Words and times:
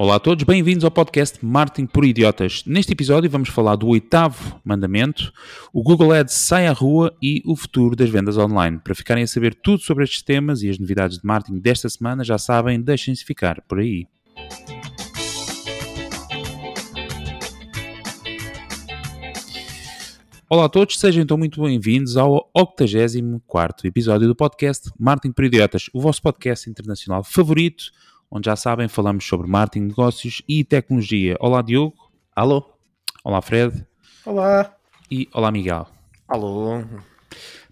Olá 0.00 0.14
a 0.14 0.20
todos, 0.20 0.44
bem-vindos 0.44 0.84
ao 0.84 0.92
podcast 0.92 1.44
Marketing 1.44 1.86
por 1.86 2.04
Idiotas. 2.04 2.62
Neste 2.64 2.92
episódio 2.92 3.28
vamos 3.28 3.48
falar 3.48 3.74
do 3.74 3.88
oitavo 3.88 4.60
mandamento, 4.64 5.32
o 5.72 5.82
Google 5.82 6.12
Ads 6.12 6.34
sai 6.34 6.68
à 6.68 6.72
rua 6.72 7.12
e 7.20 7.42
o 7.44 7.56
futuro 7.56 7.96
das 7.96 8.08
vendas 8.08 8.38
online. 8.38 8.78
Para 8.78 8.94
ficarem 8.94 9.24
a 9.24 9.26
saber 9.26 9.56
tudo 9.56 9.82
sobre 9.82 10.04
estes 10.04 10.22
temas 10.22 10.62
e 10.62 10.70
as 10.70 10.78
novidades 10.78 11.18
de 11.18 11.26
marketing 11.26 11.58
desta 11.58 11.88
semana, 11.88 12.22
já 12.22 12.38
sabem, 12.38 12.80
deixem-se 12.80 13.24
ficar 13.24 13.60
por 13.62 13.80
aí. 13.80 14.06
Olá 20.48 20.66
a 20.66 20.68
todos, 20.68 20.96
sejam 20.96 21.24
então 21.24 21.36
muito 21.36 21.60
bem-vindos 21.60 22.16
ao 22.16 22.48
84 22.54 23.88
episódio 23.88 24.28
do 24.28 24.36
podcast 24.36 24.92
Marketing 24.96 25.32
por 25.32 25.44
Idiotas, 25.44 25.90
o 25.92 26.00
vosso 26.00 26.22
podcast 26.22 26.70
internacional 26.70 27.24
favorito 27.24 27.86
onde 28.30 28.46
já 28.46 28.56
sabem, 28.56 28.88
falamos 28.88 29.26
sobre 29.26 29.48
marketing, 29.48 29.86
negócios 29.86 30.42
e 30.48 30.64
tecnologia. 30.64 31.36
Olá, 31.40 31.62
Diogo. 31.62 31.94
Alô. 32.34 32.64
Olá, 33.24 33.42
Fred. 33.42 33.86
Olá. 34.24 34.74
E 35.10 35.28
olá, 35.32 35.50
Miguel. 35.50 35.86
Alô. 36.28 36.84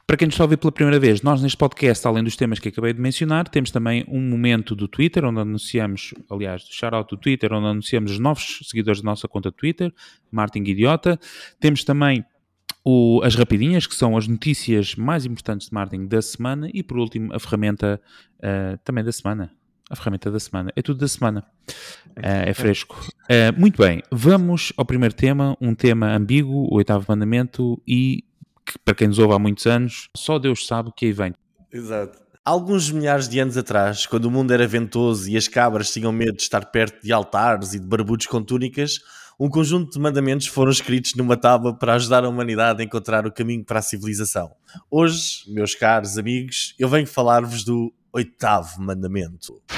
Para 0.07 0.17
quem 0.17 0.27
nos 0.27 0.35
está 0.35 0.45
a 0.45 0.47
ouvir 0.47 0.57
pela 0.57 0.71
primeira 0.71 1.01
vez, 1.01 1.21
nós 1.21 1.43
neste 1.43 1.59
podcast, 1.59 2.07
além 2.07 2.23
dos 2.23 2.37
temas 2.37 2.61
que 2.61 2.69
acabei 2.69 2.93
de 2.93 3.01
mencionar, 3.01 3.49
temos 3.49 3.73
também 3.73 4.05
um 4.07 4.21
momento 4.21 4.77
do 4.77 4.87
Twitter, 4.87 5.25
onde 5.25 5.41
anunciamos, 5.41 6.15
aliás, 6.31 6.63
do 6.63 6.73
shout-out 6.73 7.11
do 7.11 7.21
Twitter, 7.21 7.53
onde 7.53 7.67
anunciamos 7.67 8.13
os 8.13 8.19
novos 8.21 8.61
seguidores 8.63 9.03
da 9.03 9.07
nossa 9.07 9.27
conta 9.27 9.51
Twitter, 9.51 9.93
Martin 10.31 10.61
Idiota. 10.61 11.19
Temos 11.59 11.83
também 11.83 12.25
o, 12.85 13.21
as 13.25 13.35
rapidinhas, 13.35 13.85
que 13.89 13.97
são 13.97 14.17
as 14.17 14.29
notícias 14.29 14.95
mais 14.95 15.27
importantes 15.27 15.69
de 15.69 15.75
marketing 15.75 16.07
da 16.07 16.23
semana. 16.23 16.71
E 16.73 16.85
por 16.85 16.99
último, 16.99 17.35
a 17.35 17.41
ferramenta 17.41 18.01
uh, 18.39 18.79
também 18.85 19.03
da 19.03 19.11
semana, 19.11 19.53
a 19.91 19.97
ferramenta 19.97 20.31
da 20.31 20.41
semana. 20.41 20.73
É 20.75 20.83
tudo 20.83 20.99
da 20.99 21.09
semana. 21.09 21.45
Uh, 22.17 22.47
é 22.47 22.55
fresco. 22.55 22.99
Uh, 23.25 23.59
muito 23.59 23.81
bem, 23.81 24.03
vamos 24.11 24.73
ao 24.77 24.85
primeiro 24.85 25.15
tema, 25.15 25.57
um 25.61 25.75
tema 25.75 26.15
ambíguo, 26.15 26.69
o 26.71 26.77
oitavo 26.77 27.05
mandamento, 27.09 27.81
e 27.87 28.25
que, 28.65 28.79
para 28.79 28.95
quem 28.95 29.09
nos 29.09 29.19
ouve 29.19 29.35
há 29.35 29.39
muitos 29.39 29.67
anos, 29.67 30.09
só 30.17 30.39
Deus 30.39 30.67
sabe 30.67 30.89
o 30.89 30.93
que 30.93 31.07
aí 31.07 31.13
vem. 31.13 31.35
Exato. 31.73 32.19
Alguns 32.45 32.91
milhares 32.91 33.29
de 33.29 33.41
anos 33.41 33.57
atrás, 33.57 34.07
quando 34.07 34.27
o 34.27 34.31
mundo 34.31 34.53
era 34.53 34.67
ventoso 34.67 35.29
e 35.29 35.37
as 35.37 35.49
cabras 35.49 35.93
tinham 35.93 36.13
medo 36.13 36.37
de 36.37 36.43
estar 36.43 36.65
perto 36.67 37.03
de 37.05 37.13
altares 37.13 37.75
e 37.75 37.81
de 37.81 37.87
barbudos 37.87 38.27
com 38.27 38.43
túnicas, 38.43 39.01
um 39.39 39.51
conjunto 39.51 39.93
de 39.93 39.99
mandamentos 39.99 40.47
foram 40.47 40.71
escritos 40.71 41.15
numa 41.15 41.37
tábua 41.37 41.77
para 41.77 41.95
ajudar 41.95 42.25
a 42.25 42.29
humanidade 42.29 42.81
a 42.81 42.85
encontrar 42.85 43.27
o 43.27 43.33
caminho 43.33 43.65
para 43.65 43.81
a 43.81 43.83
civilização. 43.83 44.51
Hoje, 44.91 45.43
meus 45.49 45.75
caros 45.75 46.17
amigos, 46.17 46.75
eu 46.79 46.89
venho 46.89 47.07
falar-vos 47.07 47.65
do 47.65 47.93
oitavo 48.17 48.81
mandamento. 48.81 49.63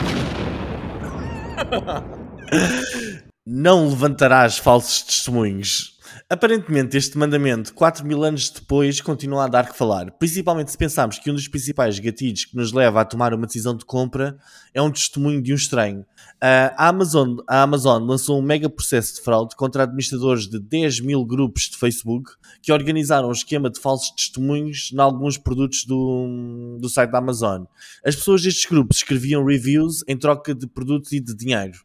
Não 3.44 3.88
levantarás 3.88 4.58
falsos 4.58 5.02
testemunhos. 5.02 5.97
Aparentemente, 6.28 6.96
este 6.96 7.18
mandamento, 7.18 7.74
4 7.74 8.06
mil 8.06 8.24
anos 8.24 8.50
depois, 8.50 9.00
continua 9.00 9.44
a 9.44 9.48
dar 9.48 9.68
que 9.68 9.76
falar, 9.76 10.10
principalmente 10.12 10.70
se 10.70 10.78
pensarmos 10.78 11.18
que 11.18 11.30
um 11.30 11.34
dos 11.34 11.48
principais 11.48 11.98
gatilhos 11.98 12.44
que 12.44 12.56
nos 12.56 12.72
leva 12.72 13.00
a 13.00 13.04
tomar 13.04 13.34
uma 13.34 13.46
decisão 13.46 13.76
de 13.76 13.84
compra 13.84 14.38
é 14.72 14.80
um 14.80 14.90
testemunho 14.90 15.42
de 15.42 15.52
um 15.52 15.56
estranho. 15.56 16.04
A, 16.40 16.88
Amazon, 16.88 17.36
a 17.48 17.62
Amazon 17.62 18.02
lançou 18.04 18.38
um 18.38 18.42
mega 18.42 18.70
processo 18.70 19.16
de 19.16 19.22
fraude 19.22 19.56
contra 19.56 19.82
administradores 19.82 20.46
de 20.48 20.58
10 20.58 21.00
mil 21.00 21.24
grupos 21.24 21.64
de 21.64 21.76
Facebook 21.76 22.30
que 22.62 22.72
organizaram 22.72 23.28
um 23.28 23.32
esquema 23.32 23.70
de 23.70 23.80
falsos 23.80 24.10
testemunhos 24.10 24.90
em 24.92 25.00
alguns 25.00 25.36
produtos 25.36 25.84
do, 25.84 26.78
do 26.80 26.88
site 26.88 27.10
da 27.10 27.18
Amazon. 27.18 27.64
As 28.04 28.14
pessoas 28.14 28.42
destes 28.42 28.66
grupos 28.66 28.98
escreviam 28.98 29.44
reviews 29.44 30.04
em 30.06 30.16
troca 30.16 30.54
de 30.54 30.66
produtos 30.66 31.12
e 31.12 31.20
de 31.20 31.34
dinheiro. 31.34 31.78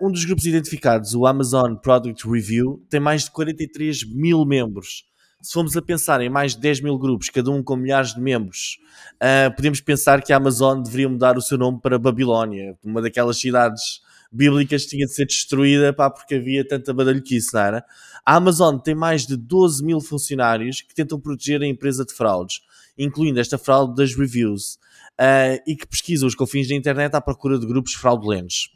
Um 0.00 0.10
dos 0.10 0.24
grupos 0.24 0.46
identificados, 0.46 1.14
o 1.14 1.26
Amazon 1.26 1.74
Product 1.74 2.28
Review, 2.28 2.84
tem 2.88 3.00
mais 3.00 3.24
de 3.24 3.30
43 3.52 4.04
mil 4.04 4.44
membros. 4.44 5.04
Se 5.42 5.54
formos 5.54 5.76
a 5.76 5.80
pensar 5.80 6.20
em 6.20 6.28
mais 6.28 6.54
de 6.54 6.60
10 6.60 6.82
mil 6.82 6.98
grupos, 6.98 7.30
cada 7.30 7.50
um 7.50 7.62
com 7.62 7.74
milhares 7.74 8.14
de 8.14 8.20
membros, 8.20 8.78
uh, 9.14 9.54
podemos 9.56 9.80
pensar 9.80 10.22
que 10.22 10.32
a 10.32 10.36
Amazon 10.36 10.82
deveria 10.82 11.08
mudar 11.08 11.38
o 11.38 11.40
seu 11.40 11.56
nome 11.56 11.80
para 11.80 11.98
Babilónia, 11.98 12.76
uma 12.84 13.00
daquelas 13.00 13.38
cidades 13.38 14.02
bíblicas 14.30 14.84
que 14.84 14.90
tinha 14.90 15.06
de 15.06 15.14
ser 15.14 15.26
destruída 15.26 15.92
pá, 15.94 16.10
porque 16.10 16.34
havia 16.34 16.66
tanta 16.66 16.92
badalhoquice, 16.92 17.54
não 17.54 17.60
era? 17.60 17.84
A 18.24 18.36
Amazon 18.36 18.76
tem 18.78 18.94
mais 18.94 19.26
de 19.26 19.34
12 19.36 19.82
mil 19.82 20.00
funcionários 20.00 20.82
que 20.82 20.94
tentam 20.94 21.18
proteger 21.18 21.62
a 21.62 21.66
empresa 21.66 22.04
de 22.04 22.12
fraudes, 22.12 22.60
incluindo 22.98 23.40
esta 23.40 23.56
fraude 23.56 23.94
das 23.96 24.14
reviews, 24.14 24.74
uh, 25.18 25.58
e 25.66 25.74
que 25.74 25.86
pesquisam 25.86 26.28
os 26.28 26.34
confins 26.34 26.68
da 26.68 26.74
internet 26.74 27.14
à 27.14 27.20
procura 27.20 27.58
de 27.58 27.66
grupos 27.66 27.94
fraudulentos. 27.94 28.68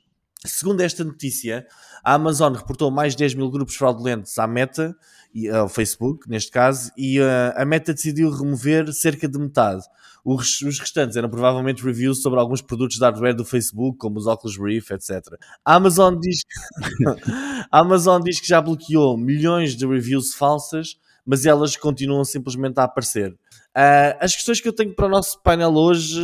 Segundo 0.47 0.83
esta 0.83 1.03
notícia, 1.03 1.67
a 2.05 2.15
Amazon 2.15 2.53
reportou 2.53 2.91
mais 2.91 3.15
de 3.15 3.19
10 3.21 3.35
mil 3.35 3.51
grupos 3.51 3.77
fraudulentos 3.77 4.39
à 4.39 4.47
Meta, 4.47 4.95
e, 5.35 5.49
ao 5.49 5.69
Facebook, 5.69 6.29
neste 6.29 6.51
caso, 6.51 6.93
e 6.97 7.19
uh, 7.19 7.53
a 7.57 7.65
Meta 7.65 7.93
decidiu 7.93 8.31
remover 8.31 8.93
cerca 8.93 9.27
de 9.27 9.37
metade. 9.39 9.83
Os, 10.25 10.61
restantes 10.79 11.17
eram 11.17 11.29
provavelmente 11.29 11.85
reviews 11.85 12.23
sobre 12.23 12.39
alguns 12.39 12.63
produtos 12.63 12.97
de 12.97 13.05
hardware 13.05 13.35
do 13.35 13.45
Facebook, 13.45 13.99
como 13.99 14.17
os 14.19 14.27
Oculus 14.27 14.57
Rift, 14.57 14.93
etc. 14.93 15.21
A 15.65 15.75
Amazon 15.75 16.19
diz 16.19 16.43
que, 16.43 17.05
a 17.71 17.81
Amazon 17.81 18.23
diz 18.23 18.39
que 18.39 18.47
já 18.47 18.61
bloqueou 18.61 19.19
milhões 19.19 19.77
de 19.77 19.87
reviews 19.87 20.35
falsas, 20.35 20.97
mas 21.27 21.45
elas 21.45 21.77
continuam 21.77 22.25
simplesmente 22.25 22.79
a 22.79 22.85
aparecer. 22.85 23.33
Uh, 23.33 24.17
as 24.21 24.35
questões 24.37 24.61
que 24.61 24.69
eu 24.69 24.73
tenho 24.73 24.95
para 24.95 25.07
o 25.07 25.11
nosso 25.11 25.43
painel 25.43 25.75
hoje 25.75 26.23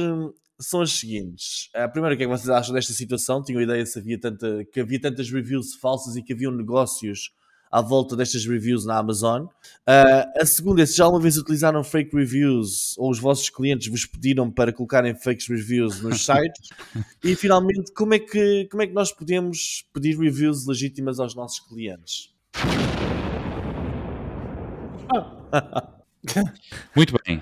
são 0.61 0.83
as 0.83 0.93
seguintes. 0.93 1.71
A 1.75 1.89
primeira, 1.89 2.15
o 2.15 2.19
que 2.19 2.25
é 2.25 2.27
que 2.27 2.33
vocês 2.33 2.51
acham 2.51 2.75
desta 2.75 2.93
situação? 2.93 3.43
Tinham 3.43 3.63
ideia 3.63 3.85
se 3.85 3.99
havia 3.99 4.21
tanta, 4.21 4.65
que 4.73 4.81
havia 4.81 5.01
tantas 5.01 5.31
reviews 5.31 5.75
falsas 5.75 6.17
e 6.17 6.23
que 6.23 6.33
haviam 6.33 6.53
negócios 6.53 7.33
à 7.71 7.81
volta 7.81 8.17
destas 8.17 8.45
reviews 8.45 8.85
na 8.85 8.99
Amazon. 8.99 9.45
Uh, 9.45 10.41
a 10.41 10.45
segunda 10.45 10.83
é 10.83 10.87
se 10.87 10.97
já 10.97 11.09
uma 11.09 11.21
vez 11.21 11.37
utilizaram 11.37 11.85
fake 11.85 12.15
reviews 12.15 12.99
ou 12.99 13.11
os 13.11 13.19
vossos 13.19 13.49
clientes 13.49 13.87
vos 13.89 14.05
pediram 14.05 14.51
para 14.51 14.73
colocarem 14.73 15.15
fake 15.15 15.47
reviews 15.49 16.03
nos 16.03 16.25
sites. 16.27 16.71
e 17.23 17.35
finalmente, 17.37 17.93
como 17.93 18.15
é, 18.15 18.19
que, 18.19 18.67
como 18.71 18.83
é 18.83 18.87
que 18.87 18.93
nós 18.93 19.13
podemos 19.13 19.85
pedir 19.95 20.19
reviews 20.19 20.67
legítimas 20.67 21.21
aos 21.21 21.35
nossos 21.35 21.61
clientes? 21.61 22.35
Muito 26.95 27.15
bem. 27.25 27.41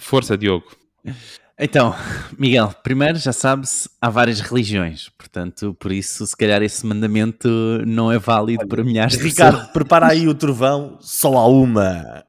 Força, 0.00 0.38
Diogo. 0.38 0.83
Então, 1.58 1.94
Miguel, 2.38 2.74
primeiro 2.82 3.18
já 3.18 3.32
sabe-se, 3.32 3.88
há 4.00 4.10
várias 4.10 4.40
religiões, 4.40 5.08
portanto, 5.16 5.74
por 5.78 5.92
isso, 5.92 6.26
se 6.26 6.36
calhar 6.36 6.62
esse 6.62 6.84
mandamento 6.84 7.48
não 7.86 8.10
é 8.10 8.18
válido 8.18 8.62
Olha, 8.62 8.68
para 8.68 8.84
milhares 8.84 9.16
de 9.16 9.22
Ricardo, 9.22 9.56
pessoas. 9.56 9.72
prepara 9.72 10.08
aí 10.08 10.26
o 10.26 10.34
trovão, 10.34 10.98
só 11.00 11.36
há 11.36 11.46
uma. 11.46 12.24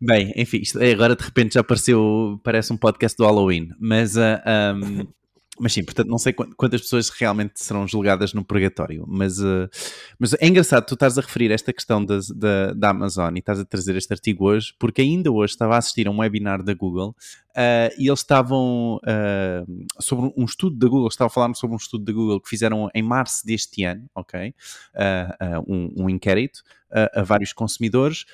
Bem, 0.00 0.32
enfim, 0.36 0.58
isto, 0.58 0.82
agora 0.82 1.14
de 1.14 1.22
repente 1.22 1.54
já 1.54 1.60
apareceu, 1.60 2.40
parece 2.42 2.72
um 2.72 2.76
podcast 2.76 3.16
do 3.16 3.24
Halloween, 3.24 3.70
mas 3.78 4.16
uh, 4.16 4.40
ah, 4.44 4.74
um, 4.74 5.06
mas 5.60 5.74
sim, 5.74 5.84
portanto, 5.84 6.08
não 6.08 6.16
sei 6.16 6.32
quantas 6.32 6.80
pessoas 6.80 7.10
realmente 7.10 7.62
serão 7.62 7.86
julgadas 7.86 8.32
no 8.32 8.42
purgatório, 8.42 9.04
mas, 9.06 9.38
uh, 9.38 9.68
mas 10.18 10.32
é 10.34 10.46
engraçado 10.46 10.86
tu 10.86 10.94
estás 10.94 11.18
a 11.18 11.20
referir 11.20 11.50
esta 11.50 11.72
questão 11.72 12.02
da, 12.02 12.18
da, 12.74 12.90
Amazon 12.90 13.36
e 13.36 13.40
estás 13.40 13.60
a 13.60 13.64
trazer 13.64 13.94
este 13.96 14.12
artigo 14.12 14.46
hoje, 14.46 14.72
porque 14.78 15.02
ainda 15.02 15.30
hoje 15.30 15.52
estava 15.52 15.74
a 15.74 15.78
assistir 15.78 16.08
a 16.08 16.10
um 16.10 16.20
webinar 16.20 16.62
da 16.62 16.72
Google 16.72 17.10
uh, 17.50 17.92
e 17.98 18.08
eles 18.08 18.20
estavam 18.20 18.96
uh, 18.96 19.86
sobre 20.00 20.32
um 20.36 20.44
estudo 20.44 20.76
da 20.76 20.88
Google, 20.88 21.08
estavam 21.08 21.26
a 21.26 21.30
falar 21.30 21.54
sobre 21.54 21.74
um 21.74 21.78
estudo 21.78 22.04
da 22.04 22.12
Google 22.12 22.40
que 22.40 22.48
fizeram 22.48 22.88
em 22.94 23.02
março 23.02 23.44
deste 23.44 23.84
ano, 23.84 24.08
ok? 24.14 24.54
Um, 25.68 26.04
um, 26.04 26.10
inquérito 26.10 26.62
a 27.14 27.22
vários 27.22 27.52
consumidores 27.52 28.24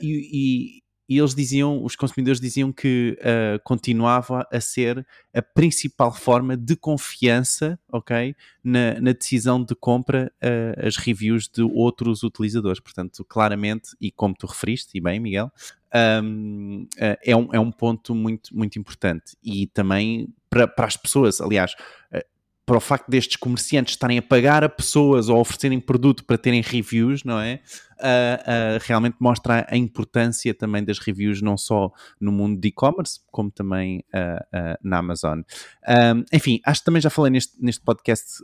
e 0.00 0.81
eles 1.18 1.34
diziam, 1.34 1.82
os 1.84 1.96
consumidores 1.96 2.40
diziam 2.40 2.72
que 2.72 3.18
uh, 3.20 3.60
continuava 3.64 4.46
a 4.52 4.60
ser 4.60 5.06
a 5.34 5.42
principal 5.42 6.12
forma 6.12 6.56
de 6.56 6.76
confiança, 6.76 7.78
ok, 7.90 8.34
na, 8.62 9.00
na 9.00 9.12
decisão 9.12 9.62
de 9.62 9.74
compra 9.74 10.32
uh, 10.42 10.86
as 10.86 10.96
reviews 10.96 11.48
de 11.48 11.62
outros 11.62 12.22
utilizadores. 12.22 12.80
Portanto, 12.80 13.24
claramente, 13.24 13.90
e 14.00 14.10
como 14.10 14.34
tu 14.34 14.46
referiste, 14.46 14.96
e 14.96 15.00
bem, 15.00 15.18
Miguel, 15.20 15.50
um, 16.22 16.86
eh, 16.96 17.18
é, 17.22 17.36
um, 17.36 17.48
é 17.52 17.60
um 17.60 17.70
ponto 17.70 18.14
muito, 18.14 18.56
muito 18.56 18.78
importante. 18.78 19.36
E 19.42 19.66
também 19.66 20.28
para, 20.48 20.66
para 20.66 20.86
as 20.86 20.96
pessoas, 20.96 21.40
aliás, 21.40 21.74
para 22.64 22.76
o 22.76 22.80
facto 22.80 23.10
destes 23.10 23.36
comerciantes 23.36 23.94
estarem 23.94 24.18
a 24.18 24.22
pagar 24.22 24.62
a 24.62 24.68
pessoas 24.68 25.28
ou 25.28 25.38
oferecerem 25.38 25.80
produto 25.80 26.24
para 26.24 26.38
terem 26.38 26.62
reviews, 26.62 27.24
não 27.24 27.38
é? 27.38 27.60
Uh, 28.02 28.78
realmente 28.82 29.16
mostra 29.20 29.66
a 29.68 29.76
importância 29.76 30.52
também 30.52 30.84
das 30.84 30.98
reviews, 30.98 31.40
não 31.40 31.56
só 31.56 31.90
no 32.20 32.32
mundo 32.32 32.60
de 32.60 32.68
e-commerce, 32.68 33.20
como 33.30 33.50
também 33.50 34.04
na 34.82 34.98
Amazon. 34.98 35.40
Um, 35.88 36.24
enfim, 36.32 36.60
acho 36.64 36.80
que 36.80 36.84
também 36.84 37.00
já 37.00 37.08
falei 37.10 37.30
neste, 37.30 37.62
neste 37.62 37.82
podcast 37.82 38.42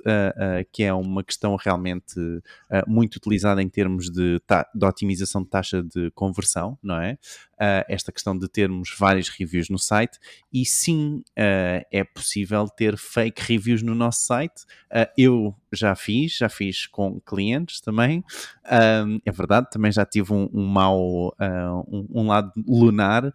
que 0.72 0.82
é 0.82 0.92
uma 0.92 1.22
questão 1.22 1.56
realmente 1.56 2.14
muito 2.86 3.16
utilizada 3.16 3.62
em 3.62 3.68
termos 3.68 4.10
de, 4.10 4.40
de 4.74 4.86
otimização 4.86 5.42
de 5.42 5.50
taxa 5.50 5.82
de 5.82 6.10
conversão, 6.12 6.78
não 6.82 6.96
é? 6.96 7.18
uh, 7.58 7.84
esta 7.88 8.12
questão 8.12 8.38
de 8.38 8.48
termos 8.48 8.94
várias 8.98 9.28
reviews 9.28 9.68
no 9.68 9.78
site 9.78 10.18
e 10.52 10.64
sim 10.64 11.22
uh, 11.30 11.84
é 11.90 12.04
possível 12.04 12.68
ter 12.68 12.96
fake 12.96 13.42
reviews 13.42 13.82
no 13.82 13.94
nosso 13.94 14.24
site. 14.24 14.62
Uh, 14.90 15.10
eu 15.16 15.54
já 15.72 15.94
fiz, 15.94 16.36
já 16.36 16.48
fiz 16.48 16.86
com 16.86 17.20
clientes 17.20 17.80
também. 17.80 18.24
É 18.64 19.32
verdade, 19.32 19.47
também 19.70 19.90
já 19.90 20.04
tive 20.04 20.32
um, 20.32 20.48
um 20.52 20.66
mau, 20.66 21.34
um, 21.88 22.06
um, 22.10 22.26
lado 22.26 22.52
lunar, 22.66 23.32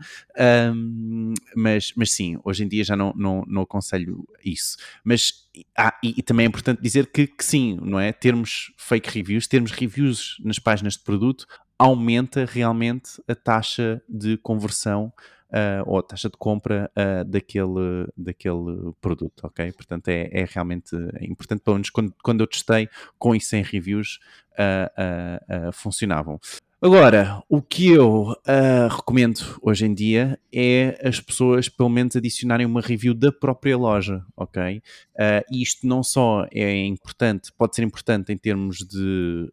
mas, 1.56 1.94
mas 1.96 2.12
sim, 2.12 2.38
hoje 2.44 2.64
em 2.64 2.68
dia 2.68 2.84
já 2.84 2.96
não, 2.96 3.14
não, 3.16 3.44
não 3.48 3.62
aconselho 3.64 4.26
isso. 4.44 4.78
Mas 5.04 5.34
ah, 5.78 5.94
e, 6.04 6.16
e, 6.18 6.24
também 6.24 6.46
é 6.46 6.48
importante 6.48 6.82
dizer 6.82 7.08
que, 7.08 7.28
que, 7.28 7.44
sim, 7.44 7.78
não 7.82 8.00
é? 8.00 8.12
Termos 8.12 8.72
fake 8.78 9.10
reviews, 9.10 9.48
termos 9.48 9.72
reviews 9.72 10.38
nas 10.44 10.60
páginas 10.60 10.94
de 10.94 11.04
produto 11.04 11.46
aumenta 11.78 12.46
realmente 12.46 13.22
a 13.28 13.36
taxa 13.36 14.02
de 14.08 14.38
conversão 14.38 15.12
uh, 15.54 15.84
ou 15.86 16.00
a 16.00 16.04
taxa 16.04 16.30
de 16.30 16.38
compra 16.38 16.92
uh, 16.98 17.24
daquele, 17.24 18.08
daquele 18.18 18.94
produto, 19.00 19.46
ok? 19.46 19.72
Portanto, 19.72 20.08
é, 20.10 20.30
é 20.32 20.46
realmente 20.46 20.96
importante, 21.22 21.62
pelo 21.62 21.76
menos 21.76 21.90
quando, 21.90 22.14
quando 22.24 22.42
eu 22.42 22.48
testei 22.48 22.90
com 23.18 23.36
e 23.36 23.40
sem 23.40 23.64
reviews, 23.64 24.20
uh, 24.54 25.72
funcionavam. 25.72 26.40
Agora, 26.84 27.42
o 27.48 27.62
que 27.62 27.92
eu 27.92 28.32
uh, 28.32 28.94
recomendo 28.94 29.40
hoje 29.62 29.86
em 29.86 29.94
dia 29.94 30.38
é 30.54 31.00
as 31.02 31.18
pessoas, 31.18 31.70
pelo 31.70 31.88
menos, 31.88 32.14
adicionarem 32.18 32.66
uma 32.66 32.82
review 32.82 33.14
da 33.14 33.32
própria 33.32 33.78
loja, 33.78 34.22
ok? 34.36 34.82
Uh, 35.16 35.46
isto 35.50 35.88
não 35.88 36.04
só 36.04 36.46
é 36.52 36.86
importante, 36.86 37.54
pode 37.58 37.74
ser 37.74 37.84
importante 37.84 38.34
em 38.34 38.38
termos 38.38 38.80
de 38.80 39.50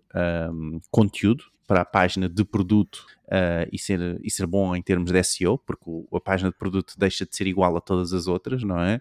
um, 0.52 0.81
conteúdo, 0.91 1.44
para 1.70 1.82
a 1.82 1.84
página 1.84 2.28
de 2.28 2.44
produto 2.44 3.06
uh, 3.26 3.64
e, 3.70 3.78
ser, 3.78 4.19
e 4.25 4.28
ser 4.28 4.44
bom 4.44 4.75
em 4.75 4.82
termos 4.82 5.12
de 5.12 5.22
SEO, 5.22 5.56
porque 5.56 5.84
o, 5.87 6.05
a 6.17 6.20
página 6.20 6.50
de 6.50 6.58
produto 6.58 6.94
deixa 6.99 7.25
de 7.25 7.37
ser 7.37 7.46
igual 7.46 7.76
a 7.76 7.81
todas 7.81 8.12
as 8.12 8.26
outras, 8.26 8.64
não 8.64 8.81
é? 8.81 9.00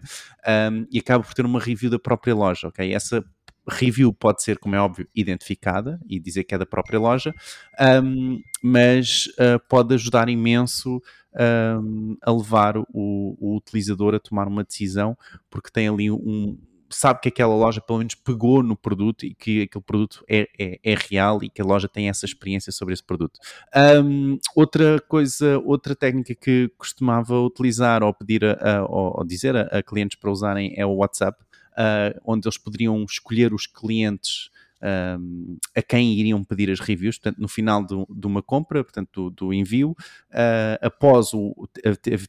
Um, 0.70 0.86
e 0.88 1.00
acaba 1.00 1.24
por 1.24 1.34
ter 1.34 1.44
uma 1.44 1.58
review 1.58 1.90
da 1.90 1.98
própria 1.98 2.32
loja, 2.32 2.68
ok? 2.68 2.94
Essa 2.94 3.24
review 3.68 4.12
pode 4.12 4.44
ser, 4.44 4.56
como 4.56 4.76
é 4.76 4.80
óbvio, 4.80 5.08
identificada 5.12 6.00
e 6.08 6.20
dizer 6.20 6.44
que 6.44 6.54
é 6.54 6.58
da 6.58 6.64
própria 6.64 7.00
loja, 7.00 7.34
um, 8.04 8.40
mas 8.62 9.26
uh, 9.26 9.58
pode 9.68 9.92
ajudar 9.94 10.28
imenso 10.28 11.02
um, 11.82 12.16
a 12.22 12.30
levar 12.30 12.76
o, 12.76 12.86
o, 12.92 13.56
utilizador 13.56 14.14
a 14.14 14.20
tomar 14.20 14.46
uma 14.46 14.62
decisão, 14.62 15.18
porque 15.50 15.70
tem 15.72 15.88
ali 15.88 16.08
um, 16.08 16.56
sabe 16.90 17.20
que 17.20 17.28
aquela 17.28 17.54
loja 17.54 17.80
pelo 17.80 17.98
menos 17.98 18.14
pegou 18.14 18.62
no 18.62 18.76
produto 18.76 19.24
e 19.24 19.34
que 19.34 19.62
aquele 19.62 19.84
produto 19.84 20.24
é, 20.28 20.48
é, 20.58 20.78
é 20.82 20.94
real 20.94 21.42
e 21.42 21.48
que 21.48 21.62
a 21.62 21.64
loja 21.64 21.88
tem 21.88 22.08
essa 22.08 22.26
experiência 22.26 22.72
sobre 22.72 22.94
esse 22.94 23.02
produto. 23.02 23.38
Um, 24.04 24.38
outra 24.54 25.00
coisa, 25.00 25.58
outra 25.60 25.94
técnica 25.94 26.34
que 26.34 26.70
costumava 26.76 27.38
utilizar 27.40 28.02
ou 28.02 28.12
pedir 28.12 28.44
a, 28.44 28.78
a 28.78 28.84
ou, 28.84 29.24
dizer 29.24 29.56
a, 29.56 29.62
a, 29.78 29.82
clientes 29.82 30.18
para 30.18 30.30
usarem 30.30 30.74
é 30.76 30.84
o 30.84 30.96
WhatsApp, 30.96 31.40
uh, 31.72 32.20
onde 32.24 32.46
eles 32.46 32.58
poderiam 32.58 33.02
escolher 33.04 33.54
os 33.54 33.66
clientes 33.66 34.50
um, 34.82 35.58
a 35.76 35.82
quem 35.82 36.14
iriam 36.14 36.42
pedir 36.42 36.70
as 36.70 36.80
reviews, 36.80 37.18
portanto, 37.18 37.40
no 37.40 37.48
final 37.48 37.84
de 37.84 38.26
uma 38.26 38.42
compra, 38.42 38.82
portanto, 38.82 39.30
do, 39.30 39.30
do 39.30 39.54
envio, 39.54 39.90
uh, 39.90 40.78
após 40.80 41.34
o, 41.34 41.68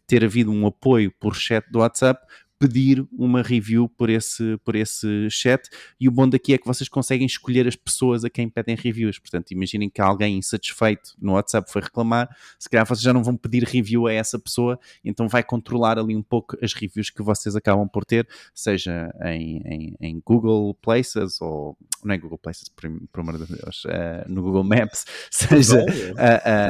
ter 0.06 0.26
havido 0.26 0.52
um 0.52 0.68
apoio 0.68 1.12
por 1.20 1.36
chat 1.36 1.66
do 1.72 1.80
WhatsApp, 1.80 2.22
pedir 2.62 3.04
uma 3.12 3.42
review 3.42 3.90
por 3.90 4.08
esse, 4.08 4.56
por 4.64 4.76
esse 4.76 5.28
chat. 5.32 5.68
E 6.00 6.08
o 6.08 6.12
bom 6.12 6.30
daqui 6.30 6.54
é 6.54 6.60
que 6.60 6.68
vocês 6.68 6.88
conseguem 6.88 7.26
escolher 7.26 7.68
as 7.68 7.76
pessoas 7.76 8.24
a 8.24 8.30
quem 8.30 8.48
pedem 8.48 8.76
reviews. 8.76 9.18
Portanto, 9.18 9.50
imaginem 9.50 9.90
que 9.90 10.00
alguém 10.00 10.38
insatisfeito 10.38 11.16
no 11.20 11.34
WhatsApp 11.34 11.72
foi 11.72 11.82
reclamar, 11.82 12.30
se 12.60 12.70
calhar 12.70 12.86
vocês 12.86 13.02
já 13.02 13.12
não 13.12 13.24
vão 13.24 13.36
pedir 13.36 13.64
review 13.64 14.06
a 14.06 14.14
essa 14.14 14.38
pessoa, 14.38 14.80
então 15.04 15.28
vai 15.28 15.44
controlar 15.44 15.98
ali 15.98 16.16
um 16.16 16.22
pouco 16.22 16.56
as 16.62 16.72
reviews 16.74 17.10
que 17.10 17.24
vocês 17.24 17.56
acabam 17.56 17.90
por 17.90 18.06
ter, 18.06 18.28
seja 18.54 19.12
em, 19.24 19.64
em, 19.66 19.96
em 20.00 20.22
Google 20.24 20.76
Places 20.76 21.42
ou 21.42 21.76
não 22.04 22.14
é 22.14 22.18
Google 22.20 22.38
Places, 22.38 22.70
por, 22.70 22.88
por 23.12 23.22
amor 23.22 23.40
de 23.40 23.56
Deus, 23.56 23.86
uh, 23.86 24.28
no 24.28 24.44
Google 24.44 24.64
Maps, 24.64 25.06
seja 25.32 25.84
uh, 25.84 26.70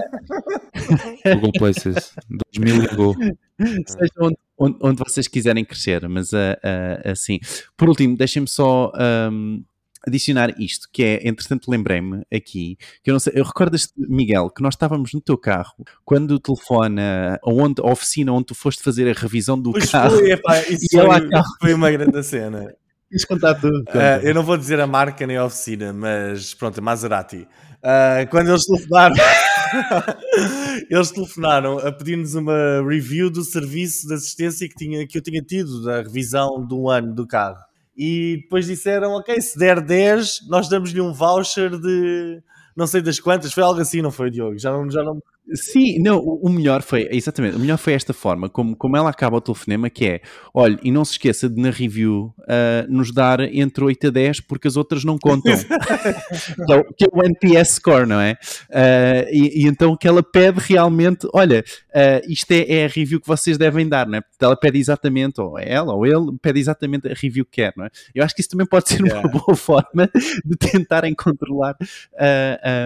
uh, 1.28 1.36
Google 1.36 1.52
Places 1.58 2.14
2000 2.54 2.82
ligou. 2.82 3.16
seja 3.86 4.14
onde 4.22 4.38
onde, 4.62 4.78
onde 4.82 5.04
vocês 5.04 5.28
quiserem 5.28 5.66
crescer, 5.66 6.08
mas 6.08 6.32
uh, 6.32 6.36
uh, 6.36 7.12
assim. 7.12 7.40
Por 7.76 7.90
último, 7.90 8.16
deixem-me 8.16 8.48
só. 8.48 8.92
Um, 9.32 9.64
adicionar 10.08 10.60
isto, 10.60 10.90
que 10.92 11.04
é, 11.04 11.28
entretanto 11.28 11.70
lembrei-me 11.70 12.24
aqui, 12.34 12.76
que 13.04 13.12
eu 13.12 13.14
não 13.14 13.20
sei, 13.20 13.34
eu 13.36 13.44
recordas 13.44 13.94
Miguel, 13.96 14.50
que 14.50 14.64
nós 14.64 14.74
estávamos 14.74 15.14
no 15.14 15.22
teu 15.22 15.38
carro, 15.38 15.76
quando 16.04 16.32
o 16.32 16.40
telefone, 16.40 17.00
onde, 17.46 17.80
a 17.84 17.86
oficina 17.86 18.34
onde 18.34 18.46
tu 18.46 18.56
foste 18.56 18.82
fazer 18.82 19.08
a 19.08 19.14
revisão 19.14 19.62
do 19.62 19.72
pois 19.72 19.92
carro. 19.92 20.18
Foi, 20.18 20.32
epá, 20.32 20.60
isso 20.68 20.88
foi, 20.92 21.30
foi, 21.62 21.74
uma 21.76 21.92
grande 21.92 22.24
cena. 22.24 22.74
Quis 23.12 23.26
contar 23.26 23.54
tudo. 23.56 23.84
Uh, 23.90 24.24
eu 24.24 24.34
não 24.34 24.42
vou 24.42 24.58
dizer 24.58 24.80
a 24.80 24.88
marca 24.88 25.28
nem 25.28 25.36
a 25.38 25.46
oficina, 25.46 25.94
mas 25.94 26.56
pronto, 26.56 26.82
Maserati. 26.82 27.48
Uh, 27.84 28.30
quando 28.30 28.50
eles 28.50 28.66
telefonaram, 28.66 29.16
eles 30.90 31.12
telefonaram 31.12 31.80
a 31.80 31.92
pedir-nos 31.92 32.36
uma 32.36 32.84
review 32.88 33.30
do 33.30 33.44
serviço 33.44 34.08
de 34.08 34.14
assistência 34.14 34.68
que, 34.68 34.76
tinha, 34.76 35.08
que 35.08 35.18
eu 35.18 35.22
tinha 35.22 35.42
tido, 35.42 35.84
da 35.84 36.02
revisão 36.02 36.66
do 36.66 36.90
ano 36.90 37.14
do 37.14 37.28
carro. 37.28 37.58
E 37.96 38.40
depois 38.44 38.66
disseram: 38.66 39.12
Ok, 39.14 39.40
se 39.42 39.58
der 39.58 39.82
10, 39.82 40.48
nós 40.48 40.70
damos-lhe 40.70 41.02
um 41.02 41.14
voucher 41.14 41.78
de 41.80 42.42
não 42.76 42.88
sei 42.88 43.02
das 43.02 43.20
quantas. 43.20 43.54
Foi 43.54 43.64
algo 43.64 43.80
assim, 43.80 44.02
não 44.02 44.12
foi, 44.12 44.30
Diogo? 44.30 44.58
Já 44.58 44.72
não, 44.72 44.90
já 44.90 45.04
não, 45.04 45.22
Sim, 45.54 46.00
não, 46.00 46.20
o 46.20 46.50
melhor 46.50 46.82
foi, 46.82 47.08
exatamente, 47.12 47.58
o 47.58 47.60
melhor 47.60 47.78
foi 47.78 47.94
esta 47.94 48.14
forma, 48.14 48.48
como, 48.48 48.76
como 48.76 48.96
ela 48.96 49.10
acaba 49.10 49.38
o 49.38 49.42
telefonema, 49.42 49.90
que 49.90 50.06
é, 50.06 50.22
olha, 50.54 50.80
e 50.82 50.92
não 50.92 51.04
se 51.04 51.14
esqueça 51.14 51.50
de 51.50 51.60
na 51.60 51.70
review 51.70 52.34
uh, 52.42 52.90
nos 52.90 53.12
dar 53.12 53.42
entre 53.42 53.84
8 53.84 54.08
a 54.08 54.10
10, 54.12 54.40
porque 54.42 54.68
as 54.68 54.78
outras 54.78 55.04
não 55.04 55.18
contam. 55.18 55.54
que, 56.66 56.74
é 56.74 56.76
o, 56.76 56.84
que, 56.94 57.06
é 57.06 57.08
o, 57.12 57.24
NPS 57.26 57.76
score, 57.76 58.06
não 58.06 58.20
é? 58.20 58.38
Uh, 58.70 59.28
e, 59.32 59.64
e, 59.64 59.68
então 59.68 59.98
que 59.98 60.08
ela 60.08 60.24
pede 60.24 60.60
realmente, 60.60 61.28
olha, 61.34 61.64
uh, 61.90 62.32
isto 62.32 62.52
é, 62.52 62.62
é, 62.72 62.86
a 62.86 62.88
review 62.88 63.20
que 63.20 63.28
vocês 63.28 63.58
devem 63.58 63.90
dar, 63.90 64.08
não 64.08 64.20
é? 64.20 64.22
Porque 64.22 64.46
ela 64.46 64.56
pede 64.56 64.78
exatamente, 64.80 65.42
ou 65.42 65.60
ela 65.60 65.94
ou 65.94 66.06
ele, 66.06 66.38
pede 66.42 66.60
exatamente 66.60 67.10
a 67.10 67.14
review 67.14 67.44
que 67.46 67.62
quer, 67.62 67.74
não 67.76 67.86
é? 67.86 67.90
Eu 68.16 68.24
acho 68.24 68.34
que 68.34 68.42
isso 68.42 68.50
também 68.50 68.68
pode 68.68 68.88
ser 68.88 69.02
yeah. 69.02 69.28
uma 69.28 69.40
boa 69.40 69.56
forma 69.58 70.10
de 70.46 70.56
tentarem 70.56 71.14
controlar 71.14 71.76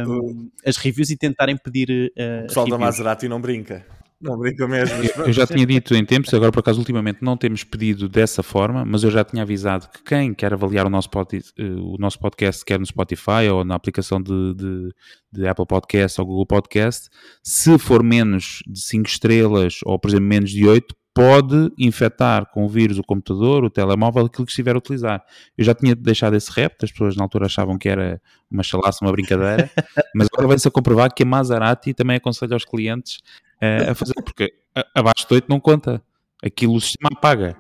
um, 0.08 0.50
as 0.66 0.78
reviews 0.78 1.10
e 1.10 1.18
tentarem 1.18 1.58
pedir 1.58 2.12
pessoal 2.46 2.68
da 2.68 2.78
Maserati 2.78 3.28
não 3.28 3.40
brinca. 3.40 3.86
Não 4.22 4.38
brinca 4.38 4.68
mesmo. 4.68 5.04
Eu, 5.04 5.26
eu 5.28 5.34
já 5.34 5.46
tinha 5.46 5.66
dito 5.66 5.94
em 5.94 6.06
tempos, 6.06 6.34
agora 6.34 6.52
por 6.52 6.60
acaso 6.60 6.80
ultimamente 6.80 7.20
não 7.22 7.36
temos 7.36 7.64
pedido 7.64 8.08
dessa 8.08 8.42
forma, 8.42 8.86
mas 8.86 9.04
eu 9.04 9.12
já 9.12 9.24
tinha 9.24 9.44
avisado 9.44 9.88
que 9.90 10.04
quem 10.04 10.34
quer 10.34 10.54
avaliar 10.54 10.86
o 10.86 10.90
nosso, 10.90 11.10
pod, 11.10 11.38
eh, 11.38 11.64
o 11.64 11.98
nosso 12.00 12.18
podcast, 12.18 12.64
quer 12.64 12.80
no 12.80 12.86
Spotify 12.86 13.50
ou 13.52 13.66
na 13.66 13.76
aplicação 13.76 14.22
de, 14.22 14.54
de, 14.56 14.90
de, 15.32 15.48
Apple 15.48 15.66
Podcast 15.68 16.20
ou 16.20 16.28
Google 16.28 16.46
Podcast, 16.46 17.10
se 17.44 17.78
for 17.78 18.02
menos 18.02 18.64
de 18.66 18.80
5 18.80 19.08
estrelas 19.08 19.80
ou, 19.86 20.00
por 20.00 20.10
exemplo, 20.10 20.28
menos 20.28 20.50
de 20.50 20.66
8, 20.66 20.96
pode 21.16 21.72
infectar 21.80 22.46
com 22.52 22.66
o 22.66 22.70
vírus 22.70 23.00
o 23.00 23.04
computador, 23.04 23.64
o 23.64 23.70
telemóvel, 23.70 24.26
aquilo 24.26 24.46
que 24.46 24.52
estiver 24.52 24.76
a 24.76 24.78
utilizar. 24.78 25.24
Eu 25.58 25.64
já 25.64 25.74
tinha 25.74 25.96
deixado 25.96 26.36
esse 26.36 26.52
rap, 26.52 26.76
as 26.84 26.92
pessoas 26.92 27.16
na 27.16 27.24
altura 27.24 27.46
achavam 27.46 27.78
que 27.78 27.88
era 27.88 28.22
uma 28.52 28.62
chalaça, 28.62 29.00
uma 29.02 29.14
brincadeira, 29.14 29.72
mas 30.14 30.28
agora 30.32 30.50
vai-se 30.50 30.68
a 30.68 30.72
comprovar 30.72 31.14
que 31.14 31.24
a 31.24 31.26
Maserati 31.26 31.94
também 31.94 32.18
aconselha 32.18 32.54
aos 32.54 32.66
clientes 32.66 33.22
uh, 33.64 33.92
a 33.92 33.96
fazer, 33.96 34.16
porque 34.16 34.54
abaixo 34.94 35.26
de 35.26 35.36
8 35.36 35.46
não 35.48 35.62
conta. 35.62 36.04
Aquilo 36.44 36.76
o 36.76 36.82
sistema 36.82 37.12
apaga. 37.14 37.56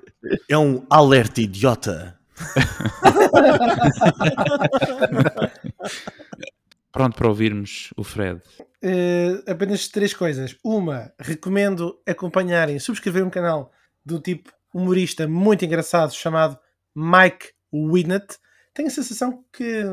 É 0.50 0.58
um 0.58 0.86
alerta 0.90 1.40
idiota. 1.40 2.20
Pronto 6.92 7.16
para 7.16 7.30
ouvirmos 7.30 7.94
o 7.96 8.04
Fred. 8.04 8.42
Uh, 8.86 9.42
apenas 9.50 9.88
três 9.88 10.14
coisas. 10.14 10.56
Uma, 10.64 11.12
recomendo 11.18 12.00
acompanharem, 12.06 12.78
subscrever 12.78 13.26
um 13.26 13.32
canal 13.32 13.72
do 14.06 14.20
tipo 14.20 14.54
humorista 14.72 15.28
muito 15.28 15.66
engraçado 15.66 16.14
chamado 16.14 16.60
Mike 16.96 17.54
Winnett. 17.74 18.38
Tenho 18.76 18.88
a 18.88 18.92
sensação 18.92 19.44
que 19.52 19.84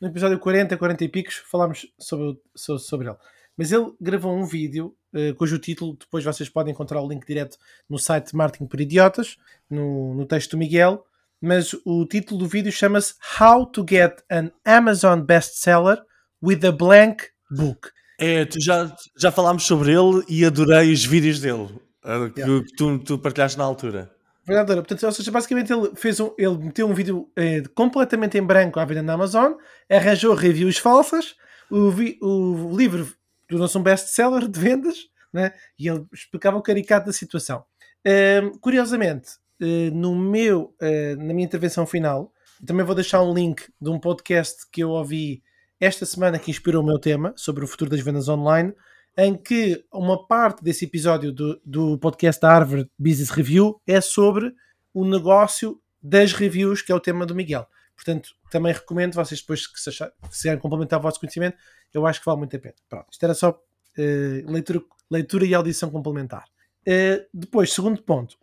no 0.00 0.06
episódio 0.08 0.38
40, 0.38 0.76
40 0.76 1.04
e 1.04 1.08
picos 1.08 1.34
falámos 1.34 1.88
sobre, 1.98 2.40
sobre, 2.54 2.82
sobre 2.82 3.08
ele. 3.08 3.16
Mas 3.56 3.72
ele 3.72 3.92
gravou 4.00 4.36
um 4.36 4.44
vídeo 4.44 4.94
uh, 5.12 5.34
cujo 5.34 5.58
título 5.58 5.96
depois 5.96 6.22
vocês 6.22 6.48
podem 6.48 6.72
encontrar 6.72 7.00
o 7.00 7.08
link 7.08 7.26
direto 7.26 7.58
no 7.88 7.98
site 7.98 8.36
Marketing 8.36 8.66
por 8.66 8.80
Idiotas, 8.80 9.38
no, 9.68 10.14
no 10.14 10.24
texto 10.24 10.52
do 10.52 10.58
Miguel. 10.58 11.04
Mas 11.40 11.74
o 11.84 12.06
título 12.06 12.38
do 12.38 12.46
vídeo 12.46 12.70
chama-se 12.70 13.14
How 13.40 13.66
to 13.66 13.84
Get 13.88 14.22
an 14.30 14.52
Amazon 14.64 15.22
Bestseller 15.22 16.00
with 16.40 16.64
a 16.64 16.70
blank 16.70 17.24
Book. 17.50 17.95
É, 18.18 18.44
tu 18.44 18.58
já, 18.62 18.94
já 19.18 19.30
falámos 19.30 19.64
sobre 19.64 19.92
ele 19.92 20.24
e 20.28 20.44
adorei 20.44 20.92
os 20.92 21.04
vídeos 21.04 21.40
dele 21.40 21.68
uh, 22.04 22.30
que, 22.32 22.40
Yeah. 22.40 22.64
tu, 22.76 22.98
tu 23.00 23.18
partilhaste 23.18 23.58
na 23.58 23.64
altura. 23.64 24.10
Verdadeira. 24.46 24.80
Portanto, 24.80 25.04
ou 25.04 25.12
seja, 25.12 25.30
basicamente 25.30 25.72
ele 25.72 25.90
fez 25.96 26.20
um, 26.20 26.32
ele 26.38 26.56
meteu 26.58 26.86
um 26.88 26.94
vídeo 26.94 27.28
eh, 27.36 27.62
completamente 27.74 28.38
em 28.38 28.42
branco 28.42 28.78
à 28.78 28.84
venda 28.84 29.02
na 29.02 29.14
Amazon, 29.14 29.54
arranjou 29.90 30.34
reviews 30.34 30.78
falsas, 30.78 31.34
o, 31.70 31.90
vi- 31.90 32.16
o 32.22 32.74
livro 32.76 33.08
tornou-se 33.48 33.76
um 33.76 33.82
best-seller 33.82 34.46
de 34.48 34.58
vendas, 34.60 34.96
né? 35.32 35.52
e 35.78 35.88
ele 35.88 36.06
explicava 36.14 36.56
o 36.56 36.62
caricato 36.62 37.06
da 37.06 37.12
situação. 37.12 37.64
Ehm, 38.04 38.52
curiosamente, 38.60 39.32
eh, 39.60 39.90
no 39.92 40.14
meu, 40.14 40.72
eh, 40.80 41.16
na 41.16 41.34
minha 41.34 41.44
intervenção 41.44 41.84
final, 41.84 42.32
também 42.64 42.86
vou 42.86 42.94
deixar 42.94 43.22
um 43.22 43.34
link 43.34 43.62
de 43.80 43.90
um 43.90 43.98
podcast 43.98 44.62
que 44.72 44.80
eu 44.82 44.90
ouvi 44.90 45.42
esta 45.80 46.06
semana 46.06 46.38
que 46.38 46.50
inspirou 46.50 46.82
o 46.82 46.86
meu 46.86 46.98
tema 46.98 47.32
sobre 47.36 47.64
o 47.64 47.68
futuro 47.68 47.90
das 47.90 48.00
vendas 48.00 48.28
online, 48.28 48.72
em 49.16 49.34
que 49.34 49.84
uma 49.92 50.26
parte 50.26 50.62
desse 50.62 50.84
episódio 50.84 51.32
do, 51.32 51.60
do 51.64 51.98
podcast 51.98 52.40
da 52.40 52.50
Harvard 52.50 52.90
Business 52.98 53.30
Review 53.30 53.80
é 53.86 54.00
sobre 54.00 54.52
o 54.92 55.04
negócio 55.04 55.80
das 56.02 56.32
reviews, 56.32 56.82
que 56.82 56.92
é 56.92 56.94
o 56.94 57.00
tema 57.00 57.24
do 57.26 57.34
Miguel. 57.34 57.66
Portanto, 57.94 58.30
também 58.50 58.72
recomendo 58.72 59.14
vocês 59.14 59.40
depois 59.40 59.66
que 59.66 59.80
se 59.80 59.90
quiserem 60.30 60.58
complementar 60.58 60.98
o 60.98 61.02
vosso 61.02 61.18
conhecimento, 61.18 61.56
eu 61.94 62.06
acho 62.06 62.20
que 62.20 62.26
vale 62.26 62.38
muito 62.38 62.54
a 62.54 62.58
pena. 62.58 62.74
Pronto, 62.88 63.06
isto 63.10 63.24
era 63.24 63.32
só 63.34 63.58
eh, 63.96 64.44
leitura, 64.46 64.82
leitura 65.10 65.46
e 65.46 65.54
audição 65.54 65.90
complementar. 65.90 66.44
Eh, 66.86 67.26
depois, 67.32 67.72
segundo 67.72 68.02
ponto, 68.02 68.36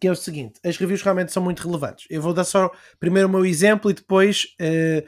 que 0.00 0.08
é 0.08 0.10
o 0.10 0.16
seguinte: 0.16 0.58
as 0.64 0.76
reviews 0.76 1.02
realmente 1.02 1.32
são 1.32 1.42
muito 1.42 1.64
relevantes. 1.64 2.06
Eu 2.10 2.20
vou 2.20 2.34
dar 2.34 2.42
só 2.44 2.70
primeiro 2.98 3.28
o 3.28 3.30
meu 3.30 3.46
exemplo 3.46 3.90
e 3.90 3.94
depois 3.94 4.48
um- 4.60 5.02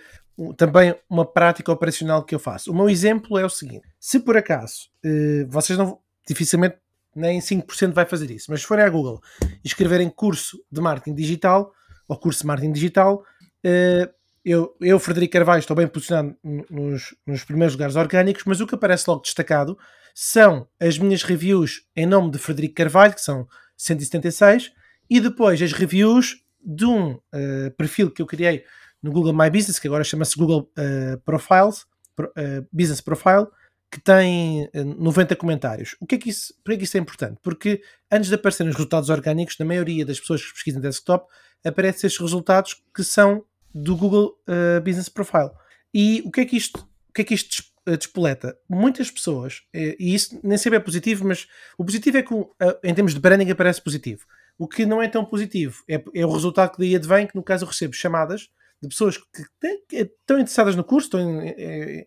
também 0.56 0.94
uma 1.08 1.24
prática 1.24 1.70
operacional 1.70 2.24
que 2.24 2.34
eu 2.34 2.38
faço. 2.38 2.70
O 2.70 2.74
meu 2.74 2.88
exemplo 2.88 3.38
é 3.38 3.44
o 3.44 3.50
seguinte: 3.50 3.86
se 4.00 4.18
por 4.20 4.36
acaso 4.36 4.88
eh, 5.04 5.44
vocês 5.48 5.78
não 5.78 5.98
dificilmente 6.26 6.76
nem 7.14 7.40
5% 7.40 7.92
vai 7.92 8.06
fazer 8.06 8.30
isso, 8.30 8.50
mas 8.50 8.60
se 8.60 8.66
forem 8.66 8.84
à 8.84 8.88
Google 8.88 9.20
e 9.62 9.66
escreverem 9.66 10.08
curso 10.08 10.58
de 10.70 10.80
marketing 10.80 11.14
digital 11.14 11.72
ou 12.08 12.16
curso 12.16 12.40
de 12.40 12.46
marketing 12.46 12.72
digital, 12.72 13.22
eh, 13.62 14.10
eu, 14.44 14.74
eu, 14.80 14.98
Frederico 14.98 15.34
Carvalho, 15.34 15.60
estou 15.60 15.76
bem 15.76 15.86
posicionado 15.86 16.36
nos, 16.42 17.14
nos 17.24 17.44
primeiros 17.44 17.74
lugares 17.74 17.94
orgânicos, 17.94 18.42
mas 18.44 18.60
o 18.60 18.66
que 18.66 18.74
aparece 18.74 19.04
logo 19.08 19.22
destacado 19.22 19.78
são 20.14 20.66
as 20.80 20.98
minhas 20.98 21.22
reviews 21.22 21.86
em 21.94 22.06
nome 22.06 22.30
de 22.30 22.38
Frederico 22.38 22.74
Carvalho, 22.74 23.14
que 23.14 23.20
são 23.20 23.46
176, 23.76 24.72
e 25.08 25.20
depois 25.20 25.62
as 25.62 25.72
reviews 25.72 26.42
de 26.64 26.84
um 26.84 27.18
eh, 27.32 27.70
perfil 27.76 28.10
que 28.10 28.22
eu 28.22 28.26
criei 28.26 28.64
no 29.02 29.10
Google 29.12 29.32
My 29.32 29.50
Business, 29.50 29.78
que 29.78 29.88
agora 29.88 30.04
chama-se 30.04 30.36
Google 30.36 30.70
eh, 30.76 31.16
Profiles, 31.24 31.84
Pro- 32.14 32.32
eh, 32.36 32.62
Business 32.72 33.00
Profile, 33.00 33.46
que 33.90 34.00
tem 34.00 34.68
eh, 34.72 34.84
90 34.84 35.34
comentários. 35.36 35.96
O 36.00 36.06
que 36.06 36.14
é 36.14 36.18
que 36.18 36.30
isso, 36.30 36.54
por 36.64 36.76
que 36.76 36.84
isso 36.84 36.96
é 36.96 37.00
importante? 37.00 37.38
Porque 37.42 37.82
antes 38.10 38.28
de 38.28 38.34
aparecerem 38.34 38.70
os 38.70 38.76
resultados 38.76 39.10
orgânicos, 39.10 39.58
na 39.58 39.64
maioria 39.66 40.06
das 40.06 40.20
pessoas 40.20 40.42
que 40.44 40.52
pesquisam 40.52 40.80
desktop, 40.80 41.26
aparecem 41.64 42.06
estes 42.06 42.20
resultados 42.20 42.82
que 42.94 43.02
são 43.04 43.44
do 43.74 43.96
Google 43.96 44.36
eh, 44.46 44.80
Business 44.80 45.08
Profile. 45.08 45.50
E 45.92 46.22
o 46.24 46.30
que 46.30 46.40
é 46.42 46.44
que 46.44 46.56
isto, 46.56 46.78
o 47.08 47.12
que 47.12 47.22
é 47.22 47.24
que 47.24 47.34
isto 47.34 47.48
des- 47.48 47.72
eh, 47.86 47.96
despoleta? 47.96 48.56
Muitas 48.68 49.10
pessoas, 49.10 49.62
eh, 49.74 49.96
e 49.98 50.14
isso 50.14 50.38
nem 50.44 50.56
sempre 50.56 50.76
é 50.76 50.80
positivo, 50.80 51.26
mas 51.26 51.46
o 51.76 51.84
positivo 51.84 52.18
é 52.18 52.22
que 52.22 52.34
eh, 52.60 52.78
em 52.84 52.94
termos 52.94 53.14
de 53.14 53.20
branding 53.20 53.50
aparece 53.50 53.82
positivo. 53.82 54.24
O 54.58 54.68
que 54.68 54.84
não 54.86 55.02
é 55.02 55.08
tão 55.08 55.24
positivo 55.24 55.82
é, 55.88 56.02
é 56.14 56.24
o 56.26 56.30
resultado 56.30 56.72
que 56.72 56.78
daí 56.78 56.94
advém, 56.94 57.26
que 57.26 57.34
no 57.34 57.42
caso 57.42 57.64
eu 57.64 57.68
recebo 57.68 57.94
chamadas 57.94 58.48
de 58.82 58.88
pessoas 58.88 59.16
que, 59.18 59.44
têm- 59.60 59.82
que 59.88 59.96
estão 59.96 60.38
interessadas 60.38 60.76
no 60.76 60.84
curso, 60.84 61.06
estão 61.06 61.40
eh, 61.42 62.06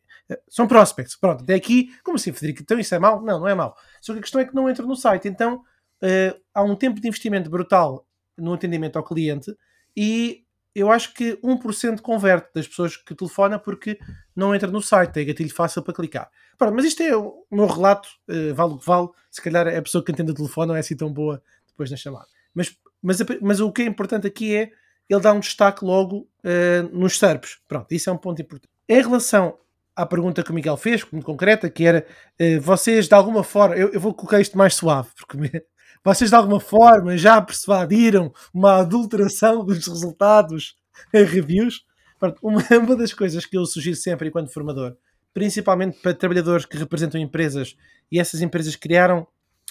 são 0.50 0.67
prospects. 0.67 1.15
Pronto, 1.15 1.44
até 1.44 1.53
aqui, 1.55 1.89
como 2.03 2.17
assim, 2.17 2.34
Federico? 2.34 2.62
Então 2.62 2.79
isso 2.79 2.94
é 2.96 3.00
mau? 3.00 3.22
Não, 3.22 3.39
não 3.39 3.48
é 3.48 3.55
mau. 3.55 3.75
Só 4.01 4.13
que 4.13 4.20
a 4.20 4.22
questão 4.22 4.41
é 4.41 4.46
que 4.46 4.55
não 4.55 4.70
entram 4.70 4.88
no 4.88 4.96
site. 4.96 5.27
Então 5.27 5.62
eh, 6.01 6.36
há 6.53 6.63
um 6.63 6.75
tempo 6.75 7.00
de 7.00 7.08
investimento 7.08 7.50
brutal 7.50 8.05
no 8.38 8.53
atendimento 8.53 8.98
ao 8.98 9.03
cliente 9.03 9.55
e 9.96 10.44
eu 10.74 10.91
acho 10.91 11.13
que 11.13 11.39
1% 11.41 12.01
converte 12.01 12.50
das 12.53 12.67
pessoas 12.67 12.98
que 12.98 13.15
telefona 13.15 13.58
porque 13.58 13.98
não 14.36 14.53
entra 14.53 14.70
no 14.70 14.82
site, 14.82 15.13
tem 15.13 15.25
gatilho 15.25 15.53
fácil 15.53 15.82
para 15.82 15.94
clicar. 15.94 16.29
Pronto, 16.58 16.75
mas 16.75 16.84
isto 16.86 17.01
é 17.01 17.15
o 17.15 17.46
meu 17.50 17.65
relato, 17.65 18.10
eh, 18.27 18.51
vale 18.53 18.74
o 18.74 18.77
que 18.77 18.86
vale. 18.86 19.08
Se 19.32 19.41
calhar 19.41 19.67
a 19.67 19.82
pessoa 19.82 20.03
que 20.03 20.12
atende 20.12 20.32
o 20.32 20.36
telefone 20.36 20.67
não 20.70 20.75
é 20.75 20.79
assim 20.79 20.96
tão 20.98 21.12
boa 21.12 21.41
depois 21.67 21.89
na 21.89 21.96
chamada. 21.98 22.27
Mas, 22.53 22.75
mas, 23.01 23.17
mas 23.41 23.60
o 23.62 23.72
que 23.72 23.84
é 23.84 23.86
importante 23.86 24.27
aqui 24.27 24.53
é 24.55 24.72
ele 25.10 25.22
dá 25.22 25.34
um 25.34 25.40
destaque 25.40 25.84
logo 25.86 26.28
eh, 26.44 26.82
nos 26.92 27.18
SERPs. 27.20 27.60
Pronto, 27.68 27.92
isso 27.92 28.10
é 28.10 28.14
um 28.14 28.18
ponto 28.18 28.42
importante. 28.42 28.70
Em 28.88 29.02
relação 29.02 29.58
à 29.96 30.06
pergunta 30.06 30.44
que 30.44 30.52
o 30.52 30.54
Miguel 30.54 30.78
fez, 30.78 31.04
muito 31.12 31.26
concreta, 31.26 31.70
que 31.70 31.86
era 31.86 32.06
eh, 32.40 32.60
vocês 32.60 33.08
de 33.08 33.14
alguma 33.16 33.44
forma, 33.44 33.76
eu, 33.76 33.90
eu 33.92 34.00
vou 34.00 34.14
colocar 34.14 34.40
isto 34.42 34.58
mais 34.58 34.74
suave, 34.76 35.10
porque 35.18 35.38
me- 35.38 35.52
vocês 36.04 36.30
de 36.30 36.36
alguma 36.36 36.60
forma 36.60 37.18
já 37.18 37.42
persuadiram 37.42 38.32
uma 38.54 38.80
adulteração 38.82 39.64
dos 39.64 39.88
resultados 39.88 40.76
em 41.14 41.24
reviews. 41.24 41.84
Pronto, 42.20 42.38
uma, 42.42 42.62
uma 42.80 42.96
das 42.96 43.14
coisas 43.14 43.46
que 43.46 43.58
eu 43.58 43.66
sugiro 43.66 43.96
sempre 43.96 44.28
enquanto 44.30 44.52
formador, 44.54 44.96
principalmente 45.34 46.00
para 46.02 46.14
trabalhadores 46.14 46.66
que 46.66 46.78
representam 46.78 47.20
empresas 47.20 47.76
e 48.12 48.20
essas 48.20 48.42
empresas 48.42 48.76
criaram 48.76 49.28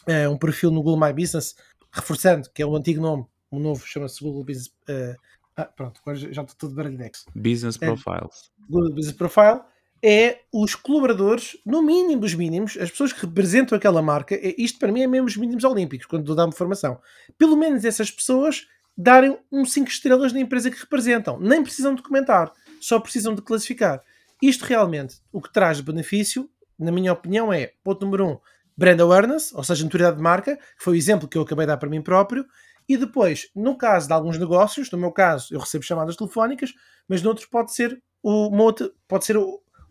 eh, 0.07 0.29
um 0.29 0.37
perfil 0.37 0.71
no 0.71 0.83
Google 0.83 1.01
My 1.01 1.13
Business, 1.13 1.55
reforçando 1.93 2.49
que 2.53 2.63
é 2.63 2.67
o 2.67 2.75
antigo 2.77 3.01
nome, 3.01 3.25
o 3.51 3.59
novo 3.59 3.87
chama-se 3.87 4.23
Google 4.23 4.45
Business. 4.45 4.73
eh, 4.89 5.17
ah, 5.57 5.65
pronto, 5.65 6.01
agora 6.03 6.17
já 6.19 6.43
estou 6.43 6.57
todo 6.59 6.75
baralhexo. 6.75 7.27
Business 7.35 7.77
É. 7.81 7.87
Profiles. 7.87 8.51
Google 8.69 8.93
Business 8.95 9.17
Profile 9.17 9.61
é 10.03 10.41
os 10.53 10.75
colaboradores, 10.75 11.57
no 11.65 11.83
mínimo 11.83 12.21
dos 12.21 12.35
mínimos, 12.35 12.77
as 12.77 12.91
pessoas 12.91 13.13
que 13.13 13.25
representam 13.25 13.77
aquela 13.77 14.03
marca. 14.03 14.35
é- 14.35 14.55
Isto 14.59 14.79
para 14.79 14.93
mim 14.93 15.03
é 15.03 15.07
mesmo 15.07 15.27
os 15.29 15.37
mínimos 15.37 15.65
olímpicos, 15.65 16.07
quando 16.07 16.29
uma 16.31 16.53
formação. 16.53 17.01
Pelo 17.39 17.57
menos 17.57 17.85
essas 17.85 18.11
pessoas 18.11 18.67
darem 18.97 19.39
um 19.51 19.65
5 19.65 19.89
estrelas 19.89 20.33
na 20.33 20.41
empresa 20.41 20.71
que 20.71 20.79
representam. 20.79 21.39
Nem 21.41 21.63
precisam 21.63 21.95
de 21.95 22.03
comentar, 22.03 22.53
só 22.81 23.01
precisam 23.01 23.35
de 23.35 23.43
classificar. 23.43 24.03
Isto 24.43 24.65
realmente, 24.65 25.17
o 25.33 25.41
que 25.41 25.53
traz 25.53 25.81
benefício, 25.81 26.51
na 26.79 26.93
minha 26.93 27.13
opinião, 27.13 27.53
é, 27.53 27.73
ponto 27.83 28.05
número 28.05 28.27
1, 28.27 28.31
um, 28.33 28.39
brand 28.77 29.01
awareness, 29.01 29.53
ou 29.55 29.65
seja, 29.65 29.83
notoriedade 29.85 30.17
de 30.19 30.23
marca, 30.23 30.57
que 30.57 30.63
foi 30.85 30.95
o 30.95 30.97
exemplo 30.97 31.27
que 31.29 31.39
eu 31.39 31.43
acabei 31.43 31.65
de 31.65 31.69
dar 31.69 31.77
para 31.77 31.89
mim 31.89 32.03
próprio, 32.03 32.45
e 32.89 32.97
depois, 32.97 33.49
no 33.55 33.77
caso 33.77 34.07
de 34.07 34.13
alguns 34.13 34.39
negócios, 34.39 34.91
no 34.91 34.99
meu 34.99 35.11
caso, 35.11 35.55
eu 35.55 35.61
recebo 35.61 35.85
chamadas 35.85 36.17
telefónicas, 36.17 36.73
mas 37.09 37.23
noutros 37.23 37.47
pode 37.47 37.75
ser 37.75 38.01
uma 38.23 38.63
outra, 38.63 38.91
pode 39.09 39.25
ser 39.25 39.37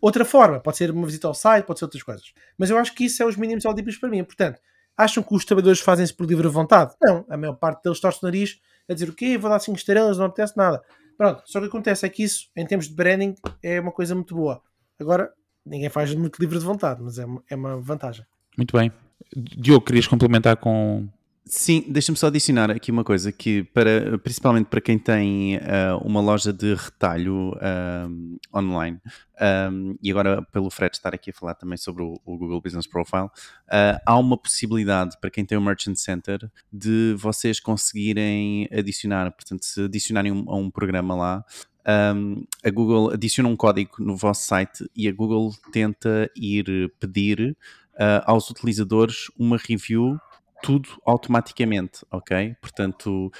outra 0.00 0.24
forma, 0.24 0.60
pode 0.60 0.76
ser 0.76 0.90
uma 0.90 1.06
visita 1.06 1.26
ao 1.26 1.34
site, 1.34 1.64
pode 1.64 1.78
ser 1.78 1.84
outras 1.86 2.02
coisas. 2.02 2.32
Mas 2.58 2.70
eu 2.70 2.78
acho 2.78 2.94
que 2.94 3.04
isso 3.04 3.22
é 3.22 3.26
os 3.26 3.36
mínimos 3.36 3.64
olímpicos 3.64 3.98
para 3.98 4.08
mim. 4.08 4.22
Portanto, 4.22 4.60
acham 4.96 5.22
que 5.22 5.34
os 5.34 5.44
trabalhadores 5.44 5.80
fazem 5.80 6.04
isso 6.04 6.16
por 6.16 6.26
livre 6.26 6.46
vontade? 6.48 6.94
Não, 7.02 7.24
a 7.28 7.36
maior 7.36 7.54
parte 7.54 7.82
deles 7.82 8.00
torce 8.00 8.18
o 8.22 8.26
nariz 8.26 8.60
a 8.88 8.94
dizer 8.94 9.08
o 9.08 9.14
quê? 9.14 9.38
Vou 9.38 9.50
dar 9.50 9.58
5 9.58 9.76
estrelas, 9.76 10.18
não 10.18 10.26
apetece 10.26 10.56
nada. 10.56 10.82
Pronto, 11.16 11.42
só 11.46 11.60
que 11.60 11.66
acontece 11.66 12.04
é 12.04 12.08
que 12.08 12.22
isso, 12.22 12.48
em 12.56 12.66
termos 12.66 12.88
de 12.88 12.94
branding, 12.94 13.34
é 13.62 13.80
uma 13.80 13.92
coisa 13.92 14.14
muito 14.14 14.34
boa. 14.34 14.60
Agora, 14.98 15.32
ninguém 15.64 15.88
faz 15.88 16.14
muito 16.14 16.40
livre 16.40 16.58
de 16.58 16.64
vontade, 16.64 17.02
mas 17.02 17.18
é 17.18 17.24
uma, 17.24 17.42
é 17.48 17.54
uma 17.54 17.80
vantagem. 17.80 18.26
Muito 18.56 18.76
bem. 18.76 18.92
Diogo, 19.34 19.84
querias 19.84 20.06
complementar 20.06 20.56
com. 20.56 21.08
Sim, 21.46 21.84
deixa-me 21.88 22.16
só 22.16 22.28
adicionar 22.28 22.70
aqui 22.70 22.90
uma 22.90 23.04
coisa 23.04 23.30
que 23.30 23.64
para, 23.64 24.18
principalmente 24.18 24.66
para 24.66 24.80
quem 24.80 24.98
tem 24.98 25.56
ah, 25.58 25.98
uma 26.02 26.18
loja 26.18 26.54
de 26.54 26.74
retalho 26.74 27.52
ahm, 27.60 28.36
online 28.54 28.98
ahm, 29.38 29.94
e 30.02 30.10
agora 30.10 30.40
pelo 30.50 30.70
Fred 30.70 30.96
estar 30.96 31.14
aqui 31.14 31.28
a 31.28 31.34
falar 31.34 31.54
também 31.54 31.76
sobre 31.76 32.02
o, 32.02 32.18
o 32.24 32.38
Google 32.38 32.62
Business 32.62 32.86
Profile, 32.86 33.28
ah, 33.70 34.00
há 34.06 34.16
uma 34.18 34.38
possibilidade 34.38 35.18
para 35.20 35.30
quem 35.30 35.44
tem 35.44 35.58
um 35.58 35.60
Merchant 35.60 35.96
Center 35.96 36.50
de 36.72 37.14
vocês 37.18 37.60
conseguirem 37.60 38.66
adicionar, 38.72 39.30
portanto 39.30 39.66
se 39.66 39.82
adicionarem 39.82 40.32
um- 40.32 40.44
a 40.48 40.56
um 40.56 40.70
programa 40.70 41.14
lá, 41.14 41.44
ahm, 41.84 42.42
a 42.64 42.70
Google 42.70 43.10
adiciona 43.12 43.50
um 43.50 43.56
código 43.56 43.90
no 43.98 44.16
vosso 44.16 44.46
site 44.46 44.88
e 44.96 45.06
a 45.08 45.12
Google 45.12 45.52
tenta 45.70 46.30
ir 46.34 46.90
pedir 46.98 47.54
ah, 47.98 48.22
aos 48.32 48.48
utilizadores 48.48 49.26
uma 49.38 49.58
review 49.58 50.18
tudo 50.64 50.88
automaticamente, 51.04 52.06
ok? 52.10 52.56
Portanto, 52.58 53.30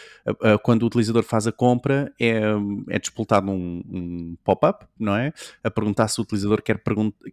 quando 0.63 0.83
o 0.83 0.87
utilizador 0.87 1.23
faz 1.23 1.47
a 1.47 1.53
compra, 1.53 2.13
é, 2.21 2.43
é 2.91 2.99
despoltado 2.99 3.51
um, 3.51 3.83
um 3.89 4.37
pop-up, 4.45 4.85
não 4.99 5.17
é? 5.17 5.33
A 5.63 5.71
perguntar 5.71 6.09
se 6.09 6.21
o 6.21 6.23
utilizador 6.23 6.61
quer, 6.61 6.79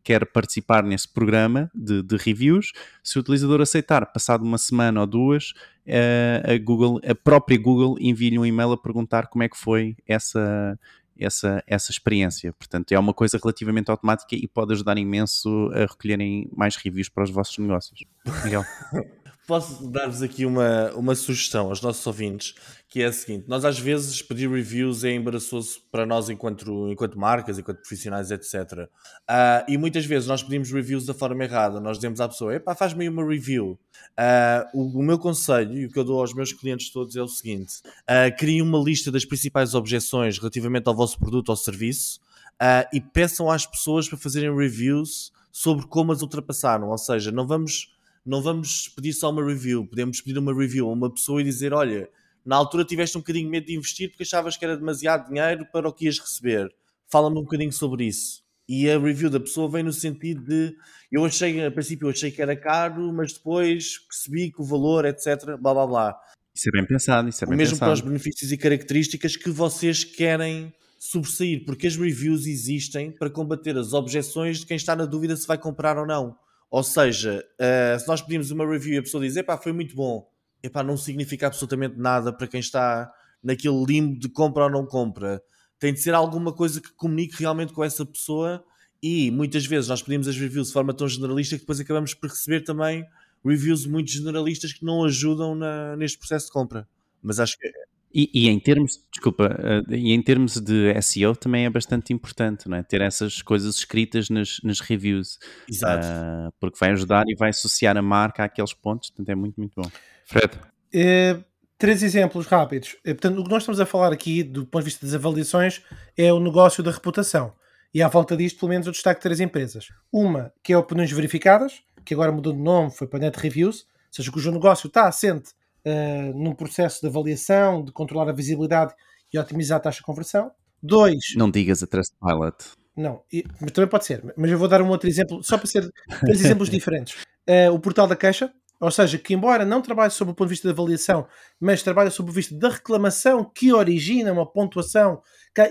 quer 0.02 0.26
participar 0.28 0.82
nesse 0.82 1.10
programa 1.10 1.70
de, 1.76 2.02
de 2.02 2.16
reviews. 2.16 2.72
Se 3.04 3.18
o 3.18 3.20
utilizador 3.20 3.60
aceitar, 3.60 4.06
passado 4.14 4.44
uma 4.46 4.58
semana 4.58 5.02
ou 5.02 5.06
duas, 5.06 5.54
a, 5.86 6.58
Google, 6.58 7.02
a 7.06 7.14
própria 7.14 7.58
Google 7.58 7.98
envia-lhe 8.00 8.40
um 8.40 8.46
e-mail 8.46 8.72
a 8.72 8.78
perguntar 8.78 9.28
como 9.28 9.44
é 9.44 9.50
que 9.50 9.58
foi 9.58 9.98
essa, 10.08 10.80
essa, 11.20 11.62
essa 11.68 11.92
experiência. 11.92 12.54
Portanto, 12.54 12.94
é 12.94 12.98
uma 12.98 13.14
coisa 13.14 13.38
relativamente 13.38 13.92
automática 13.92 14.38
e 14.38 14.48
pode 14.48 14.72
ajudar 14.72 14.98
imenso 14.98 15.70
a 15.74 15.82
recolherem 15.82 16.50
mais 16.56 16.78
reviews 16.78 17.10
para 17.10 17.26
os 17.26 17.30
vossos 17.30 17.58
negócios. 17.58 18.06
Miguel. 18.46 18.64
posso 19.52 19.86
dar-vos 19.92 20.22
aqui 20.22 20.46
uma, 20.46 20.92
uma 20.92 21.14
sugestão 21.14 21.68
aos 21.68 21.82
nossos 21.82 22.08
ouvintes, 22.08 22.56
que 22.88 23.02
é 23.02 23.08
a 23.08 23.12
seguinte: 23.12 23.50
nós 23.50 23.66
às 23.66 23.78
vezes 23.78 24.22
pedir 24.22 24.50
reviews 24.50 25.04
é 25.04 25.14
embaraçoso 25.14 25.82
para 25.92 26.06
nós 26.06 26.30
enquanto, 26.30 26.90
enquanto 26.90 27.20
marcas, 27.20 27.60
enquanto 27.60 27.80
profissionais, 27.80 28.32
etc. 28.32 28.88
Uh, 29.30 29.68
e 29.68 29.78
muitas 29.78 30.06
vezes 30.06 30.26
nós 30.26 30.42
pedimos 30.42 30.72
reviews 30.72 31.06
da 31.06 31.14
forma 31.14 31.44
errada. 31.44 31.82
Nós 31.82 31.98
dizemos 31.98 32.22
à 32.22 32.30
pessoa: 32.30 32.56
epá, 32.56 32.74
faz-me 32.74 33.10
uma 33.10 33.28
review. 33.28 33.78
Uh, 34.18 34.80
o, 34.80 35.00
o, 35.00 35.04
meu 35.04 35.20
conselho 35.20 35.78
e 35.78 35.86
o 35.86 35.90
que 35.90 36.00
eu 36.00 36.06
dou 36.06 36.22
aos 36.22 36.34
meus 36.34 36.54
clientes 36.54 36.90
todos 36.90 37.18
é 37.18 37.22
o 37.22 37.28
seguinte: 37.28 37.82
uh, 37.84 38.34
criem 38.38 38.62
uma 38.62 38.80
lista 38.80 39.12
das 39.12 39.26
principais 39.26 39.76
objeções 39.76 40.38
relativamente 40.38 40.88
ao 40.88 40.96
vosso 40.96 41.20
produto 41.20 41.50
ou 41.50 41.58
serviço 41.58 42.22
uh, 42.54 42.88
e 42.94 43.02
peçam 43.02 43.52
às 43.52 43.66
pessoas 43.66 44.08
para 44.08 44.18
fazerem 44.18 44.56
reviews 44.56 45.34
sobre 45.52 45.86
como 45.88 46.14
as 46.14 46.22
ultrapassaram. 46.22 46.88
Ou 46.88 46.98
seja, 46.98 47.34
não 47.34 47.46
vamos, 47.46 47.92
não 48.26 48.42
vamos 48.42 48.88
pedir 48.90 49.14
só 49.14 49.30
uma 49.30 49.46
review, 49.46 49.86
podemos 49.86 50.22
pedir 50.22 50.38
uma 50.38 50.54
review 50.54 50.90
a 50.90 50.94
uma 50.94 51.12
pessoa 51.12 51.42
e 51.42 51.44
dizer: 51.44 51.74
olha, 51.74 52.10
na 52.46 52.56
altura 52.56 52.86
tiveste 52.86 53.18
um 53.18 53.22
bocadinho 53.22 53.50
medo 53.50 53.68
de 53.68 53.76
investir 53.76 54.10
porque 54.10 54.24
achavas 54.24 54.58
que 54.58 54.66
era 54.66 54.78
demasiado 54.78 55.28
dinheiro 55.28 55.66
para 55.72 55.88
o 55.88 55.94
que 55.94 56.06
ias 56.06 56.20
receber. 56.20 56.74
Fala-me 57.08 57.40
um 57.40 57.44
bocadinho 57.44 57.72
sobre 57.72 58.06
isso. 58.06 58.42
E 58.68 58.90
a 58.90 58.98
review 58.98 59.30
da 59.30 59.40
pessoa 59.40 59.70
vem 59.70 59.84
no 59.84 59.92
sentido 59.92 60.46
de 60.46 60.74
eu 61.12 61.26
achei, 61.26 61.66
a 61.66 61.70
princípio, 61.70 62.06
eu 62.06 62.12
achei 62.12 62.32
que 62.32 62.42
era 62.42 62.56
caro, 62.56 63.12
mas 63.12 63.34
depois 63.34 63.98
percebi 64.00 64.50
que 64.50 64.62
o 64.62 64.64
valor, 64.64 65.04
etc, 65.06 65.58
blá 65.60 65.74
blá 65.74 65.88
blá. 65.88 66.20
Isso 66.56 66.70
é 66.70 66.72
bem 66.72 66.86
pensado, 66.86 67.28
isso 67.28 67.44
é 67.44 67.48
bem 67.48 67.58
Mesmo 67.58 67.74
pensado. 67.74 67.90
para 67.90 67.94
os 67.94 68.02
benefícios 68.02 68.52
e 68.52 68.58
características 68.58 69.36
que 69.36 69.50
vocês 69.50 70.04
querem 70.04 70.74
sobressair, 70.98 71.66
porque 71.66 71.88
as 71.88 71.96
reviews 71.96 72.46
existem 72.46 73.12
para 73.12 73.30
combater 73.30 73.76
as 73.76 73.92
objeções 73.92 74.60
de 74.60 74.66
quem 74.66 74.78
está 74.78 74.96
na 74.96 75.06
dúvida 75.06 75.36
se 75.36 75.48
vai 75.48 75.58
comprar 75.58 75.98
ou 75.98 76.06
não. 76.06 76.38
Ou 76.72 76.84
seja, 76.84 77.46
uh, 77.60 78.00
se 78.00 78.08
nós 78.08 78.22
pedimos 78.22 78.50
uma 78.50 78.66
review 78.66 78.94
e 78.94 78.98
a 79.00 79.02
pessoa 79.02 79.22
diz, 79.22 79.36
epá, 79.36 79.58
foi 79.58 79.74
muito 79.74 79.94
bom, 79.94 80.26
epá, 80.64 80.82
não 80.82 80.96
significa 80.96 81.48
absolutamente 81.48 81.98
nada 82.00 82.32
para 82.32 82.48
quem 82.48 82.62
está 82.62 83.12
naquele 83.44 83.84
limbo 83.84 84.18
de 84.18 84.30
compra 84.30 84.64
ou 84.64 84.70
não 84.70 84.86
compra. 84.86 85.44
Tem 85.78 85.94
de 85.94 86.00
ser 86.00 86.14
alguma 86.14 86.54
coisa 86.54 86.80
que 86.80 86.94
comunique 86.94 87.36
realmente 87.38 87.74
com 87.74 87.84
essa 87.84 88.06
pessoa 88.06 88.64
e 89.04 89.30
muitas 89.32 89.66
vezes 89.66 89.90
nós 89.90 90.02
pedimos 90.02 90.30
as 90.30 90.38
reviews 90.38 90.68
de 90.68 90.74
forma 90.74 90.94
tão 90.94 91.10
generalista 91.10 91.56
que 91.56 91.62
depois 91.62 91.80
acabamos 91.80 92.14
por 92.14 92.30
receber 92.30 92.62
também 92.62 93.06
reviews 93.44 93.86
muito 93.86 94.10
generalistas 94.10 94.72
que 94.72 94.86
não 94.86 95.04
ajudam 95.04 95.56
na, 95.56 95.98
neste 95.98 96.18
processo 96.18 96.46
de 96.46 96.54
compra. 96.54 96.88
Mas 97.22 97.40
acho 97.40 97.58
que 97.58 97.70
e, 98.14 98.30
e, 98.34 98.50
em 98.50 98.60
termos, 98.60 99.00
desculpa, 99.12 99.46
uh, 99.46 99.94
e 99.94 100.14
em 100.14 100.22
termos 100.22 100.60
de 100.60 101.02
SEO 101.02 101.36
também 101.36 101.66
é 101.66 101.70
bastante 101.70 102.14
importante, 102.14 102.68
não 102.68 102.78
é? 102.78 102.84
Ter 102.84 103.02
essas 103.02 103.42
coisas 103.42 103.76
escritas 103.76 104.30
nas, 104.30 104.60
nas 104.64 104.80
reviews. 104.80 105.40
Exato. 105.70 106.06
Uh, 106.06 106.54
porque 106.60 106.78
vai 106.80 106.92
ajudar 106.92 107.26
e 107.28 107.36
vai 107.36 107.50
associar 107.50 107.98
a 107.98 108.02
marca 108.02 108.44
àqueles 108.44 108.74
pontos, 108.74 109.10
portanto 109.10 109.30
é 109.30 109.36
muito, 109.36 109.60
muito 109.60 109.74
bom. 109.76 109.90
Fred? 110.26 110.54
Uh, 110.94 111.44
três 111.78 112.04
exemplos 112.04 112.46
rápidos. 112.48 112.96
portanto, 113.04 113.40
o 113.40 113.44
que 113.44 113.50
nós 113.50 113.64
estamos 113.64 113.80
a 113.80 113.86
falar 113.86 114.12
aqui, 114.12 114.44
do 114.44 114.66
ponto 114.66 114.84
de 114.84 114.90
vista 114.92 115.06
das 115.06 115.16
avaliações, 115.16 115.82
é 116.18 116.32
o 116.32 116.40
negócio 116.40 116.84
da 116.84 116.92
reputação. 116.92 117.54
E 117.94 118.02
à 118.02 118.08
volta 118.08 118.38
disto, 118.38 118.60
pelo 118.60 118.70
menos, 118.70 118.88
eu 118.88 118.94
destaco 118.94 119.22
três 119.22 119.40
empresas. 119.40 119.88
Uma, 120.12 120.54
que 120.64 120.72
é 120.72 120.78
Opiniões 120.78 121.12
Verificadas, 121.12 121.82
que 122.06 122.14
agora 122.14 122.32
mudou 122.32 122.54
de 122.54 122.60
nome, 122.60 122.92
foi 122.92 123.08
para 123.08 123.20
Net 123.20 123.38
Reviews, 123.38 123.82
ou 123.82 123.86
seja, 124.12 124.32
cujo 124.32 124.52
negócio 124.52 124.88
está 124.88 125.08
assente 125.08 125.52
uh, 125.86 126.38
num 126.38 126.54
processo 126.54 127.02
de 127.02 127.08
avaliação, 127.08 127.84
de 127.84 127.92
controlar 127.92 128.30
a 128.30 128.34
visibilidade 128.34 128.94
e 129.34 129.40
otimizar 129.40 129.78
a 129.78 129.82
taxa 129.82 129.98
de 129.98 130.04
conversão. 130.04 130.52
Dois. 130.82 131.20
Não 131.36 131.50
digas 131.50 131.84
a 131.84 131.88
Trustpilot. 131.88 132.56
Não, 132.96 133.22
mas 133.60 133.72
também 133.72 133.90
pode 133.90 134.06
ser. 134.06 134.22
Mas 134.36 134.52
eu 134.52 134.58
vou 134.58 134.68
dar 134.68 134.82
um 134.82 134.90
outro 134.90 135.08
exemplo, 135.08 135.44
só 135.44 135.58
para 135.58 135.68
ser 135.68 135.90
três 136.20 136.44
exemplos 136.44 136.70
diferentes. 136.72 137.24
Uh, 137.48 137.72
o 137.74 137.80
portal 137.80 138.08
da 138.08 138.16
Caixa, 138.16 138.52
ou 138.80 138.92
seja, 138.92 139.18
que 139.18 139.34
embora 139.34 139.64
não 139.64 139.82
trabalhe 139.82 140.12
sob 140.12 140.32
o 140.32 140.34
ponto 140.34 140.48
de 140.48 140.54
vista 140.54 140.68
da 140.68 140.74
avaliação, 140.74 141.28
mas 141.60 141.84
trabalha 141.84 142.10
sob 142.10 142.26
o 142.26 142.34
ponto 142.34 142.42
de 142.42 142.48
vista 142.48 142.56
da 142.58 142.70
reclamação 142.70 143.44
que 143.44 143.72
origina 143.72 144.34
uma 144.34 144.46
pontuação, 144.46 145.22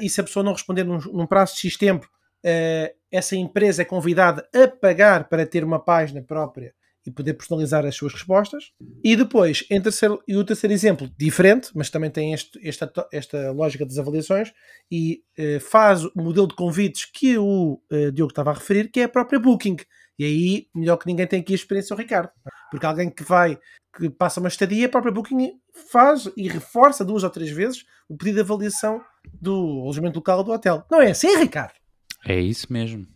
e 0.00 0.08
se 0.08 0.20
a 0.20 0.24
pessoa 0.24 0.42
não 0.42 0.52
responder 0.52 0.84
num, 0.84 0.98
num 0.98 1.26
prazo 1.26 1.54
de 1.54 1.60
X 1.60 1.76
tempo, 1.76 2.06
uh, 2.06 2.94
essa 3.10 3.36
empresa 3.36 3.82
é 3.82 3.84
convidada 3.84 4.48
a 4.54 4.68
pagar 4.68 5.28
para 5.28 5.44
ter 5.44 5.64
uma 5.64 5.78
página 5.78 6.22
própria 6.22 6.72
e 7.06 7.10
poder 7.10 7.34
personalizar 7.34 7.84
as 7.86 7.94
suas 7.94 8.12
respostas. 8.12 8.72
E 9.02 9.16
depois, 9.16 9.64
em 9.70 9.80
terceiro, 9.80 10.22
e 10.26 10.36
o 10.36 10.44
terceiro 10.44 10.72
exemplo, 10.72 11.10
diferente, 11.18 11.70
mas 11.74 11.90
também 11.90 12.10
tem 12.10 12.32
este, 12.32 12.58
esta, 12.66 12.92
esta 13.12 13.50
lógica 13.52 13.86
das 13.86 13.98
avaliações 13.98 14.52
e 14.90 15.22
eh, 15.36 15.58
faz 15.58 16.04
o 16.04 16.12
modelo 16.16 16.46
de 16.46 16.54
convites 16.54 17.06
que 17.06 17.38
o 17.38 17.80
eh, 17.90 18.10
Diogo 18.10 18.32
estava 18.32 18.50
a 18.50 18.54
referir, 18.54 18.90
que 18.90 19.00
é 19.00 19.04
a 19.04 19.08
própria 19.08 19.38
Booking. 19.38 19.76
E 20.18 20.24
aí, 20.24 20.66
melhor 20.74 20.98
que 20.98 21.06
ninguém 21.06 21.26
tem 21.26 21.40
aqui 21.40 21.52
a 21.52 21.56
experiência, 21.56 21.94
o 21.94 21.98
Ricardo. 21.98 22.30
Porque 22.70 22.84
alguém 22.84 23.08
que 23.08 23.24
vai, 23.24 23.58
que 23.96 24.10
passa 24.10 24.38
uma 24.38 24.48
estadia, 24.48 24.86
a 24.86 24.90
própria 24.90 25.12
Booking 25.12 25.52
faz 25.90 26.30
e 26.36 26.48
reforça 26.48 27.04
duas 27.04 27.24
ou 27.24 27.30
três 27.30 27.50
vezes 27.50 27.84
o 28.08 28.16
pedido 28.16 28.34
de 28.34 28.40
avaliação 28.42 29.00
do 29.40 29.80
alojamento 29.82 30.18
local 30.18 30.44
do 30.44 30.52
hotel. 30.52 30.84
Não 30.90 31.00
é 31.00 31.10
assim, 31.10 31.34
Ricardo? 31.38 31.74
É 32.26 32.38
isso 32.38 32.70
mesmo. 32.70 33.06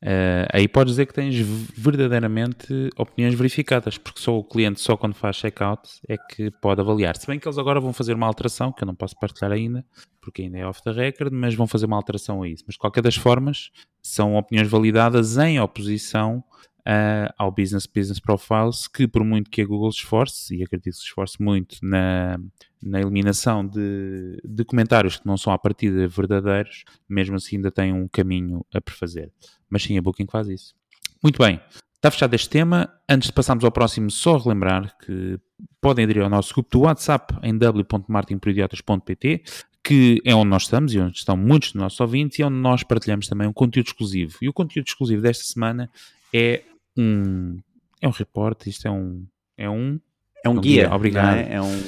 Uh, 0.00 0.46
aí 0.52 0.68
podes 0.68 0.92
dizer 0.92 1.06
que 1.06 1.14
tens 1.14 1.34
verdadeiramente 1.76 2.88
opiniões 2.96 3.34
verificadas, 3.34 3.98
porque 3.98 4.20
só 4.20 4.38
o 4.38 4.44
cliente, 4.44 4.80
só 4.80 4.96
quando 4.96 5.14
faz 5.14 5.36
checkout, 5.36 5.88
é 6.08 6.16
que 6.16 6.50
pode 6.60 6.80
avaliar. 6.80 7.16
Se 7.16 7.26
bem 7.26 7.38
que 7.38 7.48
eles 7.48 7.58
agora 7.58 7.80
vão 7.80 7.92
fazer 7.92 8.14
uma 8.14 8.26
alteração, 8.26 8.72
que 8.72 8.84
eu 8.84 8.86
não 8.86 8.94
posso 8.94 9.18
partilhar 9.18 9.50
ainda, 9.50 9.84
porque 10.20 10.42
ainda 10.42 10.58
é 10.58 10.66
off 10.66 10.82
the 10.82 10.92
record, 10.92 11.32
mas 11.32 11.54
vão 11.54 11.66
fazer 11.66 11.86
uma 11.86 11.96
alteração 11.96 12.42
a 12.42 12.48
isso. 12.48 12.62
Mas 12.66 12.74
de 12.74 12.78
qualquer 12.78 13.02
das 13.02 13.16
formas, 13.16 13.70
são 14.00 14.36
opiniões 14.36 14.68
validadas 14.68 15.36
em 15.36 15.60
oposição 15.60 16.44
uh, 16.88 17.32
ao 17.36 17.52
Business 17.52 17.86
Business 17.86 18.18
Profiles, 18.18 18.88
que 18.88 19.06
por 19.06 19.22
muito 19.22 19.50
que 19.50 19.60
a 19.60 19.66
Google 19.66 19.90
esforce, 19.90 20.56
e 20.56 20.62
acredito 20.62 20.94
que 20.94 20.98
se 20.98 21.04
esforce 21.04 21.40
muito 21.40 21.76
na, 21.82 22.40
na 22.82 23.00
eliminação 23.00 23.66
de, 23.66 24.40
de 24.42 24.64
comentários 24.64 25.18
que 25.18 25.26
não 25.26 25.36
são 25.36 25.52
à 25.52 25.58
partida 25.58 26.08
verdadeiros, 26.08 26.84
mesmo 27.08 27.36
assim 27.36 27.56
ainda 27.56 27.70
tem 27.70 27.92
um 27.92 28.08
caminho 28.08 28.64
a 28.72 28.80
perfazer. 28.80 29.30
Mas 29.68 29.82
sim, 29.82 29.98
a 29.98 30.02
Booking 30.02 30.26
faz 30.30 30.48
isso. 30.48 30.74
Muito 31.22 31.38
bem. 31.38 31.60
Está 31.96 32.10
fechado 32.10 32.32
este 32.34 32.48
tema. 32.48 32.88
Antes 33.08 33.26
de 33.26 33.32
passarmos 33.32 33.64
ao 33.64 33.72
próximo, 33.72 34.10
só 34.10 34.38
relembrar 34.38 34.96
que 35.04 35.38
podem 35.80 36.04
aderir 36.04 36.22
ao 36.22 36.30
nosso 36.30 36.54
grupo 36.54 36.70
do 36.70 36.80
WhatsApp 36.82 37.34
em 37.42 37.58
w.martinporidiotas.pt, 37.58 39.42
que 39.82 40.22
é 40.24 40.34
onde 40.34 40.48
nós 40.48 40.62
estamos 40.62 40.94
e 40.94 41.00
onde 41.00 41.18
estão 41.18 41.36
muitos 41.36 41.72
dos 41.72 41.82
nossos 41.82 41.98
ouvintes 41.98 42.38
e 42.38 42.44
onde 42.44 42.56
nós 42.56 42.84
partilhamos 42.84 43.26
também 43.26 43.48
um 43.48 43.52
conteúdo 43.52 43.88
exclusivo. 43.88 44.38
E 44.40 44.48
o 44.48 44.52
conteúdo 44.52 44.86
exclusivo 44.86 45.20
desta 45.20 45.44
semana 45.44 45.90
é 46.32 46.62
um, 46.98 47.60
é 48.00 48.08
um 48.08 48.12
report, 48.12 48.66
isto 48.66 48.86
é 48.88 48.90
um, 48.90 49.26
é 49.56 49.70
um 49.70 50.00
é 50.44 50.48
um, 50.48 50.52
um 50.52 50.60
guia, 50.60 50.84
guia, 50.84 50.94
obrigado. 50.94 51.36
É? 51.36 51.54
é? 51.54 51.62
um... 51.62 51.82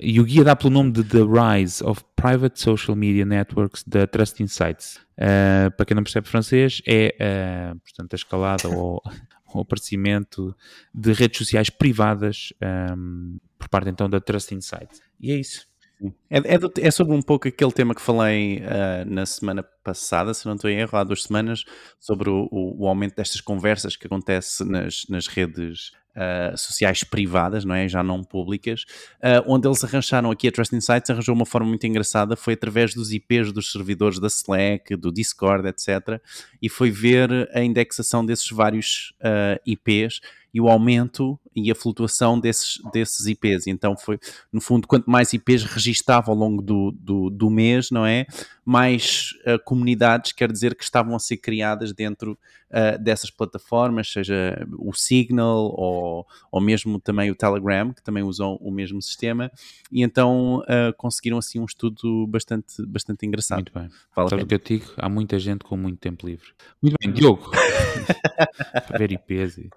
E 0.00 0.20
o 0.20 0.24
guia 0.24 0.44
dá 0.44 0.54
pelo 0.54 0.70
nome 0.70 0.92
de 0.92 1.02
The 1.04 1.18
Rise 1.20 1.82
of 1.82 2.04
Private 2.14 2.60
Social 2.60 2.96
Media 2.96 3.24
Networks 3.24 3.82
da 3.86 4.06
Trust 4.06 4.42
Insights. 4.42 4.96
Uh, 5.16 5.70
para 5.76 5.86
quem 5.86 5.94
não 5.94 6.02
percebe 6.02 6.28
francês, 6.28 6.82
é 6.86 7.14
uh, 7.74 7.80
portanto, 7.80 8.12
a 8.12 8.16
escalada 8.16 8.68
ou 8.68 9.02
o 9.54 9.60
aparecimento 9.60 10.54
de 10.92 11.12
redes 11.12 11.38
sociais 11.38 11.70
privadas 11.70 12.52
um, 12.96 13.38
por 13.58 13.68
parte 13.68 13.88
então 13.88 14.10
da 14.10 14.20
Trust 14.20 14.54
Insights. 14.54 15.00
E 15.20 15.32
é 15.32 15.36
isso. 15.36 15.66
É, 16.28 16.54
é, 16.54 16.58
do, 16.58 16.72
é, 16.78 16.90
sobre 16.90 17.14
um 17.14 17.22
pouco 17.22 17.48
aquele 17.48 17.72
tema 17.72 17.94
que 17.94 18.00
falei 18.00 18.58
uh, 18.58 19.08
na 19.08 19.24
semana 19.24 19.62
passada, 19.62 20.34
se 20.34 20.44
não 20.46 20.54
estou 20.54 20.68
em 20.68 20.78
erro, 20.78 20.98
há 20.98 21.04
duas 21.04 21.22
semanas, 21.22 21.64
sobre 22.00 22.28
o, 22.28 22.48
o, 22.50 22.86
aumento 22.86 23.16
destas 23.16 23.40
conversas 23.40 23.96
que 23.96 24.06
acontece 24.06 24.64
nas, 24.64 25.06
nas 25.08 25.26
redes 25.26 25.92
uh, 26.16 26.56
sociais 26.56 27.04
privadas, 27.04 27.64
não 27.64 27.74
é? 27.74 27.88
Já 27.88 28.02
não 28.02 28.22
públicas, 28.22 28.84
uh, 29.18 29.44
onde 29.46 29.68
eles 29.68 29.82
arranjaram 29.84 30.30
aqui 30.30 30.48
a 30.48 30.52
Trust 30.52 30.74
Insights, 30.74 31.10
arranjou 31.10 31.34
uma 31.34 31.46
forma 31.46 31.68
muito 31.68 31.86
engraçada, 31.86 32.36
foi 32.36 32.54
através 32.54 32.92
dos 32.92 33.12
IPs 33.12 33.52
dos 33.52 33.70
servidores 33.70 34.18
da 34.18 34.26
Slack, 34.26 34.96
do 34.96 35.12
Discord, 35.12 35.68
etc. 35.68 36.20
E 36.60 36.68
foi 36.68 36.90
ver 36.90 37.48
a 37.54 37.62
indexação 37.62 38.24
desses 38.26 38.50
vários 38.50 39.14
IPs 39.64 40.20
e 40.54 40.60
o 40.60 40.68
aumento 40.68 41.36
e 41.54 41.68
a 41.70 41.74
flutuação 41.74 42.38
desses, 42.38 42.80
desses 42.92 43.26
IPs. 43.26 43.66
Então 43.66 43.96
foi, 43.96 44.20
no 44.52 44.60
fundo, 44.60 44.86
quanto 44.86 45.10
mais 45.10 45.32
IPs 45.32 45.64
registava 45.64 46.30
ao 46.30 46.36
longo 46.36 46.62
do, 46.62 46.92
do, 46.92 47.28
do 47.28 47.50
mês, 47.50 47.90
não 47.90 48.06
é? 48.06 48.24
Mais 48.64 49.30
uh, 49.46 49.58
comunidades, 49.64 50.30
quer 50.30 50.50
dizer, 50.50 50.76
que 50.76 50.84
estavam 50.84 51.16
a 51.16 51.18
ser 51.18 51.38
criadas 51.38 51.92
dentro 51.92 52.38
uh, 52.70 53.02
dessas 53.02 53.30
plataformas, 53.30 54.10
seja 54.10 54.64
o 54.78 54.92
Signal 54.92 55.74
ou, 55.76 56.24
ou 56.52 56.60
mesmo 56.60 57.00
também 57.00 57.32
o 57.32 57.34
Telegram, 57.34 57.92
que 57.92 58.02
também 58.02 58.22
usam 58.22 58.56
o 58.60 58.70
mesmo 58.70 59.02
sistema, 59.02 59.50
e 59.90 60.02
então 60.02 60.58
uh, 60.60 60.94
conseguiram 60.96 61.38
assim 61.38 61.58
um 61.58 61.64
estudo 61.64 62.28
bastante, 62.28 62.80
bastante 62.86 63.26
engraçado. 63.26 63.58
Muito 63.58 63.72
bem. 63.76 63.90
Fala 64.12 64.30
Sabe 64.30 64.44
o 64.44 64.46
que 64.46 64.54
eu 64.54 64.58
digo? 64.58 64.92
Há 64.96 65.08
muita 65.08 65.36
gente 65.38 65.64
com 65.64 65.76
muito 65.76 65.98
tempo 65.98 66.26
livre. 66.26 66.46
Muito 66.80 66.96
bem, 67.00 67.12
Diogo. 67.12 67.50
Ver 68.96 69.10
IPs 69.10 69.58
e... 69.58 69.70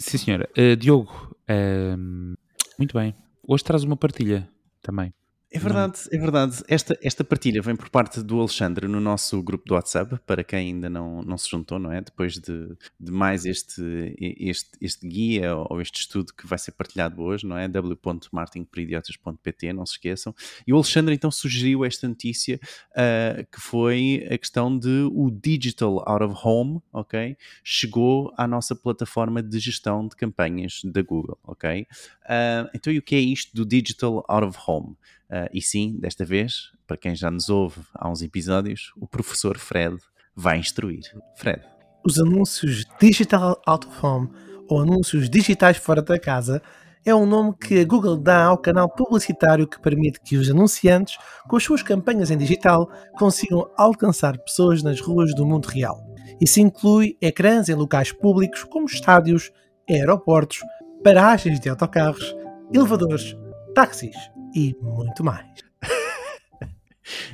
Sim, 0.00 0.16
senhora. 0.16 0.48
Uh, 0.56 0.74
Diogo, 0.76 1.36
uh, 1.42 2.36
muito 2.78 2.94
bem. 2.94 3.14
Hoje 3.46 3.62
traz 3.62 3.84
uma 3.84 3.96
partilha 3.96 4.48
também. 4.80 5.12
É 5.52 5.58
verdade, 5.58 6.02
é 6.12 6.16
verdade. 6.16 6.62
Esta, 6.68 6.96
esta 7.02 7.24
partilha 7.24 7.60
vem 7.60 7.74
por 7.74 7.90
parte 7.90 8.22
do 8.22 8.38
Alexandre 8.38 8.86
no 8.86 9.00
nosso 9.00 9.42
grupo 9.42 9.64
do 9.66 9.74
WhatsApp, 9.74 10.16
para 10.24 10.44
quem 10.44 10.68
ainda 10.68 10.88
não, 10.88 11.22
não 11.22 11.36
se 11.36 11.50
juntou, 11.50 11.76
não 11.76 11.90
é? 11.90 12.00
Depois 12.00 12.34
de, 12.34 12.68
de 13.00 13.10
mais 13.10 13.44
este, 13.44 14.14
este, 14.38 14.70
este 14.80 15.08
guia 15.08 15.56
ou 15.56 15.80
este 15.80 16.02
estudo 16.02 16.32
que 16.32 16.46
vai 16.46 16.56
ser 16.56 16.70
partilhado 16.70 17.20
hoje, 17.20 17.44
não 17.44 17.58
é? 17.58 17.66
w.marketingperidiotas.pt, 17.66 19.72
não 19.72 19.84
se 19.84 19.94
esqueçam. 19.94 20.32
E 20.64 20.72
o 20.72 20.76
Alexandre 20.76 21.16
então 21.16 21.32
sugeriu 21.32 21.84
esta 21.84 22.06
notícia 22.06 22.60
uh, 22.92 23.44
que 23.50 23.60
foi 23.60 24.28
a 24.30 24.38
questão 24.38 24.78
de 24.78 25.10
o 25.12 25.32
Digital 25.32 26.04
Out 26.06 26.26
of 26.26 26.40
Home, 26.44 26.80
ok? 26.92 27.36
Chegou 27.64 28.32
à 28.36 28.46
nossa 28.46 28.76
plataforma 28.76 29.42
de 29.42 29.58
gestão 29.58 30.06
de 30.06 30.14
campanhas 30.14 30.80
da 30.84 31.02
Google, 31.02 31.40
ok? 31.42 31.88
Uh, 32.22 32.70
então, 32.72 32.92
e 32.92 32.98
o 32.98 33.02
que 33.02 33.16
é 33.16 33.18
isto 33.18 33.52
do 33.52 33.66
Digital 33.66 34.24
Out 34.28 34.46
of 34.46 34.56
Home? 34.64 34.94
Uh, 35.30 35.48
e 35.52 35.62
sim, 35.62 35.96
desta 36.00 36.24
vez, 36.24 36.72
para 36.88 36.96
quem 36.96 37.14
já 37.14 37.30
nos 37.30 37.48
ouve 37.48 37.80
há 37.94 38.10
uns 38.10 38.20
episódios, 38.20 38.92
o 38.96 39.06
professor 39.06 39.56
Fred 39.56 39.96
vai 40.34 40.58
instruir. 40.58 41.02
Fred. 41.36 41.62
Os 42.04 42.18
anúncios 42.18 42.84
Digital 43.00 43.60
Out 43.64 43.86
of 43.86 44.04
Home 44.04 44.30
ou 44.68 44.80
anúncios 44.80 45.30
digitais 45.30 45.76
fora 45.76 46.02
da 46.02 46.18
casa 46.18 46.60
é 47.04 47.14
um 47.14 47.24
nome 47.24 47.54
que 47.54 47.80
a 47.80 47.84
Google 47.84 48.16
dá 48.16 48.44
ao 48.44 48.58
canal 48.58 48.88
publicitário 48.88 49.66
que 49.66 49.80
permite 49.80 50.20
que 50.20 50.36
os 50.36 50.50
anunciantes, 50.50 51.16
com 51.48 51.56
as 51.56 51.62
suas 51.62 51.82
campanhas 51.82 52.30
em 52.30 52.36
digital, 52.36 52.90
consigam 53.18 53.70
alcançar 53.76 54.36
pessoas 54.38 54.82
nas 54.82 55.00
ruas 55.00 55.34
do 55.34 55.46
mundo 55.46 55.66
real. 55.66 55.98
Isso 56.40 56.60
inclui 56.60 57.16
ecrãs 57.20 57.68
em 57.68 57.74
locais 57.74 58.12
públicos 58.12 58.64
como 58.64 58.86
estádios, 58.86 59.50
aeroportos, 59.88 60.60
paragens 61.02 61.58
de 61.60 61.68
autocarros, 61.68 62.34
elevadores, 62.72 63.36
táxis 63.74 64.16
e 64.54 64.74
muito 64.80 65.24
mais. 65.24 65.46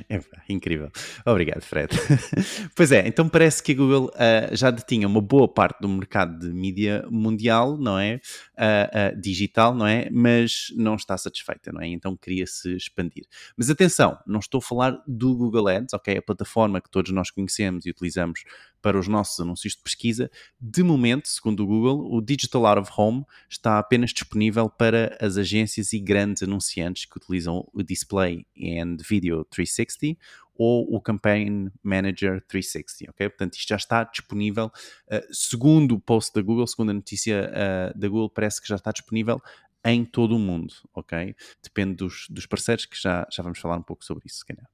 É 0.09 0.19
incrível. 0.49 0.89
Obrigado, 1.25 1.61
Fred. 1.61 1.89
pois 2.75 2.91
é, 2.91 3.07
então 3.07 3.29
parece 3.29 3.61
que 3.61 3.73
a 3.73 3.75
Google 3.75 4.05
uh, 4.05 4.55
já 4.55 4.71
detinha 4.71 5.07
uma 5.07 5.21
boa 5.21 5.47
parte 5.47 5.81
do 5.81 5.89
mercado 5.89 6.39
de 6.39 6.51
mídia 6.51 7.05
mundial, 7.11 7.77
não 7.77 7.99
é? 7.99 8.19
Uh, 8.57 9.15
uh, 9.15 9.21
digital, 9.21 9.75
não 9.75 9.85
é? 9.85 10.09
Mas 10.09 10.73
não 10.75 10.95
está 10.95 11.15
satisfeita, 11.15 11.71
não 11.71 11.79
é? 11.79 11.87
Então 11.89 12.17
queria 12.17 12.47
se 12.47 12.75
expandir. 12.75 13.25
Mas 13.55 13.69
atenção, 13.69 14.17
não 14.25 14.39
estou 14.39 14.57
a 14.57 14.61
falar 14.61 14.99
do 15.07 15.35
Google 15.35 15.67
Ads, 15.67 15.93
ok? 15.93 16.17
A 16.17 16.21
plataforma 16.23 16.81
que 16.81 16.89
todos 16.89 17.11
nós 17.11 17.29
conhecemos 17.29 17.85
e 17.85 17.91
utilizamos 17.91 18.43
para 18.81 18.97
os 18.97 19.07
nossos 19.07 19.39
anúncios 19.39 19.73
de 19.73 19.83
pesquisa. 19.83 20.31
De 20.59 20.81
momento, 20.81 21.27
segundo 21.27 21.63
o 21.63 21.67
Google, 21.67 22.11
o 22.11 22.21
Digital 22.21 22.65
Out 22.65 22.81
of 22.81 22.91
Home 22.97 23.25
está 23.49 23.77
apenas 23.77 24.11
disponível 24.11 24.69
para 24.69 25.15
as 25.21 25.37
agências 25.37 25.93
e 25.93 25.99
grandes 25.99 26.41
anunciantes 26.41 27.05
que 27.05 27.17
utilizam 27.17 27.67
o 27.73 27.83
Display 27.83 28.45
and 28.57 28.97
Video 29.07 29.45
360 29.45 30.17
ou 30.57 30.93
o 30.93 30.99
Campaign 31.01 31.71
Manager 31.83 32.41
360, 32.47 33.11
ok? 33.11 33.29
Portanto, 33.29 33.53
isto 33.55 33.69
já 33.69 33.75
está 33.75 34.03
disponível, 34.03 34.67
uh, 34.67 35.33
segundo 35.33 35.95
o 35.95 35.99
post 35.99 36.33
da 36.33 36.41
Google, 36.41 36.67
segundo 36.67 36.89
a 36.89 36.93
notícia 36.93 37.49
uh, 37.51 37.97
da 37.97 38.07
Google, 38.07 38.29
parece 38.29 38.61
que 38.61 38.67
já 38.67 38.75
está 38.75 38.91
disponível 38.91 39.41
em 39.87 40.03
todo 40.03 40.35
o 40.35 40.39
mundo, 40.39 40.73
ok? 40.93 41.35
Depende 41.63 41.95
dos, 41.95 42.27
dos 42.29 42.45
parceiros, 42.45 42.85
que 42.85 43.01
já, 43.01 43.25
já 43.31 43.41
vamos 43.41 43.59
falar 43.59 43.77
um 43.77 43.81
pouco 43.81 44.03
sobre 44.03 44.25
isso, 44.25 44.39
se 44.39 44.45
calhar. 44.45 44.67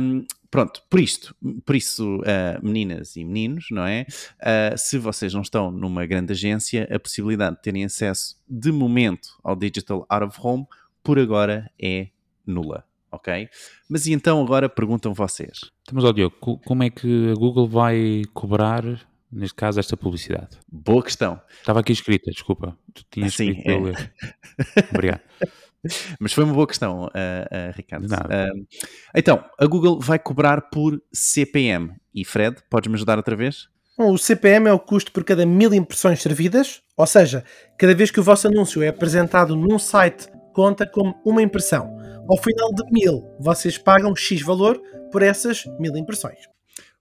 Um, 0.00 0.24
pronto, 0.50 0.82
por 0.88 1.00
isto, 1.00 1.36
por 1.64 1.76
isso, 1.76 2.20
uh, 2.20 2.64
meninas 2.64 3.16
e 3.16 3.24
meninos, 3.24 3.66
não 3.70 3.86
é? 3.86 4.06
Uh, 4.40 4.78
se 4.78 4.98
vocês 4.98 5.34
não 5.34 5.42
estão 5.42 5.70
numa 5.70 6.06
grande 6.06 6.32
agência, 6.32 6.88
a 6.90 6.98
possibilidade 6.98 7.56
de 7.56 7.62
terem 7.62 7.84
acesso 7.84 8.40
de 8.48 8.72
momento 8.72 9.38
ao 9.42 9.54
Digital 9.54 10.06
Out 10.08 10.26
of 10.26 10.38
Home, 10.40 10.66
por 11.02 11.18
agora 11.18 11.70
é 11.78 12.08
nula, 12.46 12.86
ok? 13.14 13.48
Mas 13.88 14.06
e 14.06 14.12
então 14.12 14.42
agora 14.42 14.68
perguntam 14.68 15.14
vocês. 15.14 15.70
Estamos 15.80 16.04
ao 16.04 16.12
Diogo, 16.12 16.36
como 16.64 16.82
é 16.82 16.90
que 16.90 17.30
a 17.30 17.34
Google 17.34 17.68
vai 17.68 18.22
cobrar, 18.32 18.84
neste 19.30 19.54
caso, 19.54 19.80
esta 19.80 19.96
publicidade? 19.96 20.58
Boa 20.70 21.02
questão. 21.02 21.40
Estava 21.58 21.80
aqui 21.80 21.92
escrita, 21.92 22.30
desculpa. 22.30 22.76
Tu 22.92 23.04
tinhas 23.10 23.34
Sim, 23.34 23.50
escrito 23.50 23.70
é. 23.70 23.80
ler. 23.80 24.14
Obrigado. 24.92 25.20
Mas 26.18 26.32
foi 26.32 26.44
uma 26.44 26.54
boa 26.54 26.66
questão, 26.66 27.04
uh, 27.04 27.06
uh, 27.06 27.72
Ricardo. 27.76 28.06
Uh, 28.06 28.66
então, 29.14 29.44
a 29.58 29.66
Google 29.66 30.00
vai 30.00 30.18
cobrar 30.18 30.70
por 30.70 31.00
CPM. 31.12 31.92
E 32.14 32.24
Fred, 32.24 32.56
podes-me 32.70 32.94
ajudar 32.94 33.18
outra 33.18 33.36
vez? 33.36 33.68
Bom, 33.96 34.12
o 34.12 34.18
CPM 34.18 34.68
é 34.68 34.72
o 34.72 34.78
custo 34.78 35.12
por 35.12 35.22
cada 35.22 35.46
mil 35.46 35.72
impressões 35.72 36.20
servidas, 36.20 36.82
ou 36.96 37.06
seja, 37.06 37.44
cada 37.78 37.94
vez 37.94 38.10
que 38.10 38.18
o 38.18 38.24
vosso 38.24 38.48
anúncio 38.48 38.82
é 38.82 38.88
apresentado 38.88 39.54
num 39.54 39.78
site, 39.78 40.28
conta 40.54 40.86
como 40.86 41.20
uma 41.24 41.42
impressão. 41.42 41.98
Ao 42.28 42.38
final 42.38 42.72
de 42.72 42.90
mil, 42.90 43.28
vocês 43.40 43.76
pagam 43.76 44.14
X 44.16 44.40
valor 44.40 44.80
por 45.10 45.20
essas 45.20 45.64
mil 45.78 45.94
impressões. 45.96 46.38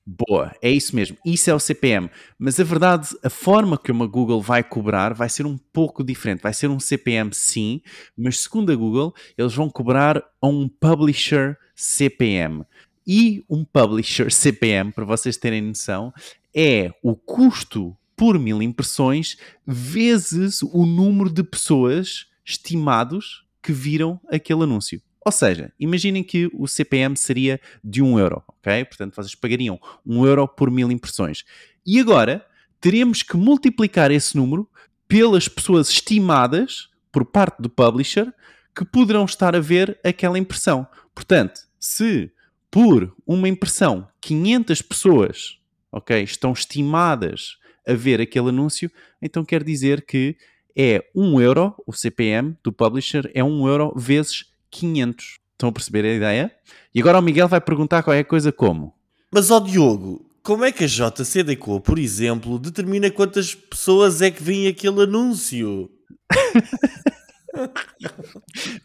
Boa, 0.05 0.53
é 0.61 0.69
isso 0.69 0.93
mesmo. 0.93 1.15
Isso 1.25 1.49
é 1.49 1.53
o 1.53 1.59
CPM. 1.59 2.09
Mas 2.37 2.59
a 2.59 2.63
verdade, 2.63 3.07
a 3.23 3.29
forma 3.29 3.77
que 3.77 3.91
uma 3.91 4.05
Google 4.05 4.41
vai 4.41 4.61
cobrar 4.61 5.13
vai 5.13 5.29
ser 5.29 5.45
um 5.45 5.57
pouco 5.71 6.03
diferente. 6.03 6.41
Vai 6.41 6.53
ser 6.53 6.69
um 6.69 6.79
CPM, 6.79 7.29
sim, 7.33 7.79
mas 8.17 8.39
segundo 8.39 8.71
a 8.71 8.75
Google, 8.75 9.13
eles 9.37 9.53
vão 9.53 9.69
cobrar 9.69 10.21
a 10.41 10.47
um 10.47 10.67
publisher 10.67 11.57
CPM. 11.73 12.65
E 13.07 13.45
um 13.49 13.63
publisher 13.63 14.29
CPM, 14.31 14.91
para 14.91 15.05
vocês 15.05 15.37
terem 15.37 15.61
noção, 15.61 16.13
é 16.53 16.91
o 17.01 17.15
custo 17.15 17.95
por 18.15 18.37
mil 18.37 18.61
impressões 18.61 19.37
vezes 19.65 20.61
o 20.61 20.85
número 20.85 21.29
de 21.29 21.43
pessoas 21.43 22.27
estimados 22.45 23.45
que 23.62 23.71
viram 23.71 24.19
aquele 24.29 24.63
anúncio. 24.63 25.01
Ou 25.25 25.32
seja, 25.32 25.71
imaginem 25.79 26.23
que 26.23 26.49
o 26.53 26.67
CPM 26.67 27.15
seria 27.15 27.60
de 27.84 28.01
1 28.01 28.19
euro, 28.19 28.43
ok? 28.47 28.84
Portanto, 28.86 29.15
vocês 29.15 29.36
pagariam 29.36 29.79
1 30.06 30.25
euro 30.25 30.47
por 30.47 30.69
mil 30.69 30.91
impressões. 30.91 31.45
E 31.86 31.99
agora 31.99 32.45
teremos 32.82 33.23
que 33.23 33.38
multiplicar 33.38 34.12
esse 34.12 34.36
número 34.36 34.69
pelas 35.08 35.47
pessoas 35.47 35.89
estimadas 35.89 36.89
por 37.12 37.23
parte 37.23 37.62
do 37.62 37.69
publisher 37.69 38.34
que 38.75 38.84
poderão 38.84 39.23
estar 39.23 39.56
a 39.56 39.60
ver 39.60 39.97
aquela 40.03 40.38
impressão. 40.38 40.86
Portanto, 41.13 41.62
se 41.79 42.32
por 42.69 43.15
uma 43.25 43.47
impressão 43.47 44.08
500 44.19 44.82
pessoas, 44.82 45.60
ok, 45.91 46.23
estão 46.23 46.51
estimadas 46.51 47.58
a 47.88 47.93
ver 47.93 48.19
aquele 48.19 48.49
anúncio, 48.49 48.91
então 49.21 49.45
quer 49.45 49.63
dizer 49.63 50.06
que 50.06 50.36
é 50.75 51.03
1 51.15 51.41
euro, 51.41 51.75
o 51.86 51.93
CPM 51.93 52.57
do 52.63 52.71
publisher 52.71 53.29
é 53.33 53.43
1 53.43 53.67
euro 53.67 53.93
vezes 53.95 54.45
500. 54.69 55.38
Estão 55.51 55.69
a 55.69 55.71
perceber 55.71 56.05
a 56.05 56.13
ideia? 56.13 56.51
E 56.93 56.99
agora 56.99 57.19
o 57.19 57.21
Miguel 57.21 57.47
vai 57.47 57.62
perguntar 57.62 58.03
qualquer 58.03 58.23
coisa 58.25 58.51
como. 58.51 58.93
Mas, 59.31 59.49
ó 59.49 59.59
Diogo, 59.59 60.29
como 60.43 60.65
é 60.65 60.71
que 60.71 60.83
a 60.83 60.88
JCDecO, 60.88 61.79
por 61.79 61.97
exemplo, 61.97 62.59
determina 62.59 63.09
quantas 63.09 63.55
pessoas 63.55 64.21
é 64.21 64.29
que 64.29 64.43
vêm 64.43 64.67
aquele 64.67 65.03
anúncio? 65.03 65.89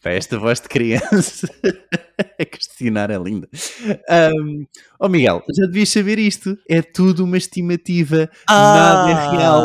Pá, 0.03 0.11
esta 0.11 0.39
voz 0.39 0.61
de 0.61 0.69
criança 0.69 1.49
a 2.39 2.45
questionar 2.45 3.11
é 3.11 3.19
linda. 3.19 3.49
Um, 4.37 4.67
oh 5.01 5.09
Miguel, 5.09 5.43
já 5.57 5.67
devias 5.67 5.89
saber 5.89 6.19
isto. 6.19 6.57
É 6.69 6.83
tudo 6.83 7.25
uma 7.25 7.39
estimativa, 7.39 8.31
nada 8.49 9.11
é 9.11 9.37
real. 9.37 9.63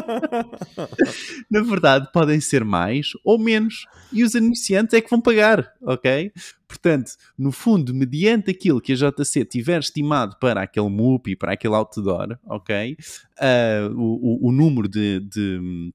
Na 1.50 1.62
verdade, 1.62 2.08
podem 2.12 2.40
ser 2.40 2.64
mais 2.64 3.08
ou 3.24 3.38
menos. 3.38 3.86
E 4.12 4.24
os 4.24 4.34
anunciantes 4.34 4.94
é 4.94 5.00
que 5.00 5.10
vão 5.10 5.20
pagar, 5.20 5.72
ok? 5.82 6.32
Portanto, 6.66 7.12
no 7.36 7.52
fundo, 7.52 7.94
mediante 7.94 8.50
aquilo 8.50 8.80
que 8.80 8.92
a 8.92 8.96
JC 8.96 9.44
tiver 9.44 9.80
estimado 9.80 10.36
para 10.40 10.62
aquele 10.62 10.88
MUP 10.88 11.32
e 11.32 11.36
para 11.36 11.52
aquele 11.52 11.74
outdoor, 11.74 12.38
ok? 12.46 12.96
Uh, 13.38 13.94
o, 13.96 14.46
o, 14.46 14.48
o, 14.48 14.52
número 14.52 14.88
de, 14.88 15.20
de, 15.20 15.92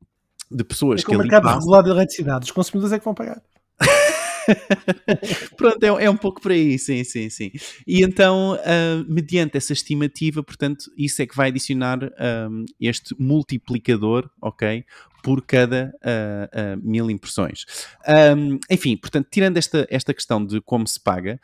de 0.51 0.63
pessoas 0.63 1.01
é 1.01 1.03
que 1.03 1.12
o 1.12 1.13
ali 1.13 1.23
mercado 1.23 1.43
passam... 1.43 1.60
regulado 1.60 1.86
de 1.86 1.91
eletricidade. 1.91 2.45
Os 2.45 2.51
consumidores 2.51 2.93
é 2.93 2.99
que 2.99 3.05
vão 3.05 3.13
pagar. 3.13 3.41
Pronto, 5.58 5.84
é, 5.84 6.05
é, 6.05 6.10
um 6.10 6.17
pouco 6.17 6.41
por 6.41 6.51
aí, 6.51 6.77
sim, 6.77 7.03
sim, 7.03 7.29
sim. 7.29 7.51
E 7.86 8.03
então, 8.03 8.53
uh, 8.53 9.05
mediante 9.08 9.58
essa 9.58 9.73
estimativa, 9.73 10.43
portanto, 10.43 10.86
isso 10.97 11.21
é 11.21 11.25
que 11.25 11.36
vai 11.36 11.49
adicionar 11.49 11.99
um, 12.49 12.65
este 12.79 13.15
multiplicador, 13.19 14.29
ok? 14.41 14.86
Por 15.25 15.41
cada 15.41 15.91
uh, 16.03 16.77
uh, 16.77 16.88
mil 16.88 17.09
impressões. 17.09 17.65
Um, 18.38 18.59
enfim, 18.69 18.95
portanto, 18.95 19.27
tirando 19.31 19.57
esta, 19.57 19.88
esta 19.89 20.13
questão 20.13 20.45
de 20.45 20.61
como 20.61 20.88
se 20.88 20.99
paga, 20.99 21.39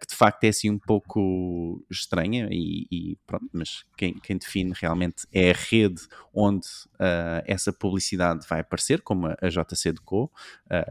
que 0.00 0.06
de 0.08 0.16
facto 0.16 0.42
é 0.42 0.48
assim 0.48 0.68
um 0.68 0.78
pouco 0.78 1.86
estranha, 1.88 2.48
e, 2.50 2.88
e 2.90 3.16
pronto, 3.24 3.48
mas 3.52 3.84
quem, 3.96 4.14
quem, 4.14 4.36
define 4.36 4.72
realmente 4.74 5.24
é 5.32 5.52
a 5.52 5.54
rede 5.54 6.02
onde 6.34 6.66
essa 7.46 7.72
publicidade 7.72 8.44
vai 8.48 8.58
aparecer, 8.58 9.00
como 9.02 9.28
a, 9.28 9.36
a 9.40 9.48
JC 9.48 9.92
Deco, 9.92 10.28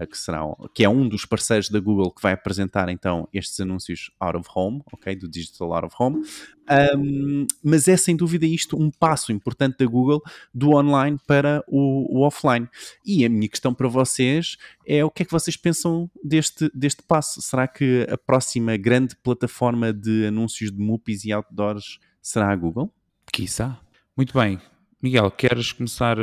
que, 0.09 0.17
será, 0.17 0.39
que 0.73 0.85
é 0.85 0.89
um 0.89 1.09
dos 1.09 1.25
parceiros 1.25 1.69
da 1.69 1.81
Google 1.81 2.11
que 2.11 2.21
vai 2.21 2.31
apresentar 2.31 2.87
então 2.87 3.27
estes 3.33 3.59
anúncios 3.59 4.09
out 4.21 4.37
of 4.37 4.49
home, 4.55 4.81
ok, 4.93 5.15
do 5.17 5.27
digital 5.27 5.73
out 5.73 5.85
of 5.85 5.95
home. 5.99 6.23
Um, 6.97 7.45
mas 7.61 7.87
é 7.89 7.97
sem 7.97 8.15
dúvida 8.15 8.45
isto 8.45 8.81
um 8.81 8.89
passo 8.89 9.31
importante 9.31 9.79
da 9.79 9.85
Google 9.85 10.21
do 10.53 10.69
online 10.69 11.19
para 11.27 11.61
o, 11.67 12.19
o, 12.19 12.25
offline. 12.25 12.67
E 13.05 13.25
a 13.25 13.29
minha 13.29 13.49
questão 13.49 13.73
para 13.73 13.89
vocês 13.89 14.57
é 14.87 15.03
o 15.03 15.11
que 15.11 15.23
é 15.23 15.25
que 15.25 15.31
vocês 15.31 15.57
pensam 15.57 16.09
deste, 16.23 16.71
deste 16.73 17.03
passo? 17.03 17.41
Será 17.41 17.67
que 17.67 18.07
a 18.09 18.17
próxima 18.17 18.77
grande 18.77 19.15
plataforma 19.17 19.91
de 19.91 20.27
anúncios 20.27 20.71
de 20.71 20.79
MUPIs 20.79 21.25
e 21.25 21.33
outdoors 21.33 21.99
será 22.21 22.51
a 22.51 22.55
Google? 22.55 22.93
Quiçá. 23.33 23.79
Muito 24.15 24.33
bem. 24.37 24.59
Miguel, 25.01 25.29
queres 25.31 25.73
começar 25.73 26.17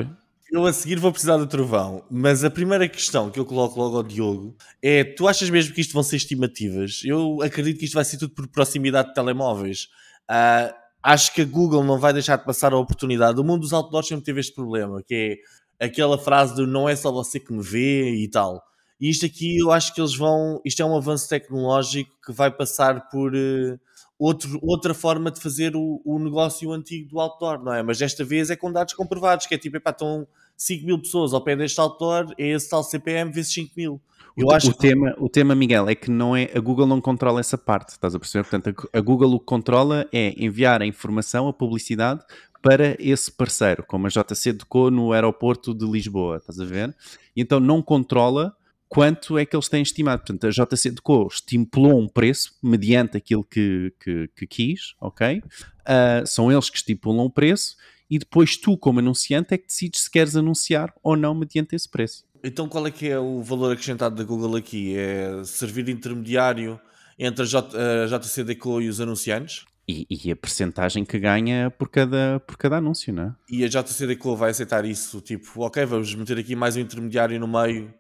eu 0.51 0.65
a 0.65 0.73
seguir 0.73 0.99
vou 0.99 1.13
precisar 1.13 1.37
do 1.37 1.47
trovão, 1.47 2.03
mas 2.11 2.43
a 2.43 2.51
primeira 2.51 2.89
questão 2.89 3.31
que 3.31 3.39
eu 3.39 3.45
coloco 3.45 3.79
logo 3.79 3.99
ao 3.99 4.03
Diogo 4.03 4.57
é: 4.81 5.05
tu 5.05 5.29
achas 5.29 5.51
mesmo 5.51 5.75
que 5.75 5.83
isto 5.83 5.93
vão 5.93 6.03
ser 6.03 6.17
estimativas? 6.17 7.03
Eu 7.05 7.43
acredito 7.43 7.79
que 7.79 7.85
isto 7.85 7.93
vai 7.93 8.05
ser 8.05 8.17
tudo 8.17 8.33
por 8.33 8.49
proximidade 8.49 9.09
de 9.09 9.15
telemóveis. 9.15 9.89
Uh, 10.31 10.75
acho 11.03 11.33
que 11.33 11.43
a 11.43 11.45
Google 11.45 11.83
não 11.85 11.99
vai 11.99 12.13
deixar 12.13 12.37
de 12.37 12.45
passar 12.45 12.73
a 12.73 12.79
oportunidade. 12.79 13.41
O 13.41 13.45
mundo 13.45 13.61
dos 13.61 13.73
outdoors 13.73 14.09
sempre 14.09 14.25
teve 14.25 14.41
este 14.41 14.55
problema, 14.55 15.03
que 15.03 15.41
é 15.81 15.87
aquela 15.87 16.19
frase 16.19 16.55
de 16.55 16.67
não 16.67 16.89
é 16.89 16.95
só 16.95 17.11
você 17.11 17.41
que 17.41 17.53
me 17.53 17.63
vê 17.63 18.11
e 18.15 18.29
tal. 18.29 18.63
E 19.01 19.09
isto 19.09 19.25
aqui 19.25 19.59
eu 19.59 19.71
acho 19.71 19.95
que 19.95 20.01
eles 20.01 20.17
vão. 20.17 20.61
Isto 20.65 20.83
é 20.83 20.85
um 20.85 20.97
avanço 20.97 21.29
tecnológico 21.29 22.11
que 22.25 22.33
vai 22.33 22.51
passar 22.51 23.09
por. 23.09 23.35
Uh, 23.35 23.79
outro, 24.19 24.59
outra 24.63 24.93
forma 24.93 25.31
de 25.31 25.41
fazer 25.41 25.77
o, 25.77 26.03
o, 26.05 26.19
negócio 26.19 26.73
antigo 26.73 27.09
do 27.09 27.21
outdoor, 27.21 27.63
não 27.63 27.73
é? 27.73 27.83
Mas 27.83 27.99
desta 27.99 28.25
vez 28.25 28.51
é 28.51 28.57
com 28.57 28.73
dados 28.73 28.95
comprovados, 28.95 29.47
que 29.47 29.55
é 29.55 29.59
tipo, 29.59 29.77
epá, 29.77 29.91
estão 29.91 30.27
5 30.59 30.85
mil 30.85 30.99
pessoas 30.99 31.33
ao 31.33 31.41
pé 31.41 31.55
deste 31.55 31.81
outdoor, 31.81 32.35
é 32.37 32.49
esse 32.49 32.69
tal 32.69 32.83
CPM 32.83 33.31
vezes 33.31 33.55
5 33.55 33.73
mil. 33.77 34.01
Eu 34.37 34.49
o, 34.49 34.53
acho 34.53 34.71
o, 34.71 34.73
que... 34.73 34.79
tema, 34.79 35.15
o 35.19 35.29
tema, 35.29 35.55
Miguel, 35.55 35.89
é 35.89 35.95
que 35.95 36.11
não 36.11 36.37
é, 36.37 36.51
a 36.55 36.61
Google 36.61 36.87
não 36.87 37.01
controla 37.01 37.41
essa 37.41 37.57
parte, 37.57 37.91
estás 37.91 38.15
a 38.15 38.19
perceber? 38.19 38.45
Portanto, 38.45 38.89
a, 38.93 38.99
a 38.99 39.01
Google 39.01 39.35
o 39.35 39.39
que 39.39 39.47
controla 39.47 40.07
é 40.13 40.35
enviar 40.37 40.83
a 40.83 40.87
informação, 40.87 41.49
a 41.49 41.53
publicidade, 41.53 42.23
para 42.61 42.97
esse 42.99 43.31
parceiro, 43.31 43.85
como 43.87 44.09
a 44.09 44.11
JC 44.11 44.53
Decou 44.53 44.91
no 44.91 45.13
aeroporto 45.13 45.73
de 45.73 45.87
Lisboa, 45.87 46.39
estás 46.39 46.59
a 46.61 46.65
ver? 46.65 46.95
E 47.37 47.41
então 47.41 47.61
não 47.61 47.81
controla 47.81 48.55
quanto 48.89 49.39
é 49.39 49.47
que 49.47 49.55
eles 49.55 49.69
têm 49.69 49.83
estimado. 49.83 50.23
Portanto, 50.23 50.47
a 50.47 50.51
JC 50.51 50.91
Deco 50.91 51.29
estipulou 51.31 52.01
um 52.01 52.09
preço 52.09 52.57
mediante 52.63 53.17
aquilo 53.17 53.45
que, 53.45 53.93
que, 54.01 54.29
que 54.35 54.47
quis, 54.47 54.95
ok? 55.01 55.39
Uh, 55.39 56.27
são 56.27 56.51
eles 56.51 56.69
que 56.69 56.79
estipulam 56.79 57.27
o 57.27 57.31
preço 57.31 57.77
e 58.11 58.19
depois 58.19 58.57
tu, 58.57 58.77
como 58.77 59.01
anunciante, 59.01 59.55
é 59.55 59.59
que 59.59 59.67
decides 59.67 60.03
se 60.03 60.11
queres 60.11 60.37
anunciar 60.37 60.93
ou 61.03 61.17
não 61.17 61.35
mediante 61.35 61.75
esse 61.75 61.89
preço. 61.89 62.25
Então 62.43 62.69
qual 62.69 62.87
é 62.87 62.91
que 62.91 63.09
é 63.09 63.19
o 63.19 63.43
valor 63.43 63.73
acrescentado 63.73 64.15
da 64.15 64.25
Google 64.25 64.57
aqui? 64.57 64.97
É 64.97 65.43
servir 65.45 65.85
de 65.85 65.93
intermediário 65.93 66.81
entre 67.19 67.43
a, 67.43 67.47
J, 67.47 67.77
a 67.77 68.83
e 68.83 68.89
os 68.89 69.01
anunciantes? 69.01 69.65
E, 69.91 70.07
e, 70.11 70.31
a 70.31 70.37
percentagem 70.37 71.03
que 71.03 71.19
ganha 71.19 71.71
por 71.71 71.89
cada, 71.89 72.39
por 72.41 72.59
cada 72.59 72.77
anúncio, 72.77 73.11
não 73.13 73.23
é? 73.23 73.35
E 73.51 73.65
a 73.65 73.69
JC 73.69 74.07
Deco 74.07 74.37
vai 74.37 74.51
aceitar 74.51 74.85
isso? 74.85 75.19
Tipo, 75.23 75.63
ok, 75.63 75.83
vamos 75.87 76.15
meter 76.15 76.39
aqui 76.39 76.55
mais 76.55 76.77
um 76.77 76.81
intermediário 76.81 77.41
no 77.41 77.49
meio 77.49 77.93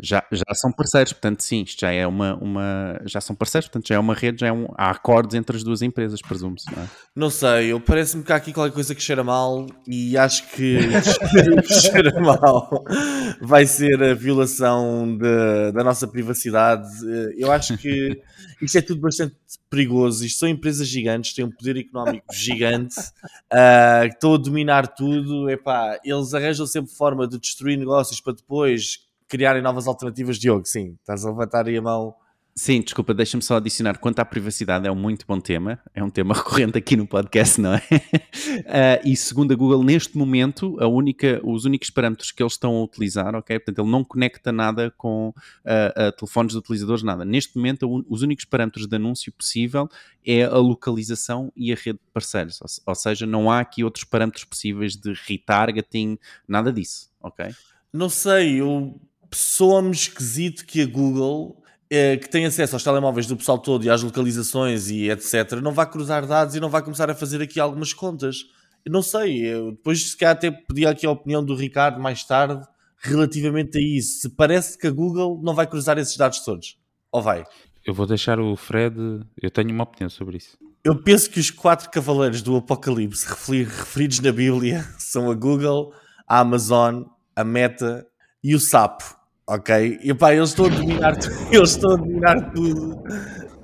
já, 0.00 0.24
já 0.32 0.54
são 0.54 0.72
parceiros, 0.72 1.12
portanto, 1.12 1.42
sim, 1.42 1.62
isto 1.62 1.80
já 1.80 1.90
é 1.90 2.06
uma, 2.06 2.34
uma. 2.36 3.00
Já 3.04 3.20
são 3.20 3.34
parceiros, 3.34 3.68
portanto, 3.68 3.88
já 3.88 3.96
é 3.96 3.98
uma 3.98 4.14
rede, 4.14 4.40
já 4.40 4.48
é 4.48 4.52
um, 4.52 4.66
há 4.76 4.90
acordos 4.90 5.34
entre 5.34 5.56
as 5.56 5.62
duas 5.62 5.82
empresas, 5.82 6.20
presumo-se, 6.20 6.70
não 6.74 6.82
é? 6.82 6.86
Não 7.14 7.30
sei, 7.30 7.72
eu 7.72 7.80
parece-me 7.80 8.22
que 8.22 8.32
há 8.32 8.36
aqui 8.36 8.52
qualquer 8.52 8.74
coisa 8.74 8.94
que 8.94 9.02
cheira 9.02 9.22
mal 9.22 9.66
e 9.86 10.16
acho 10.16 10.48
que 10.50 10.78
cheira 11.92 12.20
mal 12.20 12.84
vai 13.40 13.66
ser 13.66 14.02
a 14.02 14.14
violação 14.14 15.16
de, 15.16 15.72
da 15.72 15.84
nossa 15.84 16.06
privacidade. 16.08 16.88
Eu 17.36 17.52
acho 17.52 17.76
que 17.78 18.20
isto 18.60 18.78
é 18.78 18.82
tudo 18.82 19.00
bastante 19.00 19.36
perigoso. 19.70 20.24
Isto 20.24 20.40
são 20.40 20.48
empresas 20.48 20.88
gigantes, 20.88 21.34
têm 21.34 21.44
um 21.44 21.50
poder 21.50 21.76
económico 21.76 22.26
gigante, 22.32 22.98
uh, 23.52 24.06
estão 24.06 24.34
a 24.34 24.38
dominar 24.38 24.86
tudo. 24.88 25.50
Epá, 25.50 25.98
eles 26.04 26.32
arranjam 26.34 26.66
sempre 26.66 26.92
forma 26.92 27.26
de 27.26 27.38
destruir 27.38 27.76
negócios 27.76 28.20
para 28.20 28.34
depois 28.34 29.04
criarem 29.34 29.60
novas 29.60 29.88
alternativas, 29.88 30.38
Diogo, 30.38 30.64
sim, 30.64 30.96
estás 31.00 31.26
a 31.26 31.28
levantar 31.28 31.66
aí 31.66 31.76
a 31.76 31.82
mão. 31.82 32.14
Sim, 32.54 32.82
desculpa, 32.82 33.12
deixa-me 33.12 33.42
só 33.42 33.56
adicionar. 33.56 33.98
Quanto 33.98 34.20
à 34.20 34.24
privacidade, 34.24 34.86
é 34.86 34.92
um 34.92 34.94
muito 34.94 35.26
bom 35.26 35.40
tema, 35.40 35.80
é 35.92 36.04
um 36.04 36.08
tema 36.08 36.34
recorrente 36.38 36.78
aqui 36.78 36.94
no 36.94 37.04
podcast, 37.04 37.60
não 37.60 37.74
é? 37.74 37.78
Uh, 37.78 39.02
e 39.10 39.16
segundo 39.16 39.52
a 39.52 39.56
Google, 39.56 39.82
neste 39.82 40.16
momento, 40.16 40.76
a 40.78 40.86
única, 40.86 41.40
os 41.42 41.64
únicos 41.64 41.90
parâmetros 41.90 42.30
que 42.30 42.40
eles 42.40 42.52
estão 42.52 42.76
a 42.76 42.84
utilizar, 42.84 43.34
ok? 43.34 43.58
Portanto, 43.58 43.80
ele 43.84 43.90
não 43.90 44.04
conecta 44.04 44.52
nada 44.52 44.94
com 44.96 45.30
uh, 45.30 45.32
uh, 45.32 46.12
telefones 46.16 46.52
de 46.52 46.58
utilizadores, 46.58 47.02
nada. 47.02 47.24
Neste 47.24 47.56
momento, 47.56 47.92
un, 47.92 48.04
os 48.08 48.22
únicos 48.22 48.44
parâmetros 48.44 48.86
de 48.86 48.94
anúncio 48.94 49.32
possível 49.32 49.88
é 50.24 50.44
a 50.44 50.58
localização 50.58 51.52
e 51.56 51.72
a 51.72 51.74
rede 51.74 51.98
de 51.98 52.10
parceiros, 52.12 52.60
ou, 52.62 52.68
ou 52.86 52.94
seja, 52.94 53.26
não 53.26 53.50
há 53.50 53.58
aqui 53.58 53.82
outros 53.82 54.04
parâmetros 54.04 54.44
possíveis 54.44 54.94
de 54.94 55.12
retargeting, 55.26 56.16
nada 56.46 56.72
disso, 56.72 57.10
ok? 57.20 57.52
Não 57.92 58.08
sei, 58.08 58.60
eu 58.60 59.00
soa-me 59.36 59.90
esquisito 59.90 60.64
que 60.64 60.82
a 60.82 60.86
Google, 60.86 61.62
eh, 61.90 62.16
que 62.16 62.28
tem 62.28 62.46
acesso 62.46 62.74
aos 62.76 62.82
telemóveis 62.82 63.26
do 63.26 63.36
pessoal 63.36 63.58
todo 63.58 63.84
e 63.84 63.90
às 63.90 64.02
localizações 64.02 64.90
e 64.90 65.10
etc., 65.10 65.60
não 65.62 65.72
vá 65.72 65.86
cruzar 65.86 66.26
dados 66.26 66.54
e 66.54 66.60
não 66.60 66.68
vai 66.68 66.82
começar 66.82 67.10
a 67.10 67.14
fazer 67.14 67.42
aqui 67.42 67.60
algumas 67.60 67.92
contas. 67.92 68.44
Eu 68.84 68.92
não 68.92 69.02
sei, 69.02 69.46
eu 69.46 69.72
depois 69.72 70.10
se 70.10 70.16
calhar 70.16 70.34
até 70.34 70.50
pedi 70.50 70.86
aqui 70.86 71.06
a 71.06 71.10
opinião 71.10 71.44
do 71.44 71.54
Ricardo 71.54 72.00
mais 72.00 72.22
tarde 72.24 72.62
relativamente 73.04 73.78
a 73.78 73.80
isso. 73.80 74.20
Se 74.20 74.28
parece 74.28 74.78
que 74.78 74.86
a 74.86 74.90
Google 74.90 75.40
não 75.42 75.54
vai 75.54 75.66
cruzar 75.66 75.98
esses 75.98 76.16
dados 76.16 76.40
todos. 76.40 76.78
Ou 77.12 77.22
vai? 77.22 77.44
Eu 77.84 77.94
vou 77.94 78.06
deixar 78.06 78.40
o 78.40 78.56
Fred. 78.56 78.96
Eu 79.40 79.50
tenho 79.50 79.70
uma 79.70 79.84
opinião 79.84 80.08
sobre 80.08 80.38
isso. 80.38 80.56
Eu 80.82 81.02
penso 81.02 81.30
que 81.30 81.40
os 81.40 81.50
quatro 81.50 81.90
cavaleiros 81.90 82.42
do 82.42 82.56
Apocalipse 82.56 83.26
referidos 83.26 84.20
na 84.20 84.32
Bíblia 84.32 84.84
são 84.98 85.30
a 85.30 85.34
Google, 85.34 85.94
a 86.26 86.40
Amazon, 86.40 87.04
a 87.36 87.44
Meta 87.44 88.06
e 88.42 88.54
o 88.54 88.60
Sapo. 88.60 89.16
Ok? 89.46 89.98
E 90.02 90.14
pá, 90.14 90.34
eles 90.34 90.50
estão 90.50 90.66
a 90.66 90.68
dominar 90.68 91.16
tudo. 91.16 91.34
Eles 91.52 91.70
estão 91.70 91.92
a 91.92 91.96
dominar 91.96 92.52
tudo. 92.52 93.02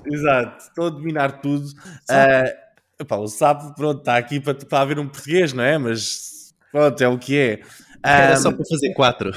Exato, 0.05 0.65
estão 0.65 0.87
a 0.87 0.91
dominar 0.91 1.41
tudo. 1.41 1.67
Uh, 1.67 3.01
epá, 3.01 3.17
o 3.17 3.29
sapo, 3.29 3.75
pronto, 3.75 4.01
está 4.01 4.17
aqui 4.17 4.41
para, 4.41 4.55
para 4.55 4.81
haver 4.81 4.99
um 4.99 5.09
português, 5.09 5.53
não 5.53 5.65
é? 5.65 5.79
Mas 5.79 6.53
pronto, 6.71 7.01
é 7.03 7.09
o 7.09 7.19
que 7.19 7.39
é. 7.39 7.61
Era 8.03 8.37
só 8.37 8.51
para 8.51 8.65
fazer 8.65 8.93
quatro. 8.95 9.31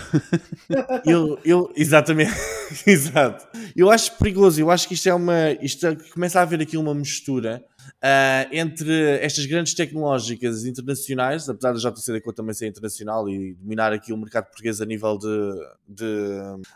eu, 1.06 1.38
eu, 1.44 1.72
exatamente, 1.76 2.34
exato. 2.88 3.46
Eu 3.76 3.92
acho 3.92 4.18
perigoso, 4.18 4.60
eu 4.60 4.72
acho 4.72 4.88
que 4.88 4.94
isto 4.94 5.10
é 5.10 5.14
uma. 5.14 5.52
Isto 5.62 5.88
é, 5.88 5.96
começa 6.14 6.40
a 6.40 6.44
haver 6.44 6.62
aqui 6.62 6.78
uma 6.78 6.94
mistura 6.96 7.64
uh, 8.04 8.50
entre 8.52 9.18
estas 9.20 9.46
grandes 9.46 9.74
tecnológicas 9.74 10.66
internacionais, 10.66 11.48
apesar 11.48 11.72
da 11.72 11.80
JC 11.80 12.12
Deco 12.12 12.34
também 12.34 12.54
ser 12.54 12.68
internacional 12.68 13.30
e 13.30 13.54
dominar 13.54 13.94
aqui 13.94 14.12
o 14.12 14.18
mercado 14.18 14.46
português 14.46 14.82
a 14.82 14.86
nível 14.86 15.18
de, 15.18 15.54
de, 15.88 16.06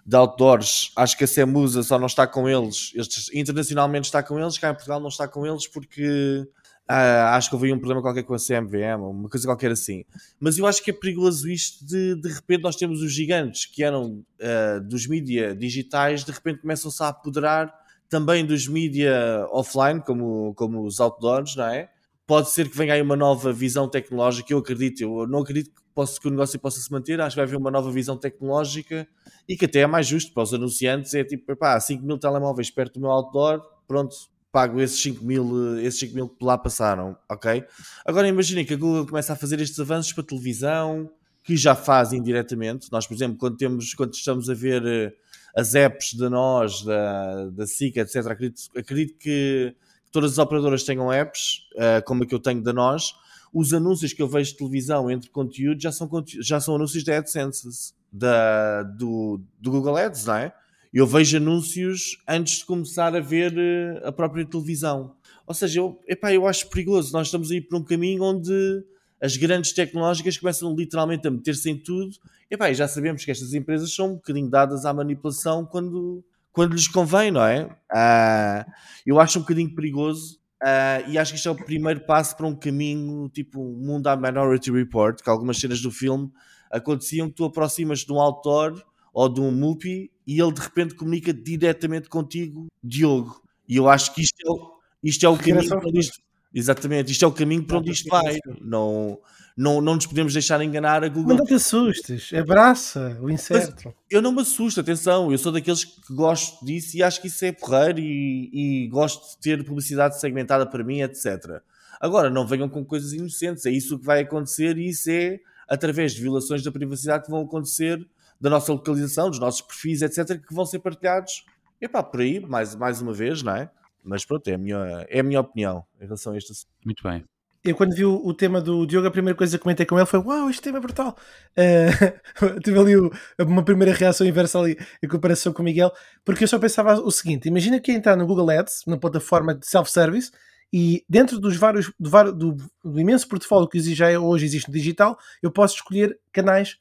de 0.05 0.15
outdoors, 0.15 0.91
acho 0.95 1.17
que 1.17 1.25
a 1.25 1.27
Semusa 1.27 1.83
só 1.83 1.99
não 1.99 2.07
está 2.07 2.25
com 2.25 2.47
eles, 2.47 2.93
estes, 2.95 3.29
internacionalmente 3.33 4.05
está 4.05 4.23
com 4.23 4.39
eles, 4.39 4.57
cá 4.57 4.69
em 4.69 4.73
Portugal 4.73 4.99
não 4.99 5.09
está 5.09 5.27
com 5.27 5.45
eles 5.45 5.67
porque 5.67 6.47
Uh, 6.89 7.35
acho 7.35 7.49
que 7.49 7.55
houve 7.55 7.73
um 7.73 7.77
problema 7.77 8.01
qualquer 8.01 8.23
com 8.23 8.33
a 8.33 8.37
CMVM, 8.37 9.01
uma 9.01 9.27
coisa 9.27 9.45
qualquer 9.45 9.71
assim. 9.71 10.05
Mas 10.39 10.57
eu 10.57 10.65
acho 10.65 10.81
que 10.81 10.89
é 10.89 10.93
perigoso 10.93 11.49
isto 11.49 11.85
de 11.85 12.15
de 12.15 12.29
repente 12.29 12.63
nós 12.63 12.77
temos 12.77 13.01
os 13.01 13.11
gigantes 13.11 13.65
que 13.65 13.83
eram 13.83 14.23
uh, 14.39 14.79
dos 14.87 15.05
mídia 15.05 15.53
digitais, 15.53 16.23
de 16.23 16.31
repente 16.31 16.61
começam-se 16.61 17.03
a 17.03 17.09
apoderar 17.09 17.73
também 18.09 18.45
dos 18.45 18.67
mídia 18.67 19.45
offline, 19.51 20.01
como, 20.01 20.53
como 20.55 20.85
os 20.85 20.99
outdoors, 20.99 21.55
não 21.55 21.65
é? 21.65 21.89
Pode 22.25 22.49
ser 22.49 22.69
que 22.69 22.77
venha 22.77 22.93
aí 22.93 23.01
uma 23.01 23.15
nova 23.15 23.53
visão 23.53 23.87
tecnológica, 23.89 24.51
eu 24.51 24.57
acredito, 24.57 25.01
eu 25.01 25.27
não 25.27 25.39
acredito 25.39 25.69
que, 25.69 25.81
possa, 25.95 26.19
que 26.19 26.27
o 26.27 26.31
negócio 26.31 26.59
possa 26.59 26.79
se 26.79 26.91
manter, 26.91 27.21
acho 27.21 27.35
que 27.35 27.39
vai 27.39 27.45
haver 27.45 27.57
uma 27.57 27.71
nova 27.71 27.89
visão 27.89 28.17
tecnológica 28.17 29.07
e 29.47 29.55
que 29.55 29.65
até 29.65 29.79
é 29.79 29.87
mais 29.87 30.05
justo 30.07 30.33
para 30.33 30.43
os 30.43 30.53
anunciantes, 30.53 31.13
é 31.13 31.23
tipo, 31.23 31.55
pá, 31.55 31.79
5 31.79 32.03
mil 32.03 32.17
telemóveis 32.17 32.69
perto 32.69 32.95
do 32.95 33.01
meu 33.01 33.11
outdoor, 33.11 33.61
pronto, 33.87 34.13
pago 34.51 34.81
esses 34.81 35.01
5 35.01 35.23
mil, 35.23 35.79
esses 35.79 35.99
5 36.01 36.15
mil 36.15 36.27
que 36.27 36.43
lá 36.43 36.57
passaram, 36.57 37.17
ok? 37.29 37.63
Agora 38.05 38.27
imaginem 38.27 38.65
que 38.65 38.73
a 38.73 38.77
Google 38.77 39.05
começa 39.05 39.31
a 39.31 39.35
fazer 39.35 39.61
estes 39.61 39.79
avanços 39.79 40.11
para 40.11 40.23
televisão, 40.23 41.09
que 41.47 41.55
já 41.55 41.73
faz 41.75 42.11
indiretamente. 42.11 42.91
Nós, 42.91 43.07
por 43.07 43.13
exemplo, 43.13 43.37
quando, 43.37 43.55
temos, 43.55 43.93
quando 43.93 44.13
estamos 44.13 44.49
a 44.49 44.53
ver 44.53 44.85
eh, 44.85 45.13
as 45.57 45.73
apps 45.73 46.13
de 46.13 46.29
nós, 46.29 46.83
da, 46.83 47.49
da 47.49 47.65
SICA, 47.65 48.01
etc., 48.01 48.27
acredito, 48.27 48.61
acredito 48.77 49.17
que 49.17 49.73
todas 50.11 50.33
as 50.33 50.37
operadoras 50.37 50.83
tenham 50.83 51.11
apps, 51.11 51.67
uh, 51.73 52.05
como 52.05 52.21
a 52.21 52.27
que 52.27 52.35
eu 52.35 52.39
tenho 52.39 52.61
da 52.61 52.71
nós. 52.71 53.15
Os 53.51 53.73
anúncios 53.73 54.13
que 54.13 54.21
eu 54.21 54.27
vejo 54.27 54.51
de 54.51 54.57
televisão 54.57 55.09
entre 55.09 55.31
conteúdos 55.31 55.81
já 55.81 55.91
são, 55.91 56.07
já 56.41 56.59
são 56.59 56.75
anúncios 56.75 57.03
da 57.03 57.17
AdSense, 57.17 57.91
da, 58.11 58.83
do, 58.83 59.41
do 59.59 59.71
Google 59.71 59.97
Ads, 59.97 60.25
não 60.25 60.35
é? 60.35 60.53
Eu 60.93 61.07
vejo 61.07 61.37
anúncios 61.37 62.21
antes 62.27 62.59
de 62.59 62.65
começar 62.65 63.15
a 63.15 63.19
ver 63.19 63.53
eh, 63.57 64.01
a 64.07 64.11
própria 64.11 64.45
televisão. 64.45 65.15
Ou 65.45 65.53
seja, 65.53 65.79
eu, 65.79 65.99
epá, 66.07 66.31
eu 66.31 66.47
acho 66.47 66.69
perigoso. 66.69 67.11
Nós 67.13 67.27
estamos 67.27 67.51
a 67.51 67.55
ir 67.55 67.61
por 67.61 67.77
um 67.77 67.83
caminho 67.83 68.23
onde 68.23 68.83
as 69.21 69.35
grandes 69.37 69.71
tecnológicas 69.71 70.37
começam 70.37 70.75
literalmente 70.75 71.27
a 71.27 71.31
meter-se 71.31 71.69
em 71.69 71.77
tudo. 71.77 72.15
E 72.49 72.73
já 72.73 72.87
sabemos 72.87 73.25
que 73.25 73.31
estas 73.31 73.53
empresas 73.53 73.93
são 73.93 74.11
um 74.11 74.15
bocadinho 74.15 74.49
dadas 74.49 74.85
à 74.85 74.93
manipulação 74.93 75.65
quando, 75.65 76.23
quando 76.51 76.73
lhes 76.73 76.87
convém, 76.87 77.31
não 77.31 77.43
é? 77.43 77.69
Ah, 77.91 78.65
eu 79.05 79.19
acho 79.19 79.39
um 79.39 79.41
bocadinho 79.41 79.73
perigoso 79.73 80.39
Uh, 80.57 81.05
e 81.11 81.19
acho 81.19 81.33
que 81.33 81.37
isto 81.37 81.49
é 81.49 81.51
o 81.51 81.55
primeiro 81.55 81.99
passo 82.01 82.35
para 82.35 82.47
um 82.47 82.55
caminho 82.55 83.29
tipo 83.29 83.61
um 83.61 83.73
mundo 83.73 84.07
à 84.07 84.15
Minority 84.15 84.71
Report, 84.71 85.21
que 85.21 85.29
algumas 85.29 85.59
cenas 85.59 85.81
do 85.81 85.91
filme 85.91 86.31
aconteciam 86.71 87.29
que 87.29 87.35
tu 87.35 87.45
aproximas 87.45 87.99
de 87.99 88.11
um 88.11 88.19
autor 88.19 88.83
ou 89.13 89.29
de 89.29 89.39
um 89.39 89.51
MUPI 89.51 90.11
e 90.25 90.41
ele 90.41 90.51
de 90.51 90.61
repente 90.61 90.95
comunica 90.95 91.31
diretamente 91.31 92.09
contigo, 92.09 92.67
Diogo. 92.83 93.41
E 93.67 93.75
eu 93.75 93.87
acho 93.87 94.13
que 94.15 94.21
isto 94.21 94.35
é, 94.43 94.49
o, 94.49 94.79
isto 95.03 95.25
é 95.25 95.29
o 95.29 95.37
caminho 95.37 95.69
para 95.69 95.89
isto, 95.93 96.19
exatamente, 96.57 97.11
isto 97.11 97.23
é 97.23 97.27
o 97.27 97.31
caminho 97.31 97.63
para 97.63 97.77
onde 97.77 97.91
isto 97.91 98.09
vai. 98.09 98.39
Não, 98.61 99.19
não, 99.55 99.81
não 99.81 99.95
nos 99.95 100.05
podemos 100.05 100.33
deixar 100.33 100.61
enganar 100.61 101.03
a 101.03 101.07
Google. 101.07 101.29
Mas 101.29 101.37
não 101.37 101.45
te 101.45 101.53
assustes, 101.53 102.33
abraça 102.33 103.17
o 103.21 103.29
incerto. 103.29 103.85
Mas 103.85 103.95
eu 104.09 104.21
não 104.21 104.31
me 104.31 104.41
assusto, 104.41 104.79
atenção, 104.79 105.31
eu 105.31 105.37
sou 105.37 105.51
daqueles 105.51 105.85
que 105.85 106.13
gosto 106.13 106.65
disso 106.65 106.97
e 106.97 107.03
acho 107.03 107.21
que 107.21 107.27
isso 107.27 107.43
é 107.45 107.51
porreiro 107.51 107.99
e, 107.99 108.49
e 108.85 108.87
gosto 108.87 109.35
de 109.35 109.37
ter 109.41 109.63
publicidade 109.63 110.19
segmentada 110.19 110.65
para 110.65 110.83
mim, 110.83 111.01
etc. 111.01 111.61
Agora, 111.99 112.29
não 112.29 112.45
venham 112.45 112.69
com 112.69 112.85
coisas 112.85 113.13
inocentes, 113.13 113.65
é 113.65 113.71
isso 113.71 113.97
que 113.97 114.05
vai 114.05 114.21
acontecer 114.21 114.77
e 114.77 114.89
isso 114.89 115.09
é 115.09 115.39
através 115.67 116.13
de 116.13 116.21
violações 116.21 116.63
da 116.63 116.71
privacidade 116.71 117.25
que 117.25 117.31
vão 117.31 117.41
acontecer 117.41 118.07
da 118.39 118.49
nossa 118.49 118.71
localização, 118.71 119.29
dos 119.29 119.39
nossos 119.39 119.61
perfis, 119.61 120.01
etc., 120.01 120.39
que 120.39 120.53
vão 120.53 120.65
ser 120.65 120.79
partilhados. 120.79 121.43
Epá, 121.81 122.03
por 122.03 122.21
aí, 122.21 122.39
mais, 122.39 122.75
mais 122.75 123.01
uma 123.01 123.13
vez, 123.13 123.41
não 123.41 123.55
é? 123.55 123.69
Mas 124.03 124.25
pronto, 124.25 124.47
é 124.47 124.53
a 124.53 124.57
minha, 124.57 125.05
é 125.09 125.19
a 125.19 125.23
minha 125.23 125.39
opinião 125.39 125.83
em 125.99 126.05
relação 126.05 126.33
a 126.33 126.37
este 126.37 126.51
assunto. 126.51 126.69
Muito 126.85 127.03
bem. 127.03 127.23
Eu 127.63 127.75
quando 127.75 127.93
vi 127.93 128.05
o, 128.05 128.15
o, 128.25 128.33
tema 128.33 128.61
do 128.61 128.85
Diogo, 128.85 129.07
a 129.07 129.11
primeira 129.11 129.37
coisa 129.37 129.57
que 129.57 129.63
comentei 129.63 129.85
com 129.85 129.97
ele 129.97 130.05
foi 130.05 130.19
Uau, 130.19 130.49
este 130.49 130.61
tema 130.61 130.77
é 130.77 130.81
brutal. 130.81 131.17
Uh, 131.57 132.59
tive 132.63 132.79
ali 132.79 132.95
o, 132.95 133.11
uma 133.39 133.63
primeira 133.63 133.93
reação 133.93 134.25
inversa 134.25 134.59
ali 134.59 134.77
em 135.03 135.07
comparação 135.07 135.51
com 135.51 135.61
o 135.61 135.65
Miguel, 135.65 135.91
porque 136.23 136.45
eu 136.45 136.47
só 136.47 136.57
pensava 136.59 136.93
o 136.93 137.11
seguinte: 137.11 137.47
imagina 137.47 137.79
que 137.79 137.91
entrar 137.91 138.15
no 138.15 138.25
Google 138.25 138.49
Ads, 138.51 138.83
na 138.87 138.97
plataforma 138.97 139.53
de 139.53 139.67
self-service, 139.67 140.31
e 140.71 141.03
dentro 141.09 141.39
dos 141.39 141.57
vários 141.57 141.91
do, 141.99 142.31
do, 142.31 142.57
do, 142.83 142.99
imenso 142.99 143.27
portfólio 143.27 143.67
que 143.67 143.79
já 143.93 144.09
é, 144.09 144.17
hoje 144.17 144.45
existe 144.45 144.67
no 144.67 144.73
digital, 144.73 145.17
eu 145.41 145.51
posso 145.51 145.75
escolher 145.75 146.17
canais 146.31 146.77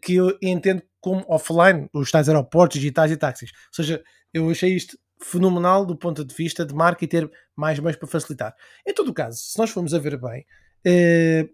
que 0.00 0.14
eu 0.14 0.38
entendo 0.40 0.82
como 1.00 1.24
offline, 1.28 1.88
os 1.92 2.10
tais 2.10 2.28
aeroportos 2.28 2.78
digitais 2.78 3.10
e 3.10 3.16
táxis. 3.16 3.50
Ou 3.50 3.74
seja, 3.74 4.02
eu 4.32 4.48
achei 4.50 4.74
isto 4.74 4.96
fenomenal 5.22 5.84
do 5.84 5.96
ponto 5.96 6.24
de 6.24 6.34
vista 6.34 6.64
de 6.64 6.74
marca 6.74 7.04
e 7.04 7.08
ter 7.08 7.30
mais 7.54 7.78
meios 7.78 7.96
para 7.96 8.08
facilitar. 8.08 8.54
Em 8.86 8.94
todo 8.94 9.08
o 9.08 9.14
caso, 9.14 9.38
se 9.38 9.58
nós 9.58 9.70
formos 9.70 9.92
a 9.94 9.98
ver 9.98 10.18
bem, 10.18 10.46
eh, 10.84 11.48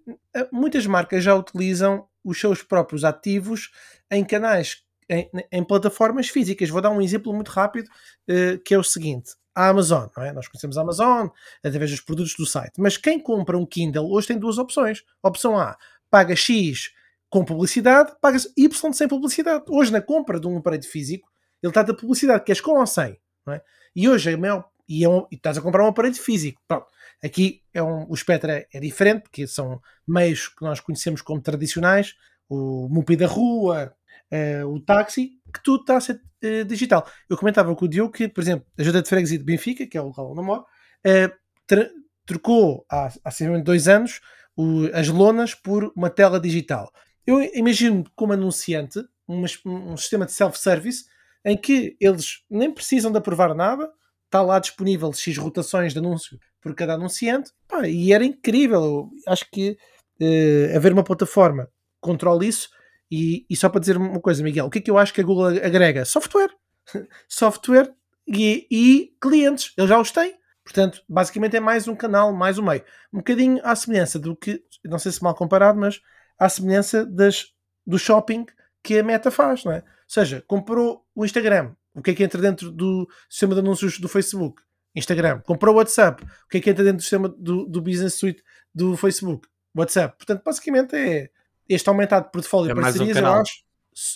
muitas 0.52 0.86
marcas 0.86 1.22
já 1.24 1.34
utilizam 1.34 2.06
os 2.24 2.38
seus 2.38 2.62
próprios 2.62 3.04
ativos 3.04 3.70
em 4.10 4.24
canais, 4.24 4.82
em, 5.08 5.28
em 5.50 5.64
plataformas 5.64 6.28
físicas. 6.28 6.68
Vou 6.68 6.80
dar 6.80 6.90
um 6.90 7.00
exemplo 7.00 7.32
muito 7.32 7.50
rápido, 7.50 7.88
eh, 8.28 8.58
que 8.64 8.74
é 8.74 8.78
o 8.78 8.84
seguinte. 8.84 9.32
A 9.54 9.68
Amazon, 9.68 10.06
é? 10.18 10.32
Nós 10.32 10.48
conhecemos 10.48 10.76
a 10.76 10.82
Amazon 10.82 11.28
através 11.64 11.90
dos 11.90 12.02
produtos 12.02 12.34
do 12.36 12.44
site, 12.44 12.74
mas 12.78 12.98
quem 12.98 13.18
compra 13.18 13.56
um 13.56 13.64
Kindle 13.64 14.12
hoje 14.12 14.26
tem 14.26 14.38
duas 14.38 14.58
opções. 14.58 15.02
Opção 15.22 15.58
A, 15.58 15.78
paga 16.10 16.36
X 16.36 16.90
com 17.30 17.42
publicidade, 17.42 18.12
paga 18.20 18.38
Y 18.54 18.92
sem 18.92 19.08
publicidade. 19.08 19.64
Hoje, 19.68 19.90
na 19.90 20.02
compra 20.02 20.38
de 20.38 20.46
um 20.46 20.58
aparelho 20.58 20.84
físico, 20.84 21.30
ele 21.62 21.70
está 21.70 21.82
da 21.82 21.94
publicidade, 21.94 22.44
queres 22.44 22.60
com 22.60 22.78
ou 22.78 22.86
sem? 22.86 23.18
É? 23.48 23.62
E 23.94 24.08
hoje 24.08 24.32
a 24.32 24.36
maior, 24.36 24.68
e, 24.88 25.04
é 25.04 25.08
um, 25.08 25.26
e 25.30 25.36
estás 25.36 25.58
a 25.58 25.60
comprar 25.60 25.84
um 25.84 25.88
aparelho 25.88 26.14
físico. 26.14 26.60
Pronto. 26.66 26.86
Aqui 27.22 27.62
é 27.72 27.82
um, 27.82 28.06
o 28.08 28.14
espectro 28.14 28.50
é, 28.50 28.66
diferente, 28.80 29.22
porque 29.22 29.46
são 29.46 29.80
meios 30.06 30.48
que 30.48 30.62
nós 30.62 30.80
conhecemos 30.80 31.22
como 31.22 31.40
tradicionais, 31.40 32.14
o 32.48 32.88
Mupi 32.88 33.16
da 33.16 33.26
rua, 33.26 33.94
uh, 34.32 34.66
o 34.68 34.80
táxi, 34.80 35.32
que 35.52 35.62
tudo 35.62 35.80
está 35.80 35.96
a 35.96 36.00
ser 36.00 36.20
uh, 36.44 36.64
digital. 36.64 37.08
Eu 37.28 37.36
comentava 37.36 37.74
com 37.74 37.84
o 37.84 37.88
Diogo 37.88 38.12
que, 38.12 38.28
por 38.28 38.40
exemplo, 38.40 38.66
a 38.78 38.82
Junta 38.82 39.02
de 39.02 39.08
Freguesia 39.08 39.38
de 39.38 39.44
Benfica, 39.44 39.86
que 39.86 39.96
é 39.96 40.00
o 40.00 40.06
local 40.06 40.30
onde 40.30 40.40
eu 40.40 40.44
moro, 40.44 40.62
uh, 40.62 41.86
trocou 42.24 42.84
há, 42.90 43.10
há 43.24 43.30
cerca 43.30 43.56
de 43.56 43.62
dois 43.62 43.88
anos 43.88 44.20
o, 44.56 44.86
as 44.92 45.08
lonas 45.08 45.54
por 45.54 45.92
uma 45.96 46.10
tela 46.10 46.40
digital. 46.40 46.90
Eu 47.26 47.42
imagino 47.54 48.04
como 48.14 48.32
anunciante 48.32 49.00
um, 49.28 49.44
um 49.64 49.96
sistema 49.96 50.26
de 50.26 50.32
self-service 50.32 51.04
em 51.46 51.56
que 51.56 51.96
eles 52.00 52.42
nem 52.50 52.72
precisam 52.72 53.12
de 53.12 53.18
aprovar 53.18 53.54
nada, 53.54 53.88
está 54.24 54.42
lá 54.42 54.58
disponível 54.58 55.12
X 55.12 55.38
rotações 55.38 55.92
de 55.92 56.00
anúncio 56.00 56.36
por 56.60 56.74
cada 56.74 56.94
anunciante, 56.94 57.52
pá, 57.68 57.86
e 57.86 58.12
era 58.12 58.24
incrível. 58.24 58.82
Eu 58.82 59.10
acho 59.28 59.48
que 59.52 59.78
uh, 60.20 60.76
haver 60.76 60.92
uma 60.92 61.04
plataforma 61.04 61.70
controle 62.00 62.48
isso, 62.48 62.68
e, 63.08 63.46
e, 63.48 63.54
só 63.54 63.68
para 63.68 63.78
dizer 63.78 63.96
uma 63.96 64.20
coisa, 64.20 64.42
Miguel, 64.42 64.66
o 64.66 64.70
que 64.70 64.78
é 64.78 64.82
que 64.82 64.90
eu 64.90 64.98
acho 64.98 65.14
que 65.14 65.20
a 65.20 65.24
Google 65.24 65.46
agrega? 65.46 66.04
Software. 66.04 66.50
Software 67.28 67.94
e, 68.26 68.66
e 68.68 69.12
clientes, 69.20 69.72
eles 69.78 69.88
já 69.88 70.00
os 70.00 70.10
têm. 70.10 70.34
Portanto, 70.64 71.00
basicamente 71.08 71.56
é 71.56 71.60
mais 71.60 71.86
um 71.86 71.94
canal, 71.94 72.32
mais 72.32 72.58
um 72.58 72.64
meio. 72.64 72.82
Um 73.12 73.18
bocadinho 73.18 73.60
à 73.62 73.76
semelhança 73.76 74.18
do 74.18 74.34
que, 74.34 74.60
não 74.84 74.98
sei 74.98 75.12
se 75.12 75.22
mal 75.22 75.36
comparado, 75.36 75.78
mas 75.78 76.00
à 76.36 76.48
semelhança 76.48 77.06
das, 77.06 77.46
do 77.86 77.96
shopping 77.96 78.44
que 78.82 78.98
a 78.98 79.04
Meta 79.04 79.30
faz, 79.30 79.62
não 79.62 79.70
é? 79.70 79.84
Ou 80.06 80.10
seja, 80.10 80.42
comprou 80.46 81.04
o 81.14 81.24
Instagram, 81.24 81.74
o 81.94 82.02
que 82.02 82.12
é 82.12 82.14
que 82.14 82.22
entra 82.22 82.40
dentro 82.40 82.70
do 82.70 83.08
sistema 83.28 83.54
de 83.54 83.60
anúncios 83.60 83.98
do 83.98 84.08
Facebook? 84.08 84.62
Instagram. 84.94 85.40
Comprou 85.40 85.74
o 85.74 85.78
WhatsApp, 85.78 86.24
o 86.24 86.48
que 86.48 86.58
é 86.58 86.60
que 86.60 86.70
entra 86.70 86.84
dentro 86.84 86.98
do 86.98 87.02
sistema 87.02 87.28
do, 87.28 87.66
do 87.66 87.82
Business 87.82 88.14
Suite 88.14 88.42
do 88.74 88.96
Facebook? 88.96 89.48
WhatsApp. 89.74 90.16
Portanto, 90.16 90.42
basicamente 90.44 90.96
é 90.96 91.28
este 91.68 91.88
aumentado 91.88 92.30
portfólio 92.30 92.70
é 92.70 92.74
de 92.74 92.80
parcerias, 92.80 93.16
um 93.16 93.20
eu 93.20 93.26
acho, 93.26 93.62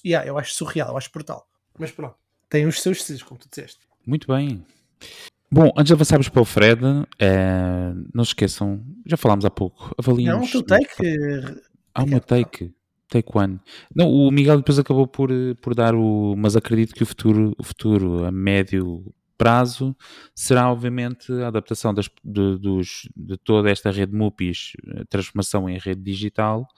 yeah, 0.05 0.26
eu 0.26 0.38
acho 0.38 0.55
surreal, 0.55 0.90
eu 0.90 0.96
acho 0.96 1.11
brutal. 1.12 1.46
Mas 1.79 1.90
pronto, 1.90 2.16
tem 2.48 2.66
os 2.66 2.81
seus 2.81 3.03
cis, 3.03 3.22
como 3.22 3.38
tu 3.38 3.48
disseste. 3.48 3.81
Muito 4.07 4.26
bem. 4.26 4.64
Bom, 5.50 5.72
antes 5.76 5.87
de 5.87 5.92
avançarmos 5.92 6.29
para 6.29 6.40
o 6.40 6.44
Fred, 6.44 6.81
é, 7.18 7.92
não 8.14 8.24
se 8.24 8.31
esqueçam, 8.31 8.85
já 9.05 9.16
falámos 9.16 9.44
há 9.44 9.50
pouco, 9.50 9.92
avaliem. 9.98 10.29
Não, 10.29 10.46
tu 10.46 10.62
take. 10.62 10.87
Há 11.94 12.05
uma 12.05 12.20
take. 12.20 12.72
Take 13.11 13.37
One. 13.37 13.61
Não, 13.94 14.09
o 14.09 14.31
Miguel 14.31 14.59
depois 14.59 14.79
acabou 14.79 15.07
por, 15.07 15.31
por 15.61 15.75
dar 15.75 15.94
o. 15.94 16.35
Mas 16.38 16.57
acredito 16.57 16.94
que 16.94 17.03
o 17.03 17.07
futuro, 17.07 17.55
o 17.59 17.64
futuro 17.64 18.25
a 18.25 18.31
médio 18.31 19.12
prazo 19.37 19.96
será, 20.35 20.70
obviamente, 20.70 21.33
a 21.33 21.49
adaptação 21.49 21.94
das, 21.94 22.11
de, 22.23 22.59
dos, 22.59 23.09
de 23.16 23.38
toda 23.38 23.70
esta 23.70 23.90
rede 23.90 24.14
MUPIs, 24.14 24.73
transformação 25.09 25.68
em 25.68 25.79
rede 25.79 26.03
digital 26.03 26.68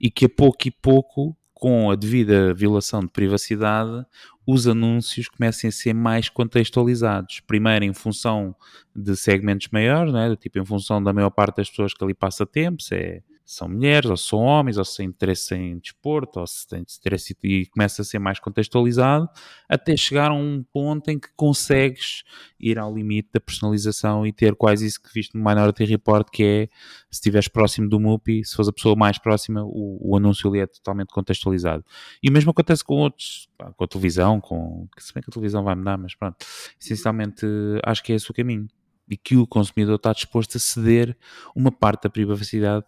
e 0.00 0.10
que 0.10 0.24
a 0.24 0.28
pouco 0.28 0.66
e 0.66 0.70
pouco, 0.70 1.36
com 1.54 1.92
a 1.92 1.94
devida 1.94 2.52
violação 2.52 3.00
de 3.02 3.08
privacidade, 3.08 4.04
os 4.44 4.66
anúncios 4.66 5.28
comecem 5.28 5.68
a 5.68 5.72
ser 5.72 5.94
mais 5.94 6.28
contextualizados. 6.28 7.38
Primeiro, 7.46 7.84
em 7.84 7.94
função 7.94 8.54
de 8.94 9.16
segmentos 9.16 9.68
maiores, 9.70 10.12
né? 10.12 10.34
tipo 10.34 10.58
em 10.58 10.64
função 10.64 11.00
da 11.00 11.12
maior 11.12 11.30
parte 11.30 11.58
das 11.58 11.70
pessoas 11.70 11.94
que 11.94 12.02
ali 12.02 12.14
passa 12.14 12.44
tempo, 12.44 12.82
se 12.82 12.96
é 12.96 13.22
são 13.44 13.68
mulheres, 13.68 14.08
ou 14.08 14.16
são 14.16 14.38
homens, 14.38 14.78
ou 14.78 14.84
se 14.84 14.96
têm 14.96 15.06
interesse 15.06 15.54
em 15.54 15.78
desporto, 15.78 16.40
ou 16.40 16.46
se 16.46 16.66
têm 16.66 16.80
interesse 16.80 17.36
e 17.42 17.66
começa 17.66 18.02
a 18.02 18.04
ser 18.04 18.18
mais 18.18 18.38
contextualizado, 18.38 19.28
até 19.68 19.96
chegar 19.96 20.30
a 20.30 20.34
um 20.34 20.64
ponto 20.72 21.10
em 21.10 21.18
que 21.18 21.28
consegues 21.36 22.22
ir 22.58 22.78
ao 22.78 22.94
limite 22.94 23.30
da 23.32 23.40
personalização 23.40 24.26
e 24.26 24.32
ter 24.32 24.54
quase 24.54 24.86
isso 24.86 25.02
que 25.02 25.12
viste 25.12 25.36
no 25.36 25.44
Minority 25.44 25.84
Report, 25.84 26.28
que 26.30 26.42
é 26.42 26.66
se 27.10 27.18
estiveres 27.18 27.48
próximo 27.48 27.88
do 27.88 27.98
MUPI, 27.98 28.44
se 28.44 28.54
fores 28.54 28.68
a 28.68 28.72
pessoa 28.72 28.96
mais 28.96 29.18
próxima, 29.18 29.62
o, 29.64 29.98
o 30.00 30.16
anúncio 30.16 30.48
ali 30.48 30.60
é 30.60 30.66
totalmente 30.66 31.08
contextualizado. 31.08 31.84
E 32.22 32.28
o 32.28 32.32
mesmo 32.32 32.50
acontece 32.50 32.84
com 32.84 32.94
outros, 32.94 33.48
com 33.76 33.84
a 33.84 33.88
televisão, 33.88 34.40
com, 34.40 34.88
se 34.98 35.12
bem 35.12 35.22
que 35.22 35.30
a 35.30 35.32
televisão 35.32 35.64
vai 35.64 35.74
mudar, 35.74 35.98
mas 35.98 36.14
pronto, 36.14 36.36
essencialmente 36.80 37.46
acho 37.84 38.02
que 38.02 38.12
é 38.12 38.16
esse 38.16 38.30
o 38.30 38.34
caminho 38.34 38.68
e 39.08 39.16
que 39.16 39.36
o 39.36 39.46
consumidor 39.46 39.96
está 39.96 40.12
disposto 40.12 40.56
a 40.56 40.60
ceder 40.60 41.16
uma 41.54 41.70
parte 41.70 42.04
da 42.04 42.10
privacidade 42.10 42.86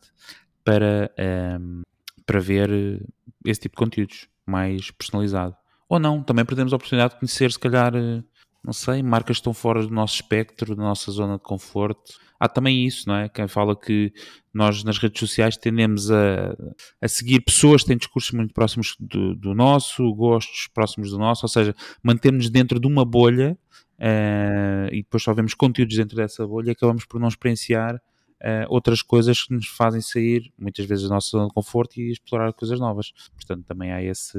para, 0.65 1.11
um, 1.19 1.23
ehm, 1.23 1.83
para 2.27 2.41
ver 2.41 2.71
eh, 2.71 3.01
esse 3.45 3.61
tipo 3.61 3.77
de 3.77 3.85
conteúdos 3.85 4.29
mais 4.47 4.91
personalizado. 4.91 5.55
Ou 5.89 5.99
não, 5.99 6.23
também 6.23 6.45
perdemos 6.45 6.73
a 6.73 6.77
oportunidade 6.77 7.15
de 7.15 7.21
conhecer, 7.21 7.53
se 7.53 7.59
calhar, 7.59 7.95
eh, 7.95 8.23
não 8.65 8.73
sei, 8.73 9.03
marcas 9.03 9.37
que 9.37 9.41
estão 9.41 9.53
fora 9.53 9.83
do 9.83 9.93
nosso 9.93 10.15
espectro, 10.15 10.75
da 10.75 10.83
nossa 10.83 11.11
zona 11.13 11.37
de 11.37 11.43
conforto. 11.43 12.15
Há 12.41 12.49
também 12.49 12.87
isso, 12.87 13.09
não 13.09 13.17
é? 13.17 13.29
Quem 13.29 13.47
fala 13.47 13.79
que 13.79 14.13
nós 14.53 14.83
nas 14.85 14.99
redes 14.99 15.21
sociais 15.21 15.57
tendemos 15.57 16.11
a, 16.11 16.57
a 17.01 17.09
seguir 17.09 17.41
pessoas 17.41 17.83
que 17.83 17.89
têm 17.89 17.97
discursos 17.97 18.33
muito 18.33 18.53
próximos 18.55 18.97
do, 18.99 19.35
do 19.35 19.55
nosso, 19.55 20.13
gostos 20.15 20.69
próximos 20.73 21.11
do 21.11 21.19
nosso, 21.19 21.45
ou 21.45 21.49
seja, 21.49 21.75
mantemos 22.03 22.51
dentro 22.51 22.81
de 22.81 22.87
uma 22.87 23.05
bolha 23.05 23.57
uh, 23.99 24.89
e 24.93 25.03
depois 25.03 25.23
só 25.23 25.33
vemos 25.33 25.55
conteúdos 25.55 25.97
dentro 25.97 26.17
dessa 26.17 26.47
bolha 26.47 26.71
e 26.71 26.73
acabamos 26.73 27.05
por 27.05 27.21
não 27.21 27.29
experienciar 27.29 28.01
uh, 28.45 28.67
outras 28.69 29.01
coisas 29.01 29.43
que 29.43 29.55
nos 29.55 29.67
fazem 29.67 30.03
sair 30.03 30.53
muitas 30.59 30.85
vezes 30.85 31.09
da 31.09 31.15
nossa 31.15 31.31
zona 31.31 31.49
de 31.49 31.55
conforto 31.55 31.99
e 31.99 32.13
explorar 32.13 32.53
coisas 32.53 32.79
novas. 32.79 33.11
Portanto, 33.35 33.65
também 33.65 33.91
há 33.91 34.03
esse, 34.03 34.39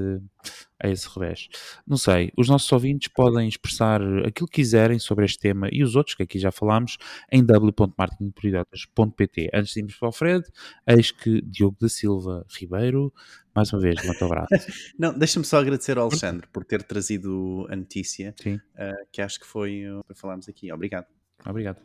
há 0.81 0.87
esse 0.87 1.09
revés. 1.09 1.47
Não 1.87 1.97
sei, 1.97 2.31
os 2.37 2.47
nossos 2.47 2.71
ouvintes 2.71 3.07
podem 3.07 3.47
expressar 3.47 3.99
aquilo 4.25 4.47
que 4.47 4.61
quiserem 4.61 4.99
sobre 4.99 5.25
este 5.25 5.39
tema 5.39 5.67
e 5.71 5.81
os 5.83 5.95
outros 5.95 6.15
que 6.15 6.21
aqui 6.23 6.37
já 6.37 6.51
falámos 6.51 6.97
em 7.31 7.43
w.marketingprioridatas.pt. 7.43 9.49
Antes 9.53 9.73
de 9.73 9.79
irmos 9.79 9.95
para 9.95 10.09
o 10.09 10.11
Fred, 10.11 10.45
eis 10.87 11.09
que 11.11 11.41
Diogo 11.41 11.77
da 11.81 11.89
Silva 11.89 12.45
Ribeiro, 12.49 13.11
mais 13.55 13.73
uma 13.73 13.81
vez, 13.81 13.95
levanta 13.95 14.25
o 14.25 14.29
braço. 14.29 14.49
Não, 14.99 15.17
deixa-me 15.17 15.45
só 15.45 15.59
agradecer 15.59 15.97
ao 15.97 16.07
Alexandre 16.07 16.47
por 16.51 16.63
ter 16.63 16.83
trazido 16.83 17.65
a 17.69 17.75
notícia, 17.75 18.35
uh, 18.45 19.07
que 19.11 19.19
acho 19.21 19.39
que 19.39 19.47
foi, 19.47 19.83
foi 20.05 20.15
falarmos 20.15 20.47
aqui. 20.47 20.71
Obrigado. 20.71 21.07
Obrigado. 21.45 21.77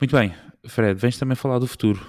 Muito 0.00 0.16
bem, 0.16 0.34
Fred, 0.66 0.98
vens 0.98 1.18
também 1.18 1.36
falar 1.36 1.58
do 1.58 1.66
futuro. 1.66 2.06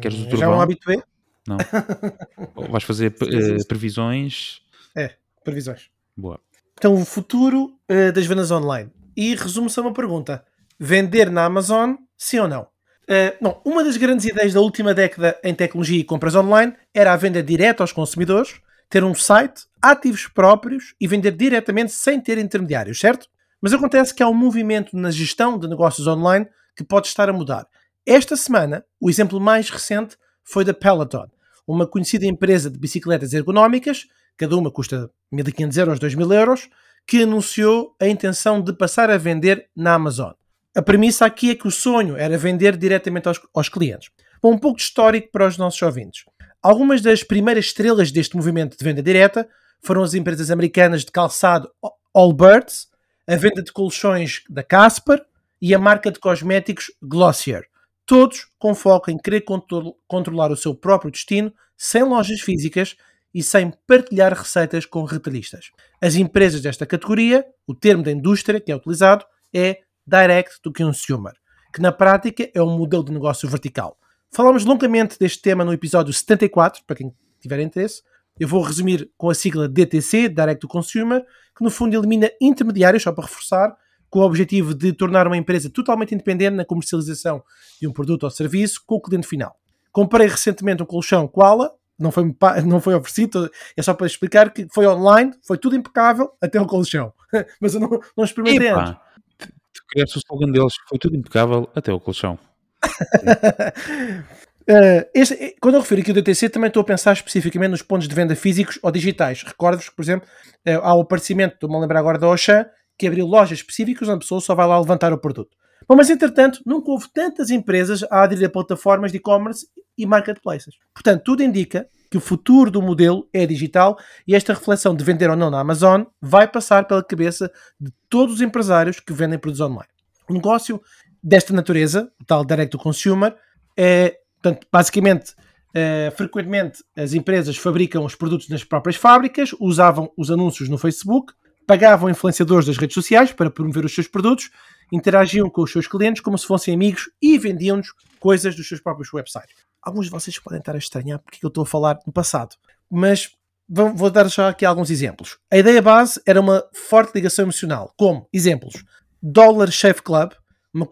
Queres 0.00 0.18
o 0.18 0.22
Já 0.22 0.24
é 0.24 0.26
um 0.26 0.30
Turvão? 0.30 0.60
habitué? 0.60 1.02
Não. 1.46 1.56
Vais 2.70 2.84
fazer 2.84 3.14
eh, 3.22 3.64
previsões? 3.66 4.60
É, 4.96 5.14
previsões. 5.44 5.90
Boa. 6.16 6.40
Então, 6.74 6.94
o 6.94 7.04
futuro 7.04 7.78
eh, 7.88 8.12
das 8.12 8.26
vendas 8.26 8.50
online. 8.50 8.90
E 9.16 9.34
resume-se 9.34 9.78
a 9.80 9.82
uma 9.82 9.92
pergunta: 9.92 10.44
vender 10.78 11.30
na 11.30 11.44
Amazon, 11.44 11.94
sim 12.16 12.38
ou 12.38 12.48
não? 12.48 12.68
Eh, 13.08 13.36
não, 13.40 13.60
uma 13.64 13.82
das 13.82 13.96
grandes 13.96 14.26
ideias 14.26 14.52
da 14.52 14.60
última 14.60 14.92
década 14.92 15.38
em 15.42 15.54
tecnologia 15.54 15.98
e 15.98 16.04
compras 16.04 16.34
online 16.34 16.74
era 16.94 17.12
a 17.12 17.16
venda 17.16 17.42
direta 17.42 17.82
aos 17.82 17.92
consumidores, 17.92 18.60
ter 18.88 19.02
um 19.02 19.14
site, 19.14 19.62
ativos 19.80 20.28
próprios 20.28 20.94
e 21.00 21.08
vender 21.08 21.32
diretamente 21.32 21.92
sem 21.92 22.20
ter 22.20 22.38
intermediários, 22.38 23.00
certo? 23.00 23.28
Mas 23.60 23.72
acontece 23.72 24.14
que 24.14 24.22
há 24.22 24.28
um 24.28 24.34
movimento 24.34 24.96
na 24.96 25.10
gestão 25.10 25.58
de 25.58 25.68
negócios 25.68 26.06
online 26.06 26.46
que 26.76 26.84
pode 26.84 27.08
estar 27.08 27.28
a 27.28 27.32
mudar. 27.32 27.66
Esta 28.06 28.36
semana, 28.36 28.84
o 29.00 29.10
exemplo 29.10 29.40
mais 29.40 29.68
recente 29.68 30.16
foi 30.44 30.64
da 30.64 30.72
Peloton, 30.72 31.28
uma 31.66 31.86
conhecida 31.86 32.24
empresa 32.24 32.70
de 32.70 32.78
bicicletas 32.78 33.32
ergonómicas, 33.32 34.06
cada 34.36 34.56
uma 34.56 34.70
custa 34.70 35.10
1.500 35.32 35.76
euros, 35.76 35.98
2.000 35.98 36.34
euros, 36.34 36.68
que 37.06 37.22
anunciou 37.22 37.94
a 38.00 38.06
intenção 38.06 38.62
de 38.62 38.72
passar 38.72 39.10
a 39.10 39.18
vender 39.18 39.68
na 39.76 39.94
Amazon. 39.94 40.32
A 40.74 40.80
premissa 40.80 41.26
aqui 41.26 41.50
é 41.50 41.54
que 41.54 41.66
o 41.66 41.70
sonho 41.70 42.16
era 42.16 42.38
vender 42.38 42.76
diretamente 42.76 43.28
aos, 43.28 43.40
aos 43.52 43.68
clientes. 43.68 44.10
Bom, 44.40 44.52
um 44.52 44.58
pouco 44.58 44.76
de 44.76 44.84
histórico 44.84 45.30
para 45.32 45.46
os 45.46 45.58
nossos 45.58 45.82
ouvintes. 45.82 46.24
Algumas 46.62 47.00
das 47.00 47.22
primeiras 47.22 47.66
estrelas 47.66 48.12
deste 48.12 48.36
movimento 48.36 48.76
de 48.78 48.84
venda 48.84 49.02
direta 49.02 49.48
foram 49.82 50.02
as 50.02 50.14
empresas 50.14 50.50
americanas 50.50 51.04
de 51.04 51.10
calçado 51.10 51.68
Allbirds, 52.14 52.88
a 53.28 53.36
venda 53.36 53.62
de 53.62 53.70
colchões 53.70 54.42
da 54.48 54.62
Casper 54.62 55.22
e 55.60 55.74
a 55.74 55.78
marca 55.78 56.10
de 56.10 56.18
cosméticos 56.18 56.90
Glossier. 57.02 57.66
Todos 58.06 58.48
com 58.58 58.74
foco 58.74 59.10
em 59.10 59.18
querer 59.18 59.42
contro- 59.42 59.94
controlar 60.06 60.50
o 60.50 60.56
seu 60.56 60.74
próprio 60.74 61.10
destino 61.10 61.52
sem 61.76 62.02
lojas 62.02 62.40
físicas 62.40 62.96
e 63.34 63.42
sem 63.42 63.70
partilhar 63.86 64.32
receitas 64.32 64.86
com 64.86 65.04
retalhistas. 65.04 65.70
As 66.00 66.14
empresas 66.14 66.62
desta 66.62 66.86
categoria, 66.86 67.44
o 67.66 67.74
termo 67.74 68.02
da 68.02 68.10
indústria 68.10 68.58
que 68.58 68.72
é 68.72 68.76
utilizado 68.76 69.26
é 69.52 69.80
Direct 70.06 70.62
to 70.62 70.72
Consumer, 70.72 71.34
que 71.74 71.82
na 71.82 71.92
prática 71.92 72.50
é 72.54 72.62
um 72.62 72.78
modelo 72.78 73.04
de 73.04 73.12
negócio 73.12 73.46
vertical. 73.46 73.98
Falámos 74.30 74.64
longamente 74.64 75.18
deste 75.18 75.42
tema 75.42 75.66
no 75.66 75.72
episódio 75.74 76.12
74, 76.14 76.82
para 76.86 76.96
quem 76.96 77.14
tiver 77.40 77.60
interesse. 77.60 78.02
Eu 78.38 78.48
vou 78.48 78.62
resumir 78.62 79.10
com 79.16 79.30
a 79.30 79.34
sigla 79.34 79.68
DTC, 79.68 80.28
Direct 80.28 80.60
to 80.60 80.68
Consumer, 80.68 81.24
que 81.56 81.64
no 81.64 81.70
fundo 81.70 81.96
elimina 81.96 82.30
intermediários, 82.40 83.02
só 83.02 83.12
para 83.12 83.24
reforçar, 83.24 83.76
com 84.10 84.20
o 84.20 84.22
objetivo 84.22 84.74
de 84.74 84.92
tornar 84.92 85.26
uma 85.26 85.36
empresa 85.36 85.68
totalmente 85.68 86.14
independente 86.14 86.54
na 86.56 86.64
comercialização 86.64 87.42
de 87.80 87.86
um 87.86 87.92
produto 87.92 88.22
ou 88.24 88.30
serviço 88.30 88.82
com 88.86 88.94
o 88.96 89.00
cliente 89.00 89.26
final. 89.26 89.56
Comprei 89.92 90.26
recentemente 90.28 90.82
um 90.82 90.86
colchão 90.86 91.26
Koala, 91.28 91.72
não 91.98 92.10
foi, 92.12 92.34
não 92.64 92.80
foi 92.80 92.94
oferecido, 92.94 93.50
é 93.76 93.82
só 93.82 93.92
para 93.92 94.06
explicar 94.06 94.50
que 94.52 94.66
foi 94.72 94.86
online, 94.86 95.32
foi 95.46 95.58
tudo 95.58 95.74
impecável, 95.76 96.30
até 96.40 96.60
o 96.60 96.66
colchão. 96.66 97.12
Mas 97.60 97.74
eu 97.74 97.80
não, 97.80 97.90
não 98.16 98.24
experimentei 98.24 98.68
antes. 98.68 98.90
Epá, 98.92 99.02
tu- 99.38 99.48
tu 99.74 99.82
criaste 99.88 100.16
o 100.16 100.20
slogan 100.20 100.52
deles, 100.52 100.74
foi 100.88 100.98
tudo 100.98 101.16
impecável 101.16 101.68
até 101.74 101.92
o 101.92 101.98
colchão. 102.00 102.38
Uh, 104.68 105.08
este- 105.14 105.34
eh, 105.34 105.54
quando 105.62 105.76
eu 105.76 105.80
refiro 105.80 106.02
aqui 106.02 106.10
o 106.10 106.14
DTC, 106.14 106.50
também 106.50 106.68
estou 106.68 106.82
a 106.82 106.84
pensar 106.84 107.12
especificamente 107.12 107.70
nos 107.70 107.80
pontos 107.80 108.06
de 108.06 108.14
venda 108.14 108.36
físicos 108.36 108.78
ou 108.82 108.90
digitais. 108.90 109.42
Recordo-vos 109.42 109.88
que, 109.88 109.96
por 109.96 110.02
exemplo, 110.02 110.28
uh, 110.68 110.80
há 110.82 110.94
o 110.94 111.00
aparecimento, 111.00 111.54
estou-me 111.54 111.76
a 111.76 111.78
lembrar 111.78 112.00
agora 112.00 112.18
da 112.18 112.26
Auchan, 112.26 112.66
que 112.98 113.06
abriu 113.06 113.26
lojas 113.26 113.58
específicas 113.58 114.08
onde 114.08 114.16
a 114.16 114.20
pessoa 114.20 114.40
só 114.40 114.54
vai 114.54 114.66
lá 114.66 114.78
levantar 114.78 115.12
o 115.12 115.18
produto. 115.18 115.56
Bom, 115.88 115.96
mas 115.96 116.10
entretanto, 116.10 116.60
nunca 116.66 116.90
houve 116.90 117.06
tantas 117.14 117.48
empresas 117.50 118.02
a 118.10 118.24
aderir 118.24 118.46
a 118.46 118.50
plataformas 118.50 119.10
de 119.10 119.16
e-commerce 119.16 119.66
e 119.96 120.04
marketplaces. 120.04 120.74
Portanto, 120.92 121.22
tudo 121.24 121.42
indica 121.42 121.88
que 122.10 122.18
o 122.18 122.20
futuro 122.20 122.70
do 122.70 122.82
modelo 122.82 123.26
é 123.32 123.46
digital 123.46 123.98
e 124.26 124.34
esta 124.34 124.52
reflexão 124.52 124.94
de 124.94 125.02
vender 125.02 125.30
ou 125.30 125.36
não 125.36 125.50
na 125.50 125.60
Amazon 125.60 126.04
vai 126.20 126.46
passar 126.46 126.86
pela 126.86 127.02
cabeça 127.02 127.50
de 127.80 127.90
todos 128.08 128.34
os 128.34 128.40
empresários 128.42 129.00
que 129.00 129.14
vendem 129.14 129.38
produtos 129.38 129.60
online. 129.60 129.88
Um 130.28 130.34
negócio 130.34 130.80
desta 131.22 131.54
natureza, 131.54 132.10
o 132.20 132.24
tal 132.24 132.44
direct 132.44 132.70
to 132.72 132.78
consumer, 132.78 133.34
é, 133.76 134.18
portanto, 134.40 134.66
basicamente, 134.72 135.34
eh, 135.74 136.12
frequentemente 136.16 136.82
as 136.96 137.12
empresas 137.12 137.56
fabricam 137.56 138.04
os 138.04 138.14
produtos 138.14 138.48
nas 138.48 138.64
próprias 138.64 138.96
fábricas, 138.96 139.50
usavam 139.60 140.10
os 140.16 140.30
anúncios 140.30 140.68
no 140.68 140.78
Facebook, 140.78 141.32
pagavam 141.66 142.08
influenciadores 142.08 142.66
das 142.66 142.78
redes 142.78 142.94
sociais 142.94 143.32
para 143.32 143.50
promover 143.50 143.84
os 143.84 143.94
seus 143.94 144.08
produtos, 144.08 144.50
interagiam 144.90 145.50
com 145.50 145.62
os 145.62 145.70
seus 145.70 145.86
clientes 145.86 146.22
como 146.22 146.38
se 146.38 146.46
fossem 146.46 146.72
amigos 146.74 147.10
e 147.20 147.36
vendiam-nos 147.36 147.92
coisas 148.18 148.56
dos 148.56 148.66
seus 148.66 148.80
próprios 148.80 149.12
websites. 149.12 149.54
Alguns 149.82 150.06
de 150.06 150.10
vocês 150.10 150.38
podem 150.38 150.58
estar 150.58 150.74
a 150.74 150.78
estranhar 150.78 151.18
porque 151.18 151.38
que 151.38 151.44
eu 151.44 151.48
estou 151.48 151.62
a 151.62 151.66
falar 151.66 151.98
no 152.06 152.12
passado, 152.12 152.56
mas 152.90 153.30
vou, 153.68 154.10
dar 154.10 154.28
já 154.28 154.48
aqui 154.48 154.64
alguns 154.64 154.90
exemplos. 154.90 155.38
A 155.50 155.58
ideia 155.58 155.82
base 155.82 156.20
era 156.26 156.40
uma 156.40 156.64
forte 156.72 157.14
ligação 157.14 157.44
emocional, 157.44 157.92
como 157.96 158.26
exemplos: 158.32 158.82
Dollar 159.22 159.70
Shave 159.70 160.00
Club, 160.00 160.32
uma 160.72 160.86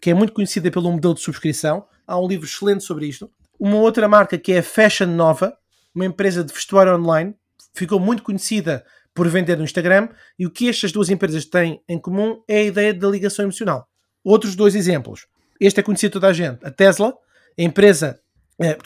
que 0.00 0.10
é 0.10 0.14
muito 0.14 0.32
conhecida 0.32 0.70
pelo 0.70 0.92
modelo 0.92 1.14
de 1.14 1.20
subscrição. 1.20 1.86
Há 2.06 2.18
um 2.18 2.26
livro 2.26 2.46
excelente 2.46 2.84
sobre 2.84 3.06
isto. 3.06 3.30
Uma 3.58 3.76
outra 3.76 4.08
marca 4.08 4.36
que 4.38 4.52
é 4.52 4.58
a 4.58 4.62
Fashion 4.62 5.06
Nova, 5.06 5.56
uma 5.94 6.04
empresa 6.04 6.42
de 6.42 6.52
vestuário 6.52 6.96
online, 6.96 7.34
ficou 7.74 8.00
muito 8.00 8.22
conhecida 8.22 8.84
por 9.14 9.28
vender 9.28 9.56
no 9.56 9.64
Instagram. 9.64 10.08
E 10.38 10.46
o 10.46 10.50
que 10.50 10.68
estas 10.68 10.92
duas 10.92 11.10
empresas 11.10 11.44
têm 11.44 11.82
em 11.88 11.98
comum 11.98 12.42
é 12.48 12.58
a 12.58 12.64
ideia 12.64 12.94
da 12.94 13.08
ligação 13.08 13.44
emocional. 13.44 13.88
Outros 14.24 14.54
dois 14.54 14.74
exemplos. 14.74 15.26
Este 15.60 15.80
é 15.80 15.82
conhecido 15.82 16.14
toda 16.14 16.28
a 16.28 16.32
gente. 16.32 16.64
A 16.64 16.70
Tesla, 16.70 17.14
a 17.58 17.62
empresa, 17.62 18.20
eh, 18.60 18.76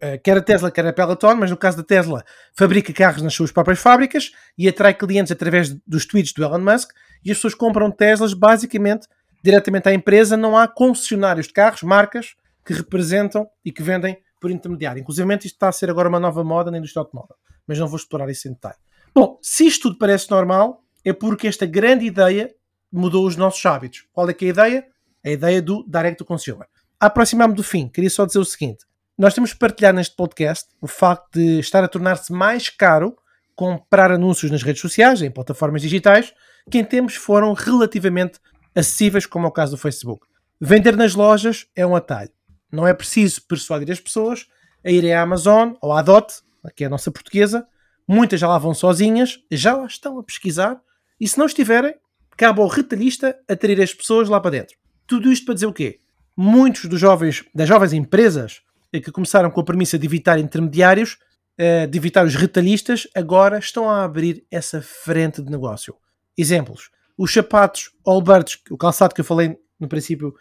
eh, 0.00 0.18
quer 0.18 0.36
a 0.36 0.42
Tesla, 0.42 0.70
quer 0.70 0.86
a 0.86 0.92
Peloton, 0.92 1.34
mas 1.36 1.50
no 1.50 1.56
caso 1.56 1.76
da 1.76 1.82
Tesla, 1.82 2.24
fabrica 2.54 2.92
carros 2.92 3.22
nas 3.22 3.34
suas 3.34 3.52
próprias 3.52 3.78
fábricas 3.78 4.32
e 4.56 4.68
atrai 4.68 4.94
clientes 4.94 5.32
através 5.32 5.74
dos 5.86 6.06
tweets 6.06 6.32
do 6.32 6.44
Elon 6.44 6.58
Musk. 6.58 6.90
E 7.24 7.30
as 7.30 7.36
pessoas 7.36 7.54
compram 7.54 7.90
Teslas 7.90 8.34
basicamente 8.34 9.06
diretamente 9.42 9.88
à 9.88 9.94
empresa. 9.94 10.36
Não 10.36 10.56
há 10.56 10.66
concessionários 10.66 11.46
de 11.46 11.52
carros, 11.52 11.82
marcas, 11.82 12.34
que 12.70 12.76
representam 12.76 13.48
e 13.64 13.72
que 13.72 13.82
vendem 13.82 14.16
por 14.40 14.48
intermediário. 14.48 15.00
Inclusive, 15.00 15.34
isto 15.34 15.46
está 15.46 15.68
a 15.68 15.72
ser 15.72 15.90
agora 15.90 16.08
uma 16.08 16.20
nova 16.20 16.44
moda 16.44 16.70
na 16.70 16.78
indústria 16.78 17.00
automóvel. 17.00 17.34
Mas 17.66 17.80
não 17.80 17.88
vou 17.88 17.96
explorar 17.96 18.30
isso 18.30 18.46
em 18.46 18.52
detalhe. 18.52 18.76
Bom, 19.12 19.40
se 19.42 19.66
isto 19.66 19.88
tudo 19.88 19.98
parece 19.98 20.30
normal, 20.30 20.84
é 21.04 21.12
porque 21.12 21.48
esta 21.48 21.66
grande 21.66 22.06
ideia 22.06 22.54
mudou 22.92 23.26
os 23.26 23.34
nossos 23.34 23.64
hábitos. 23.66 24.06
Qual 24.12 24.30
é 24.30 24.32
que 24.32 24.44
é 24.44 24.48
a 24.48 24.50
ideia? 24.50 24.86
A 25.24 25.30
ideia 25.30 25.60
do 25.60 25.84
direct 25.88 26.18
to 26.18 26.24
consumer. 26.24 26.68
Aproximar-me 27.00 27.54
do 27.54 27.62
fim, 27.64 27.88
queria 27.88 28.08
só 28.08 28.24
dizer 28.24 28.38
o 28.38 28.44
seguinte: 28.44 28.86
nós 29.18 29.34
temos 29.34 29.50
de 29.50 29.56
partilhar 29.56 29.92
neste 29.92 30.14
podcast 30.14 30.68
o 30.80 30.86
facto 30.86 31.32
de 31.34 31.58
estar 31.58 31.82
a 31.82 31.88
tornar-se 31.88 32.32
mais 32.32 32.68
caro 32.68 33.16
comprar 33.56 34.12
anúncios 34.12 34.50
nas 34.50 34.62
redes 34.62 34.80
sociais, 34.80 35.22
em 35.22 35.30
plataformas 35.30 35.82
digitais, 35.82 36.32
que 36.70 36.78
em 36.78 36.84
tempos 36.84 37.16
foram 37.16 37.52
relativamente 37.52 38.38
acessíveis, 38.74 39.26
como 39.26 39.46
é 39.46 39.48
o 39.48 39.52
caso 39.52 39.72
do 39.72 39.78
Facebook. 39.78 40.24
Vender 40.60 40.96
nas 40.96 41.14
lojas 41.14 41.66
é 41.74 41.84
um 41.84 41.96
atalho. 41.96 42.30
Não 42.70 42.86
é 42.86 42.94
preciso 42.94 43.42
persuadir 43.46 43.90
as 43.90 44.00
pessoas 44.00 44.46
a 44.84 44.90
irem 44.90 45.12
à 45.12 45.22
Amazon 45.22 45.74
ou 45.80 45.92
à 45.92 46.02
DOT, 46.02 46.32
que 46.74 46.84
é 46.84 46.86
a 46.86 46.90
nossa 46.90 47.10
portuguesa. 47.10 47.66
Muitas 48.06 48.40
já 48.40 48.48
lá 48.48 48.58
vão 48.58 48.74
sozinhas, 48.74 49.38
já 49.50 49.76
lá 49.76 49.86
estão 49.86 50.18
a 50.18 50.22
pesquisar, 50.22 50.80
e 51.20 51.28
se 51.28 51.38
não 51.38 51.46
estiverem, 51.46 51.94
cabe 52.36 52.60
ao 52.60 52.66
retalhista 52.66 53.38
atrair 53.48 53.80
as 53.80 53.92
pessoas 53.92 54.28
lá 54.28 54.40
para 54.40 54.52
dentro. 54.52 54.76
Tudo 55.06 55.30
isto 55.30 55.44
para 55.44 55.54
dizer 55.54 55.66
o 55.66 55.72
quê? 55.72 56.00
Muitos 56.36 56.86
dos 56.86 56.98
jovens, 56.98 57.44
das 57.54 57.68
jovens 57.68 57.92
empresas 57.92 58.62
eh, 58.92 59.00
que 59.00 59.12
começaram 59.12 59.50
com 59.50 59.60
a 59.60 59.64
premissa 59.64 59.98
de 59.98 60.06
evitar 60.06 60.38
intermediários, 60.38 61.18
eh, 61.58 61.86
de 61.86 61.98
evitar 61.98 62.24
os 62.24 62.34
retalhistas, 62.34 63.06
agora 63.14 63.58
estão 63.58 63.90
a 63.90 64.02
abrir 64.02 64.44
essa 64.50 64.80
frente 64.80 65.42
de 65.42 65.50
negócio. 65.50 65.94
Exemplos. 66.36 66.90
Os 67.18 67.32
sapatos 67.32 67.90
Allbirds, 68.06 68.58
o 68.70 68.78
calçado 68.78 69.14
que 69.14 69.20
eu 69.20 69.24
falei 69.24 69.58
no 69.78 69.86
princípio 69.86 70.34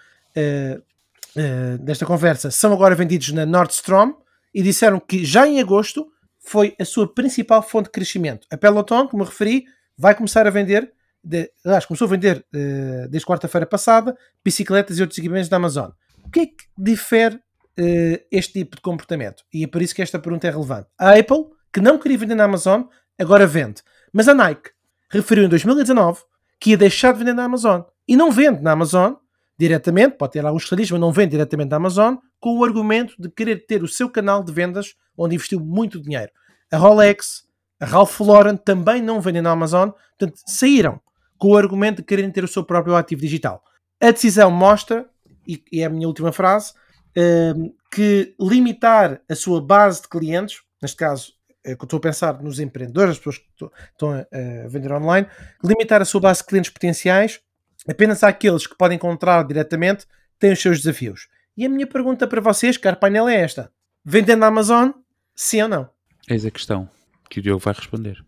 eh, 1.36 1.78
desta 1.78 2.06
conversa, 2.06 2.50
são 2.52 2.74
agora 2.74 2.96
vendidos 2.96 3.32
na 3.32 3.46
Nordstrom 3.46 4.14
e 4.54 4.64
disseram 4.64 5.00
que 5.00 5.24
já 5.24 5.48
em 5.48 5.60
agosto 5.60 6.08
foi 6.40 6.76
a 6.80 6.86
sua 6.86 7.14
principal 7.14 7.62
fonte 7.62 7.86
de 7.86 7.92
crescimento. 7.92 8.48
A 8.52 8.58
Peloton, 8.58 9.08
como 9.08 9.24
referi, 9.24 9.66
vai 9.98 10.16
começar 10.16 10.48
a 10.48 10.50
vender, 10.50 10.92
de, 11.24 11.52
aliás, 11.64 11.86
começou 11.86 12.06
a 12.08 12.10
vender 12.10 12.46
eh, 12.54 13.08
desde 13.10 13.28
quarta-feira 13.28 13.66
passada, 13.66 14.18
bicicletas 14.44 14.98
e 14.98 15.02
outros 15.02 15.18
equipamentos 15.20 15.50
da 15.50 15.58
Amazon. 15.58 15.92
O 16.26 16.30
que 16.32 16.40
é 16.40 16.46
que 16.48 16.66
difere 16.78 17.40
eh, 17.78 18.24
este 18.32 18.54
tipo 18.54 18.78
de 18.78 18.82
comportamento? 18.82 19.44
E 19.54 19.64
é 19.64 19.68
por 19.68 19.82
isso 19.82 19.94
que 19.94 20.02
esta 20.02 20.18
pergunta 20.18 20.48
é 20.48 20.52
relevante. 20.52 20.88
A 20.98 21.12
Apple, 21.12 21.46
que 21.72 21.80
não 21.80 22.00
queria 22.00 22.18
vender 22.18 22.36
na 22.36 22.46
Amazon, 22.46 22.84
agora 23.18 23.46
vende. 23.46 23.84
Mas 24.12 24.28
a 24.28 24.34
Nike 24.34 24.72
referiu 25.12 25.46
em 25.46 25.50
2019 25.50 26.22
que 26.60 26.72
ia 26.72 26.78
deixar 26.78 27.14
de 27.14 27.20
vender 27.20 27.34
na 27.34 27.44
Amazon. 27.44 27.82
E 28.08 28.16
não 28.16 28.32
vende 28.32 28.62
na 28.62 28.72
Amazon 28.72 29.14
diretamente, 29.60 30.16
pode 30.16 30.32
ter 30.32 30.46
alguns 30.46 30.64
retalhistas, 30.64 30.92
mas 30.92 31.02
não 31.02 31.12
vende 31.12 31.32
diretamente 31.32 31.70
na 31.70 31.76
Amazon, 31.76 32.16
com 32.40 32.58
o 32.58 32.64
argumento 32.64 33.14
de 33.20 33.30
querer 33.30 33.66
ter 33.68 33.84
o 33.84 33.88
seu 33.90 34.10
canal 34.10 34.42
de 34.42 34.54
vendas 34.54 34.96
onde 35.18 35.36
investiu 35.36 35.60
muito 35.60 36.02
dinheiro. 36.02 36.32
A 36.72 36.78
Rolex, 36.78 37.44
a 37.78 37.86
Ralph 37.86 38.22
Lauren 38.22 38.56
também 38.56 39.02
não 39.02 39.20
vendem 39.20 39.42
na 39.42 39.52
Amazon, 39.52 39.90
portanto, 40.18 40.40
saíram 40.46 41.02
com 41.38 41.50
o 41.50 41.58
argumento 41.58 41.98
de 41.98 42.04
quererem 42.04 42.32
ter 42.32 42.42
o 42.42 42.48
seu 42.48 42.64
próprio 42.64 42.96
ativo 42.96 43.20
digital. 43.20 43.62
A 44.02 44.12
decisão 44.12 44.50
mostra, 44.50 45.10
e, 45.46 45.62
é 45.74 45.84
a 45.84 45.90
minha 45.90 46.08
última 46.08 46.32
frase, 46.32 46.72
uh, 47.18 47.76
que 47.92 48.34
limitar 48.40 49.22
a 49.30 49.36
sua 49.36 49.62
base 49.62 50.04
de 50.04 50.08
clientes, 50.08 50.62
neste 50.82 50.96
caso, 50.96 51.34
é 51.66 51.76
que 51.76 51.84
estou 51.84 51.98
a 51.98 52.02
pensar 52.02 52.42
nos 52.42 52.62
empreendedores, 52.62 53.12
as 53.12 53.18
pessoas 53.18 53.38
que 53.40 53.46
estão 53.92 54.14
a 54.14 54.68
vender 54.70 54.94
online, 54.94 55.28
limitar 55.62 56.02
a 56.02 56.06
sua 56.06 56.22
base 56.22 56.40
de 56.40 56.48
clientes 56.48 56.72
potenciais 56.72 57.42
apenas 57.88 58.24
àqueles 58.24 58.68
que 58.68 58.78
podem 58.78 58.96
encontrar 58.96 59.44
diretamente 59.44 60.06
têm 60.40 60.54
os 60.54 60.62
seus 60.62 60.80
desafios. 60.82 61.28
E 61.56 61.66
a 61.66 61.70
minha 61.70 61.88
pergunta 61.88 62.28
para 62.28 62.42
vocês, 62.42 62.78
caro 62.78 62.98
painel, 62.98 63.28
é 63.28 63.36
esta: 63.36 63.72
vendendo 64.04 64.40
na 64.40 64.48
Amazon, 64.48 64.92
sim 65.36 65.62
ou 65.62 65.68
não? 65.68 65.90
Eis 66.30 66.46
a 66.46 66.52
questão 66.52 66.90
que 67.30 67.40
o 67.40 67.42
Diogo 67.42 67.60
vai 67.60 67.74
responder. 67.74 68.24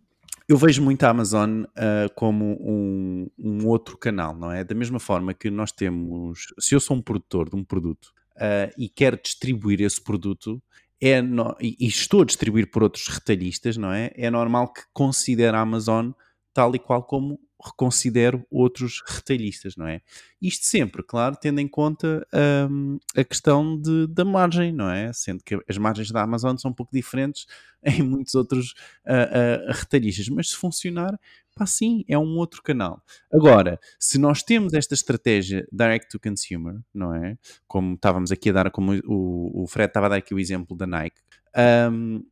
Eu 0.48 0.58
vejo 0.58 0.82
muito 0.82 1.04
a 1.04 1.10
Amazon 1.10 1.64
uh, 1.64 2.14
como 2.14 2.58
um, 2.62 3.30
um, 3.40 3.68
outro 3.68 3.98
canal, 3.98 4.36
não 4.36 4.52
é? 4.52 4.64
Da 4.64 4.76
mesma 4.76 5.00
forma 5.00 5.34
que 5.34 5.50
nós 5.50 5.72
temos. 5.72 6.48
Se 6.60 6.76
eu 6.76 6.80
sou 6.80 6.98
um 6.98 7.02
produtor 7.02 7.50
de 7.50 7.56
um 7.56 7.64
produto 7.64 8.08
uh, 8.36 8.72
e 8.78 8.90
quero 8.90 9.18
distribuir 9.22 9.82
esse 9.82 10.02
produto, 10.02 10.62
é 11.00 11.22
no, 11.22 11.56
e, 11.60 11.78
e, 11.80 11.88
estou 11.88 12.22
a 12.22 12.26
distribuir 12.26 12.70
por 12.70 12.84
outros 12.84 13.08
retalhistas, 13.08 13.78
não 13.78 13.94
é? 13.94 14.12
É 14.14 14.30
normal 14.30 14.74
que 14.74 14.82
considere 14.94 15.56
a 15.56 15.62
Amazon 15.62 16.12
tal 16.54 16.76
e 16.76 16.80
qual 16.80 17.04
como 17.04 17.40
reconsidero 17.64 18.46
outros 18.50 19.04
retalhistas, 19.08 19.76
não 19.76 19.88
é? 19.88 20.02
Isto 20.42 20.66
sempre, 20.66 21.04
claro, 21.04 21.36
tendo 21.40 21.60
em 21.60 21.68
conta 21.68 22.28
um, 22.70 22.98
a 23.16 23.24
questão 23.24 23.80
de, 23.80 24.08
da 24.08 24.26
margem, 24.26 24.72
não 24.72 24.90
é? 24.90 25.14
Sendo 25.14 25.44
que 25.44 25.60
as 25.68 25.78
margens 25.78 26.12
da 26.12 26.24
Amazon 26.24 26.58
são 26.58 26.72
um 26.72 26.74
pouco 26.74 26.92
diferentes 26.92 27.46
em 27.84 28.02
muitos 28.02 28.34
outros 28.36 28.74
uh, 29.06 29.70
uh, 29.70 29.72
retalhistas, 29.72 30.28
mas 30.30 30.50
se 30.50 30.56
funcionar, 30.56 31.20
pá, 31.56 31.66
sim, 31.66 32.04
é 32.08 32.18
um 32.18 32.38
outro 32.38 32.64
canal. 32.64 33.02
Agora, 33.32 33.80
se 34.00 34.18
nós 34.18 34.42
temos 34.42 34.74
esta 34.74 34.94
estratégia 34.94 35.68
direct 35.72 36.10
to 36.10 36.20
consumer, 36.20 36.80
não 36.94 37.14
é? 37.14 37.38
Como 37.68 37.94
estávamos 37.94 38.32
aqui 38.32 38.50
a 38.50 38.54
dar, 38.54 38.72
como 38.72 38.94
o, 39.06 39.64
o 39.64 39.68
Fred 39.68 39.90
estava 39.90 40.08
a 40.08 40.10
dar 40.10 40.18
aqui 40.18 40.34
o 40.34 40.40
exemplo 40.40 40.76
da 40.76 40.88
Nike, 40.88 41.22
um, 41.92 42.24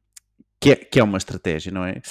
que, 0.59 0.71
é, 0.71 0.75
que 0.75 0.99
é 0.99 1.03
uma 1.03 1.17
estratégia, 1.17 1.71
não 1.71 1.85
é? 1.85 2.01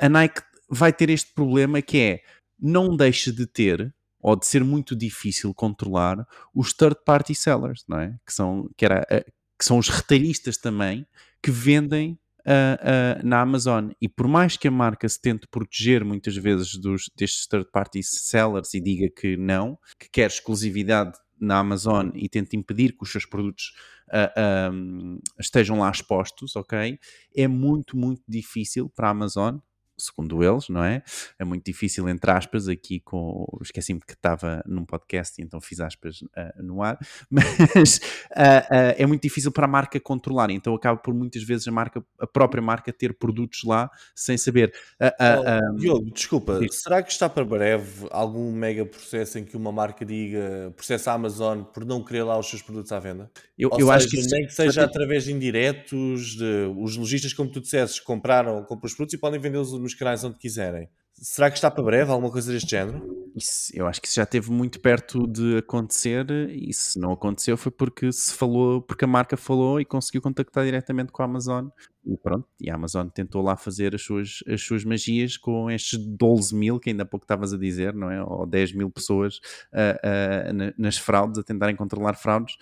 A 0.00 0.08
Nike 0.08 0.42
vai 0.70 0.92
ter 0.92 1.10
este 1.10 1.32
problema 1.34 1.82
que 1.82 1.98
é 1.98 2.22
não 2.60 2.96
deixa 2.96 3.32
de 3.32 3.46
ter 3.46 3.94
ou 4.20 4.36
de 4.36 4.46
ser 4.46 4.62
muito 4.62 4.94
difícil 4.94 5.54
controlar 5.54 6.26
os 6.54 6.72
third 6.72 6.96
party 7.04 7.34
sellers, 7.34 7.84
não 7.88 7.98
é? 7.98 8.18
Que 8.26 8.32
são, 8.32 8.68
que 8.76 8.84
era, 8.84 9.06
eh, 9.10 9.24
que 9.58 9.64
são 9.64 9.78
os 9.78 9.88
retalhistas 9.88 10.58
também 10.58 11.06
que 11.42 11.50
vendem 11.50 12.18
uh, 12.40 13.22
uh, 13.22 13.26
na 13.26 13.40
Amazon. 13.40 13.90
E 14.00 14.08
por 14.08 14.28
mais 14.28 14.56
que 14.56 14.68
a 14.68 14.70
marca 14.70 15.08
se 15.08 15.20
tente 15.20 15.46
proteger 15.48 16.04
muitas 16.04 16.36
vezes 16.36 16.76
dos, 16.76 17.10
destes 17.16 17.46
third 17.46 17.70
party 17.70 18.02
sellers 18.02 18.74
e 18.74 18.80
diga 18.80 19.08
que 19.08 19.36
não, 19.36 19.78
que 19.98 20.08
quer 20.10 20.28
exclusividade 20.28 21.18
na 21.40 21.58
Amazon 21.58 22.10
e 22.14 22.28
tente 22.28 22.56
impedir 22.56 22.92
que 22.92 23.02
os 23.02 23.10
seus 23.10 23.24
produtos 23.24 23.74
uh, 24.08 25.18
estejam 25.38 25.78
lá 25.78 25.90
expostos, 25.90 26.54
ok? 26.54 26.98
É 27.34 27.48
muito, 27.48 27.96
muito 27.96 28.22
difícil 28.28 28.90
para 28.90 29.08
a 29.08 29.10
Amazon 29.12 29.56
segundo 30.00 30.42
eles, 30.42 30.68
não 30.68 30.82
é? 30.82 31.02
É 31.38 31.44
muito 31.44 31.64
difícil, 31.64 32.08
entre 32.08 32.30
aspas, 32.30 32.68
aqui 32.68 33.00
com. 33.00 33.46
Esqueci-me 33.62 34.00
que 34.00 34.12
estava 34.12 34.62
num 34.66 34.84
podcast 34.84 35.40
e 35.40 35.44
então 35.44 35.60
fiz 35.60 35.80
aspas 35.80 36.22
uh, 36.22 36.62
no 36.62 36.82
ar, 36.82 36.98
mas 37.30 37.98
uh, 38.32 38.64
uh, 38.70 38.94
é 38.96 39.06
muito 39.06 39.22
difícil 39.22 39.52
para 39.52 39.66
a 39.66 39.68
marca 39.68 39.98
controlar, 40.00 40.50
então 40.50 40.74
acaba 40.74 40.98
por 40.98 41.14
muitas 41.14 41.42
vezes 41.42 41.66
a 41.68 41.72
marca, 41.72 42.04
a 42.18 42.26
própria 42.26 42.62
marca, 42.62 42.92
ter 42.92 43.14
produtos 43.14 43.62
lá 43.64 43.90
sem 44.14 44.36
saber. 44.36 44.72
Oh, 45.00 45.76
Diogo, 45.76 46.10
desculpa, 46.10 46.58
sim. 46.58 46.68
será 46.70 47.02
que 47.02 47.12
está 47.12 47.28
para 47.28 47.44
breve 47.44 48.06
algum 48.10 48.50
mega 48.52 48.84
processo 48.84 49.38
em 49.38 49.44
que 49.44 49.56
uma 49.56 49.72
marca 49.72 50.04
diga 50.04 50.72
processa 50.76 51.12
a 51.12 51.14
Amazon 51.14 51.62
por 51.62 51.84
não 51.84 52.02
querer 52.02 52.22
lá 52.22 52.38
os 52.38 52.48
seus 52.48 52.62
produtos 52.62 52.92
à 52.92 52.98
venda? 52.98 53.30
Eu, 53.58 53.68
eu 53.72 53.78
seja, 53.78 53.92
acho 53.94 54.08
que 54.08 54.16
nem 54.30 54.46
que 54.46 54.54
seja 54.54 54.84
através 54.84 55.24
de 55.24 55.32
indiretos, 55.32 56.36
de, 56.36 56.72
os 56.78 56.96
lojistas, 56.96 57.32
como 57.32 57.50
tu 57.50 57.60
disseste, 57.60 58.02
compraram, 58.02 58.62
compram 58.64 58.86
os 58.86 58.94
produtos 58.94 59.14
e 59.14 59.18
podem 59.18 59.38
vendê-los 59.38 59.72
nos 59.72 59.89
canais 59.94 60.24
onde 60.24 60.38
quiserem. 60.38 60.88
Será 61.14 61.50
que 61.50 61.56
está 61.58 61.70
para 61.70 61.84
breve 61.84 62.10
alguma 62.10 62.32
coisa 62.32 62.50
deste 62.50 62.70
género? 62.70 63.30
Isso, 63.36 63.70
eu 63.74 63.86
acho 63.86 64.00
que 64.00 64.08
isso 64.08 64.16
já 64.16 64.22
esteve 64.22 64.50
muito 64.50 64.80
perto 64.80 65.26
de 65.26 65.58
acontecer 65.58 66.26
e 66.50 66.72
se 66.72 66.98
não 66.98 67.12
aconteceu 67.12 67.56
foi 67.56 67.70
porque 67.70 68.10
se 68.10 68.32
falou, 68.34 68.80
porque 68.80 69.04
a 69.04 69.08
marca 69.08 69.36
falou 69.36 69.78
e 69.78 69.84
conseguiu 69.84 70.22
contactar 70.22 70.64
diretamente 70.64 71.12
com 71.12 71.22
a 71.22 71.26
Amazon 71.26 71.68
e 72.04 72.16
pronto, 72.16 72.48
e 72.58 72.70
a 72.70 72.74
Amazon 72.74 73.08
tentou 73.08 73.42
lá 73.42 73.56
fazer 73.56 73.94
as 73.94 74.02
suas, 74.02 74.42
as 74.48 74.62
suas 74.62 74.84
magias 74.84 75.36
com 75.36 75.70
estes 75.70 75.98
12 75.98 76.54
mil, 76.54 76.80
que 76.80 76.90
ainda 76.90 77.02
há 77.02 77.06
pouco 77.06 77.24
estavas 77.24 77.52
a 77.52 77.58
dizer, 77.58 77.94
não 77.94 78.10
é? 78.10 78.22
Ou 78.22 78.46
10 78.46 78.72
mil 78.72 78.90
pessoas 78.90 79.36
uh, 79.72 80.58
uh, 80.58 80.74
nas 80.78 80.96
fraudes, 80.96 81.38
a 81.38 81.42
tentarem 81.42 81.76
controlar 81.76 82.14
fraudes, 82.14 82.56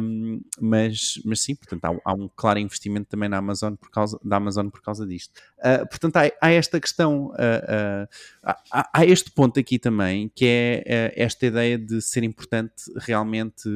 um, 0.00 0.40
mas, 0.58 1.20
mas 1.24 1.42
sim, 1.42 1.54
portanto 1.54 1.84
há, 1.84 2.10
há, 2.10 2.14
um 2.14 2.28
claro 2.34 2.58
investimento 2.58 3.08
também 3.08 3.28
na 3.28 3.36
Amazon 3.36 3.74
por 3.74 3.90
causa, 3.90 4.18
da 4.24 4.36
Amazon 4.36 4.68
por 4.68 4.80
causa 4.80 5.06
disto. 5.06 5.32
Uh, 5.58 5.86
portanto 5.86 6.16
há, 6.16 6.30
há, 6.40 6.50
esta 6.50 6.80
questão, 6.80 7.32
há, 8.42 8.88
há, 8.92 9.04
este 9.04 9.30
ponto 9.30 9.60
aqui 9.60 9.78
também, 9.78 10.30
que 10.34 10.46
é 10.46 11.12
esta 11.16 11.44
ideia 11.44 11.78
de 11.78 12.00
ser 12.00 12.24
importante 12.24 12.84
realmente 12.96 13.68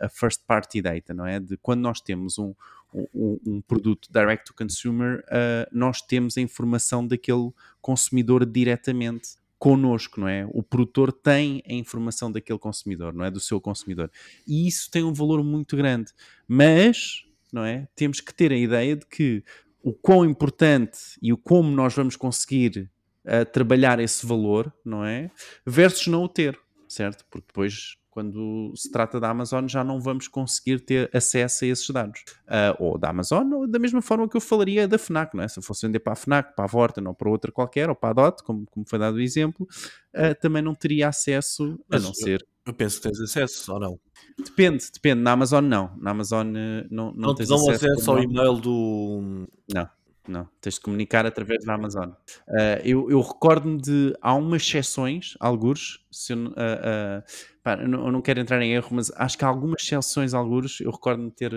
a 0.00 0.08
first 0.08 0.42
party 0.46 0.82
data, 0.82 1.14
não 1.14 1.26
é? 1.26 1.40
De 1.40 1.56
quando 1.56 1.80
nós 1.80 2.00
temos 2.00 2.38
um 2.38 2.54
um, 2.94 3.38
um, 3.46 3.60
produto 3.60 4.08
direct 4.10 4.46
to 4.46 4.54
consumer, 4.54 5.24
uh, 5.26 5.68
nós 5.72 6.00
temos 6.00 6.36
a 6.36 6.40
informação 6.40 7.06
daquele 7.06 7.50
consumidor 7.80 8.46
diretamente 8.46 9.36
connosco, 9.58 10.20
não 10.20 10.28
é? 10.28 10.46
O 10.52 10.62
produtor 10.62 11.12
tem 11.12 11.62
a 11.68 11.72
informação 11.72 12.30
daquele 12.30 12.58
consumidor, 12.58 13.12
não 13.12 13.24
é? 13.24 13.30
Do 13.30 13.40
seu 13.40 13.60
consumidor. 13.60 14.10
E 14.46 14.68
isso 14.68 14.90
tem 14.90 15.02
um 15.02 15.12
valor 15.12 15.42
muito 15.42 15.76
grande. 15.76 16.12
Mas, 16.46 17.24
não 17.52 17.64
é? 17.64 17.88
Temos 17.94 18.20
que 18.20 18.32
ter 18.32 18.52
a 18.52 18.56
ideia 18.56 18.96
de 18.96 19.04
que 19.06 19.42
o 19.82 19.92
quão 19.92 20.24
importante 20.24 20.98
e 21.20 21.32
o 21.32 21.36
como 21.36 21.70
nós 21.70 21.94
vamos 21.94 22.14
conseguir 22.14 22.90
uh, 23.24 23.44
trabalhar 23.52 23.98
esse 23.98 24.24
valor, 24.24 24.72
não 24.84 25.04
é? 25.04 25.30
Versus 25.66 26.06
não 26.06 26.22
o 26.22 26.28
ter, 26.28 26.58
certo? 26.88 27.24
Porque 27.28 27.46
depois 27.48 27.96
quando 28.18 28.72
se 28.74 28.90
trata 28.90 29.20
da 29.20 29.30
Amazon, 29.30 29.68
já 29.68 29.84
não 29.84 30.00
vamos 30.00 30.26
conseguir 30.26 30.80
ter 30.80 31.08
acesso 31.14 31.64
a 31.64 31.68
esses 31.68 31.88
dados. 31.88 32.24
Uh, 32.48 32.82
ou 32.82 32.98
da 32.98 33.10
Amazon, 33.10 33.52
ou 33.52 33.68
da 33.68 33.78
mesma 33.78 34.02
forma 34.02 34.28
que 34.28 34.36
eu 34.36 34.40
falaria 34.40 34.88
da 34.88 34.98
FNAC, 34.98 35.36
não 35.36 35.44
é? 35.44 35.46
Se 35.46 35.60
eu 35.60 35.62
fosse 35.62 35.86
vender 35.86 36.00
para 36.00 36.14
a 36.14 36.16
FNAC, 36.16 36.56
para 36.56 36.64
a 36.64 36.66
Vorten 36.68 37.06
ou 37.06 37.14
para 37.14 37.30
outra 37.30 37.52
qualquer, 37.52 37.88
ou 37.88 37.94
para 37.94 38.10
a 38.10 38.12
DOT, 38.12 38.42
como, 38.42 38.66
como 38.66 38.84
foi 38.88 38.98
dado 38.98 39.14
o 39.14 39.20
exemplo, 39.20 39.68
uh, 40.16 40.34
também 40.40 40.60
não 40.60 40.74
teria 40.74 41.06
acesso, 41.06 41.78
Mas 41.88 42.02
a 42.02 42.02
não 42.02 42.10
eu, 42.10 42.14
ser... 42.14 42.46
Eu 42.66 42.74
penso 42.74 43.00
que 43.00 43.08
tens 43.08 43.20
acesso, 43.20 43.72
ou 43.72 43.78
não? 43.78 44.00
Depende, 44.36 44.84
depende. 44.92 45.22
Na 45.22 45.30
Amazon, 45.30 45.64
não. 45.64 45.96
Na 45.96 46.10
Amazon, 46.10 46.48
uh, 46.48 46.86
não, 46.90 47.12
não, 47.12 47.28
não 47.28 47.34
tens 47.36 47.52
acesso, 47.52 47.86
acesso 47.86 48.10
ao 48.10 48.20
e-mail 48.20 48.54
do... 48.54 49.46
Não. 49.72 49.88
Não, 50.28 50.46
tens 50.60 50.74
de 50.74 50.80
comunicar 50.80 51.24
através 51.24 51.64
da 51.64 51.74
Amazon. 51.74 52.10
Uh, 52.46 52.80
eu, 52.84 53.10
eu 53.10 53.20
recordo-me 53.22 53.80
de. 53.80 54.14
Há 54.20 54.34
umas 54.34 54.62
exceções, 54.62 55.34
alguns. 55.40 56.06
Se 56.10 56.34
eu, 56.34 56.38
uh, 56.38 56.50
uh, 56.50 57.22
pá, 57.68 57.82
eu, 57.82 57.88
não, 57.88 58.22
quero 58.22 58.40
entrar 58.40 58.62
em 58.62 58.72
erro, 58.72 58.88
mas 58.92 59.10
acho 59.16 59.36
que 59.36 59.44
há 59.44 59.48
algumas 59.48 59.82
exceções, 59.82 60.32
alguns. 60.32 60.80
Eu 60.80 60.90
recordo-me 60.90 61.30
ter, 61.30 61.52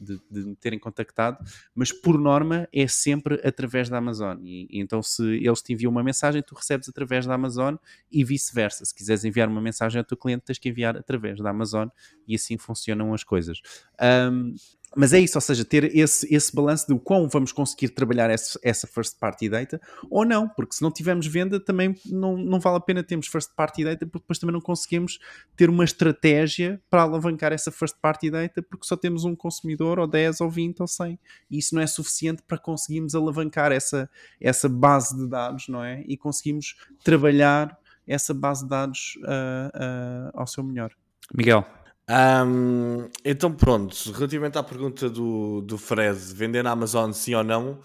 de, 0.00 0.18
de, 0.30 0.46
me 0.46 0.56
terem 0.56 0.78
contactado, 0.78 1.38
mas 1.74 1.92
por 1.92 2.18
norma 2.18 2.66
é 2.72 2.86
sempre 2.86 3.40
através 3.44 3.90
da 3.90 3.98
Amazon. 3.98 4.38
E, 4.42 4.66
então, 4.72 5.02
se 5.02 5.22
eles 5.22 5.60
te 5.60 5.74
enviam 5.74 5.90
uma 5.90 6.02
mensagem, 6.02 6.42
tu 6.42 6.54
recebes 6.54 6.88
através 6.88 7.26
da 7.26 7.34
Amazon 7.34 7.74
e 8.10 8.24
vice-versa. 8.24 8.84
Se 8.84 8.94
quiseres 8.94 9.24
enviar 9.24 9.48
uma 9.48 9.60
mensagem 9.60 9.98
ao 9.98 10.04
teu 10.04 10.16
cliente, 10.16 10.44
tens 10.46 10.58
que 10.58 10.70
enviar 10.70 10.96
através 10.96 11.38
da 11.38 11.50
Amazon 11.50 11.88
e 12.26 12.34
assim 12.34 12.56
funcionam 12.56 13.12
as 13.12 13.22
coisas. 13.22 13.60
Um, 14.00 14.54
mas 14.96 15.12
é 15.12 15.20
isso, 15.20 15.36
ou 15.36 15.42
seja, 15.42 15.64
ter 15.64 15.96
esse, 15.96 16.32
esse 16.34 16.54
balanço 16.54 16.86
de 16.86 16.98
quão 17.00 17.28
vamos 17.28 17.52
conseguir 17.52 17.88
trabalhar 17.88 18.30
essa, 18.30 18.58
essa 18.62 18.86
first 18.86 19.18
party 19.18 19.48
data 19.48 19.80
ou 20.08 20.24
não, 20.24 20.48
porque 20.48 20.74
se 20.74 20.82
não 20.82 20.90
tivermos 20.90 21.26
venda 21.26 21.58
também 21.58 21.94
não, 22.06 22.36
não 22.36 22.60
vale 22.60 22.76
a 22.76 22.80
pena 22.80 23.02
termos 23.02 23.26
first 23.26 23.50
party 23.56 23.84
data, 23.84 24.06
porque 24.06 24.22
depois 24.24 24.38
também 24.38 24.52
não 24.52 24.60
conseguimos 24.60 25.18
ter 25.56 25.68
uma 25.68 25.84
estratégia 25.84 26.80
para 26.88 27.02
alavancar 27.02 27.52
essa 27.52 27.70
first 27.70 27.96
party 28.00 28.30
data, 28.30 28.62
porque 28.62 28.86
só 28.86 28.96
temos 28.96 29.24
um 29.24 29.34
consumidor, 29.34 29.98
ou 29.98 30.06
10, 30.06 30.40
ou 30.40 30.50
20, 30.50 30.80
ou 30.80 30.86
100, 30.86 31.18
e 31.50 31.58
isso 31.58 31.74
não 31.74 31.82
é 31.82 31.86
suficiente 31.86 32.42
para 32.46 32.58
conseguirmos 32.58 33.14
alavancar 33.14 33.72
essa, 33.72 34.08
essa 34.40 34.68
base 34.68 35.16
de 35.16 35.28
dados, 35.28 35.68
não 35.68 35.82
é? 35.82 36.02
E 36.06 36.16
conseguimos 36.16 36.76
trabalhar 37.02 37.76
essa 38.06 38.34
base 38.34 38.62
de 38.62 38.68
dados 38.68 39.18
uh, 39.22 39.28
uh, 39.28 40.30
ao 40.34 40.46
seu 40.46 40.62
melhor. 40.62 40.92
Miguel, 41.32 41.66
um, 42.10 43.08
então 43.24 43.50
pronto, 43.50 43.96
relativamente 44.12 44.58
à 44.58 44.62
pergunta 44.62 45.08
do, 45.08 45.62
do 45.62 45.78
Fred, 45.78 46.18
vender 46.34 46.62
na 46.62 46.70
Amazon 46.70 47.12
sim 47.12 47.34
ou 47.34 47.42
não, 47.42 47.80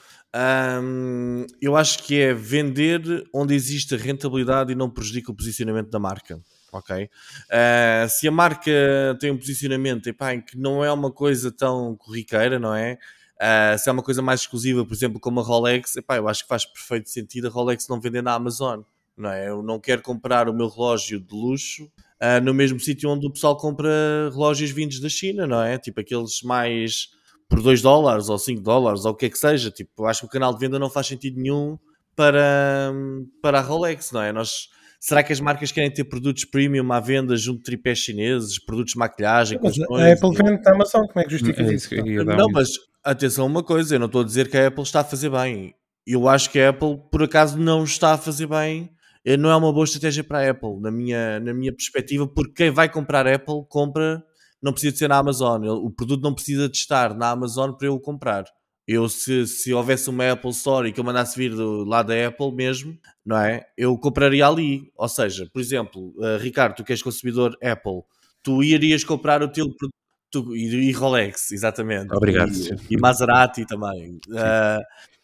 um, 0.84 1.46
eu 1.62 1.78
acho 1.78 2.04
que 2.04 2.20
é 2.20 2.34
vender 2.34 3.02
onde 3.34 3.56
existe 3.56 3.96
rentabilidade 3.96 4.74
e 4.74 4.76
não 4.76 4.90
prejudica 4.90 5.32
o 5.32 5.36
posicionamento 5.36 5.90
da 5.90 6.00
marca. 6.00 6.40
Ok? 6.72 7.06
Uh, 7.06 8.10
se 8.10 8.28
a 8.28 8.32
marca 8.32 8.72
tem 9.20 9.32
um 9.32 9.38
posicionamento 9.38 10.08
epá, 10.08 10.36
em 10.36 10.42
que 10.42 10.56
não 10.56 10.84
é 10.84 10.92
uma 10.92 11.12
coisa 11.12 11.52
tão 11.52 11.96
corriqueira, 11.96 12.60
não 12.60 12.76
é? 12.76 13.00
Uh, 13.42 13.80
se 13.80 13.90
é 13.90 13.92
uma 13.92 14.04
coisa 14.04 14.22
mais 14.22 14.42
exclusiva, 14.42 14.86
por 14.86 14.94
exemplo, 14.94 15.20
como 15.20 15.40
a 15.40 15.44
Rolex, 15.44 15.96
epá, 15.96 16.18
eu 16.18 16.28
acho 16.28 16.44
que 16.44 16.50
faz 16.50 16.66
perfeito 16.66 17.10
sentido 17.10 17.48
a 17.48 17.50
Rolex 17.50 17.88
não 17.88 18.00
vender 18.00 18.22
na 18.22 18.34
Amazon. 18.34 18.82
Não 19.18 19.32
é? 19.32 19.50
Eu 19.50 19.64
não 19.64 19.80
quero 19.80 20.02
comprar 20.02 20.48
o 20.48 20.54
meu 20.54 20.70
relógio 20.70 21.20
de 21.20 21.34
luxo 21.34 21.92
uh, 22.22 22.44
no 22.44 22.54
mesmo 22.54 22.80
sítio 22.80 23.10
onde 23.10 23.26
o 23.28 23.32
pessoal 23.32 23.58
compra 23.58 24.30
relógios 24.32 24.72
vindos 24.72 25.00
da 25.00 25.10
China, 25.10 25.48
não 25.48 25.62
é? 25.62 25.78
Tipo 25.78 26.02
aqueles 26.02 26.42
mais 26.44 27.10
por 27.50 27.62
2 27.62 27.82
dólares 27.82 28.30
ou 28.30 28.38
5 28.38 28.62
dólares 28.62 29.06
ou 29.06 29.12
o 29.12 29.16
que 29.16 29.26
é 29.26 29.30
que 29.30 29.38
seja. 29.38 29.72
Tipo, 29.72 30.06
acho 30.06 30.22
que 30.22 30.28
o 30.28 30.30
canal 30.30 30.54
de 30.54 30.60
venda 30.60 30.78
não 30.78 30.90
faz 30.90 31.08
sentido 31.08 31.42
nenhum 31.42 31.78
para, 32.16 32.94
para 33.42 33.60
a 33.60 33.62
Rolex, 33.62 34.12
não 34.12 34.22
é? 34.22 34.32
Nós, 34.32 34.70
será 35.00 35.24
que 35.24 35.34
as 35.34 35.40
marcas 35.40 35.72
querem 35.72 35.92
ter 35.92 36.04
produtos 36.04 36.46
premium 36.46 36.92
à 36.92 37.00
venda 37.00 37.36
junto 37.36 37.60
de 37.60 37.64
tripés 37.64 38.00
chineses, 38.00 38.60
produtos 38.64 38.94
de 38.94 39.00
maquilhagem? 39.00 39.60
Mas 39.62 39.80
a 39.80 40.14
Apple 40.14 40.36
vende 40.36 40.62
na 40.64 40.72
Amazon, 40.76 41.08
como 41.08 41.20
é 41.20 41.24
que 41.24 41.32
justifica 41.32 41.64
É 41.64 41.74
isso? 41.74 41.90
que 41.90 42.24
Não, 42.24 42.50
mas 42.52 42.70
atenção 43.04 43.46
a 43.46 43.48
uma 43.48 43.64
coisa, 43.64 43.96
eu 43.96 44.00
não 44.00 44.06
estou 44.06 44.22
a 44.22 44.26
dizer 44.26 44.50
que 44.50 44.58
a 44.58 44.68
Apple 44.68 44.84
está 44.84 45.00
a 45.00 45.04
fazer 45.04 45.32
bem. 45.32 45.74
Eu 46.06 46.28
acho 46.28 46.50
que 46.50 46.60
a 46.60 46.70
Apple, 46.70 47.00
por 47.12 47.24
acaso, 47.24 47.58
não 47.58 47.84
está 47.84 48.14
a 48.14 48.18
fazer 48.18 48.48
bem. 48.48 48.90
Eh, 49.30 49.38
Não 49.38 49.50
é 49.52 49.56
uma 49.56 49.72
boa 49.72 49.84
estratégia 49.84 50.24
para 50.24 50.40
a 50.40 50.50
Apple, 50.52 50.80
na 50.82 50.90
minha, 50.90 51.40
na 51.40 51.54
minha 51.54 51.72
perspectiva, 51.72 52.28
porque 52.28 52.54
quem 52.54 52.72
vai 52.72 52.90
comprar 52.90 53.28
Apple 53.28 53.64
compra, 53.70 54.24
não 54.62 54.72
precisa 54.72 54.92
de 54.94 54.98
ser 54.98 55.08
na 55.10 55.18
Amazon. 55.18 55.64
O 55.68 55.92
produto 55.92 56.22
não 56.24 56.34
precisa 56.34 56.68
de 56.68 56.76
estar 56.78 57.14
na 57.16 57.30
Amazon 57.30 57.72
para 57.74 57.88
eu 57.88 57.94
o 57.96 58.00
comprar. 58.00 58.46
Eu, 58.88 59.08
se, 59.08 59.46
se 59.46 59.72
houvesse 59.72 60.10
uma 60.10 60.32
Apple 60.32 60.50
Store 60.50 60.90
e 60.90 60.92
que 60.92 61.00
eu 61.00 61.04
mandasse 61.04 61.38
vir 61.38 61.52
do 61.54 61.84
lado 61.86 62.08
da 62.08 62.28
Apple 62.28 62.52
mesmo, 62.52 62.98
não 63.24 63.38
é? 63.38 63.64
Eu 63.78 63.96
compraria 64.00 64.48
ali. 64.48 64.92
Ou 64.96 65.08
seja, 65.08 65.48
por 65.54 65.62
exemplo, 65.62 66.12
eh, 66.24 66.38
Ricardo, 66.42 66.76
tu 66.78 66.84
que 66.84 66.92
és 66.92 67.04
consumidor 67.04 67.56
Apple, 67.64 68.02
tu 68.42 68.64
irias 68.64 69.04
comprar 69.04 69.44
o 69.44 69.48
teu 69.48 69.66
produto 69.68 69.94
tu- 70.32 70.56
e, 70.56 70.90
e 70.90 70.92
Rolex, 70.92 71.52
exatamente. 71.52 72.12
Obrigado, 72.16 72.52
E, 72.52 72.96
e 72.96 72.98
Maserati 72.98 73.64
também. 73.68 74.20
Ah, 74.36 74.80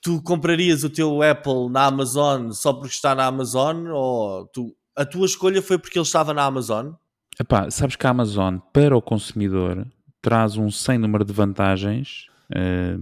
tu 0.05 0.21
comprarias 0.21 0.83
o 0.83 0.89
teu 0.89 1.23
Apple 1.23 1.67
na 1.71 1.85
Amazon 1.85 2.51
só 2.51 2.71
porque 2.71 2.93
está 2.93 3.15
na 3.15 3.25
Amazon? 3.25 3.87
Ou 3.87 4.45
tu, 4.45 4.75
a 4.95 5.03
tua 5.03 5.25
escolha 5.25 5.63
foi 5.63 5.79
porque 5.79 5.97
ele 5.97 6.05
estava 6.05 6.31
na 6.31 6.43
Amazon? 6.43 6.91
Epá, 7.39 7.71
sabes 7.71 7.95
que 7.95 8.05
a 8.05 8.11
Amazon, 8.11 8.59
para 8.71 8.95
o 8.95 9.01
consumidor, 9.01 9.87
traz 10.21 10.57
um 10.57 10.69
sem 10.69 10.99
número 10.99 11.25
de 11.25 11.33
vantagens, 11.33 12.27
eh, 12.53 12.95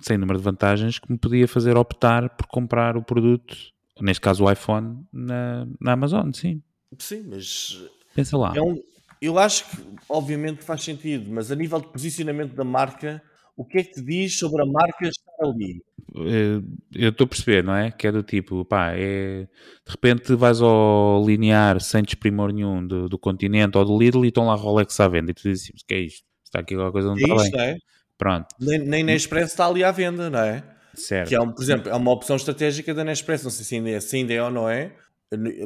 sem 0.00 0.16
número 0.16 0.38
de 0.38 0.44
vantagens, 0.44 1.00
que 1.00 1.10
me 1.10 1.18
podia 1.18 1.48
fazer 1.48 1.76
optar 1.76 2.30
por 2.36 2.46
comprar 2.46 2.96
o 2.96 3.02
produto, 3.02 3.56
neste 4.00 4.20
caso 4.20 4.44
o 4.44 4.50
iPhone, 4.50 5.04
na, 5.12 5.66
na 5.80 5.92
Amazon, 5.92 6.30
sim. 6.32 6.62
Sim, 7.00 7.26
mas 7.30 7.82
Pensa 8.14 8.36
lá. 8.38 8.52
é 8.54 8.62
um, 8.62 8.80
eu 9.20 9.40
acho 9.40 9.68
que 9.68 9.82
obviamente 10.08 10.62
faz 10.62 10.84
sentido, 10.84 11.32
mas 11.32 11.50
a 11.50 11.56
nível 11.56 11.80
de 11.80 11.88
posicionamento 11.88 12.54
da 12.54 12.64
marca, 12.64 13.20
o 13.56 13.64
que 13.64 13.78
é 13.78 13.82
que 13.82 13.94
te 13.94 14.02
diz 14.02 14.38
sobre 14.38 14.62
a 14.62 14.66
marca 14.66 15.08
estar 15.08 15.32
ali? 15.42 15.82
Eh, 16.16 16.60
eu 16.94 17.10
estou 17.10 17.24
a 17.24 17.28
perceber, 17.28 17.64
não 17.64 17.74
é? 17.74 17.90
Que 17.90 18.06
é 18.06 18.12
do 18.12 18.22
tipo, 18.22 18.64
pá, 18.64 18.92
é, 18.92 19.42
de 19.84 19.90
repente 19.90 20.34
vais 20.34 20.60
ao 20.62 21.24
linear 21.26 21.80
sem 21.80 22.02
desprimor 22.02 22.52
nenhum 22.52 22.86
do, 22.86 23.08
do 23.08 23.18
continente 23.18 23.76
ou 23.76 23.84
do 23.84 23.98
Lidl 23.98 24.24
e 24.24 24.28
estão 24.28 24.46
lá 24.46 24.54
Rolex 24.54 24.98
à 25.00 25.08
venda 25.08 25.30
e 25.32 25.34
tu 25.34 25.42
dizes 25.42 25.64
assim, 25.64 25.72
"Mas 25.74 25.82
que 25.82 25.94
é 25.94 25.98
isto? 26.00 26.24
Está 26.44 26.60
aqui 26.60 26.74
alguma 26.74 26.92
coisa 26.92 27.08
não 27.08 27.16
É 27.16 27.20
está 27.20 27.34
isto, 27.36 27.56
bem. 27.56 27.66
é? 27.70 27.76
Pronto, 28.16 28.46
Nem, 28.60 28.78
nem 28.78 29.02
na 29.02 29.12
Express 29.14 29.50
está 29.50 29.66
ali 29.66 29.82
à 29.82 29.90
venda, 29.90 30.30
não 30.30 30.38
é? 30.38 30.62
certo. 30.94 31.28
Que 31.28 31.34
é, 31.34 31.40
um, 31.40 31.50
por 31.50 31.62
exemplo, 31.62 31.88
é 31.90 31.94
uma 31.96 32.12
opção 32.12 32.36
estratégica 32.36 32.94
da 32.94 33.02
Nespresso. 33.02 33.42
Não 33.44 33.50
sei 33.50 33.64
se 33.64 33.74
ainda, 33.74 33.90
é, 33.90 33.98
se 33.98 34.14
ainda 34.16 34.32
é 34.32 34.40
ou 34.40 34.50
não 34.52 34.68
é, 34.68 34.92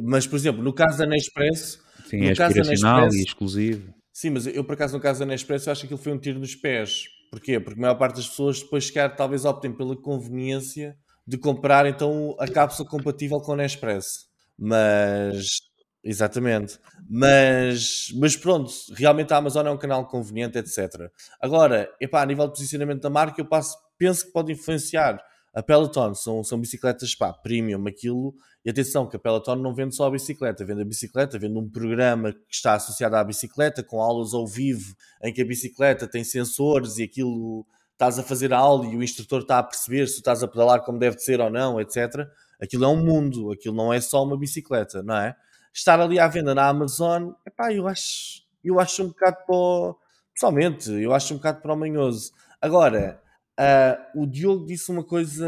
mas, 0.03 0.25
por 0.25 0.35
exemplo, 0.35 0.63
no 0.63 0.73
caso 0.73 0.97
da 0.97 1.05
Nespresso, 1.05 1.79
Sim, 2.05 2.17
no 2.21 2.23
é 2.25 2.35
caso 2.35 2.55
da 2.55 2.61
aspiracional 2.61 3.01
Nespresso- 3.01 3.17
e 3.19 3.23
exclusivo. 3.27 3.93
Sim, 4.11 4.31
mas 4.31 4.47
eu 4.47 4.63
por 4.63 4.73
acaso 4.73 4.95
no 4.95 4.99
caso 5.01 5.19
da 5.19 5.25
Nespresso 5.27 5.69
acho 5.69 5.81
que 5.81 5.85
aquilo 5.85 5.99
foi 5.99 6.11
um 6.11 6.17
tiro 6.17 6.39
nos 6.39 6.55
pés. 6.55 7.03
Porquê? 7.29 7.59
Porque 7.59 7.79
a 7.79 7.81
maior 7.81 7.95
parte 7.95 8.15
das 8.15 8.27
pessoas 8.27 8.61
depois 8.61 8.87
sequer 8.87 9.15
talvez 9.15 9.45
optem 9.45 9.71
pela 9.71 9.95
conveniência 9.95 10.97
de 11.25 11.37
comprar 11.37 11.85
então 11.85 12.35
a 12.39 12.47
cápsula 12.47 12.89
compatível 12.89 13.39
com 13.39 13.53
a 13.53 13.55
Nespresso. 13.55 14.27
Mas 14.57 15.59
exatamente. 16.03 16.79
Mas, 17.07 18.07
mas 18.15 18.35
pronto, 18.35 18.71
realmente 18.95 19.31
a 19.33 19.37
Amazon 19.37 19.67
é 19.67 19.71
um 19.71 19.77
canal 19.77 20.07
conveniente, 20.07 20.57
etc. 20.57 21.11
Agora, 21.39 21.89
epá, 22.01 22.21
a 22.21 22.25
nível 22.25 22.47
de 22.47 22.53
posicionamento 22.53 23.01
da 23.01 23.09
marca, 23.09 23.39
eu 23.39 23.45
passo, 23.45 23.77
penso 23.97 24.25
que 24.25 24.31
pode 24.31 24.51
influenciar. 24.51 25.21
A 25.53 25.63
Peloton 25.63 26.13
são, 26.13 26.43
são 26.43 26.59
bicicletas 26.59 27.15
pá, 27.15 27.33
premium, 27.33 27.85
aquilo. 27.87 28.33
E 28.63 28.69
atenção, 28.69 29.07
que 29.07 29.15
a 29.15 29.19
Peloton 29.19 29.55
não 29.55 29.73
vende 29.73 29.95
só 29.95 30.07
a 30.07 30.11
bicicleta, 30.11 30.65
vende 30.65 30.81
a 30.81 30.85
bicicleta, 30.85 31.39
vende 31.39 31.57
um 31.57 31.69
programa 31.69 32.33
que 32.33 32.39
está 32.53 32.73
associado 32.73 33.15
à 33.15 33.23
bicicleta, 33.23 33.81
com 33.81 34.01
aulas 34.01 34.33
ao 34.33 34.45
vivo, 34.45 34.95
em 35.23 35.33
que 35.33 35.41
a 35.41 35.45
bicicleta 35.45 36.07
tem 36.07 36.23
sensores 36.23 36.97
e 36.97 37.03
aquilo 37.03 37.65
estás 37.93 38.17
a 38.17 38.23
fazer 38.23 38.53
a 38.53 38.57
aula 38.57 38.85
e 38.85 38.95
o 38.95 39.03
instrutor 39.03 39.41
está 39.41 39.59
a 39.59 39.63
perceber 39.63 40.07
se 40.07 40.17
estás 40.17 40.41
a 40.41 40.47
pedalar 40.47 40.83
como 40.83 40.97
deve 40.97 41.17
de 41.17 41.23
ser 41.23 41.41
ou 41.41 41.49
não, 41.49 41.79
etc. 41.81 42.27
Aquilo 42.61 42.85
é 42.85 42.87
um 42.87 43.03
mundo, 43.03 43.51
aquilo 43.51 43.75
não 43.75 43.91
é 43.91 43.99
só 43.99 44.23
uma 44.23 44.37
bicicleta, 44.37 45.03
não 45.03 45.15
é? 45.15 45.35
Estar 45.73 45.99
ali 45.99 46.19
à 46.19 46.27
venda 46.27 46.55
na 46.55 46.67
Amazon, 46.67 47.31
epá, 47.45 47.73
eu 47.73 47.87
acho, 47.87 48.43
eu 48.63 48.79
acho 48.79 49.03
um 49.03 49.07
bocado 49.09 49.37
para 49.45 49.95
pessoalmente, 50.33 50.91
eu 50.91 51.13
acho 51.13 51.33
um 51.33 51.37
bocado 51.37 51.61
para 51.61 51.73
o 51.73 51.77
manhoso. 51.77 52.31
Agora, 52.61 53.21
ah, 53.59 54.11
o 54.15 54.25
Diogo 54.25 54.65
disse 54.65 54.89
uma 54.89 55.03
coisa 55.03 55.45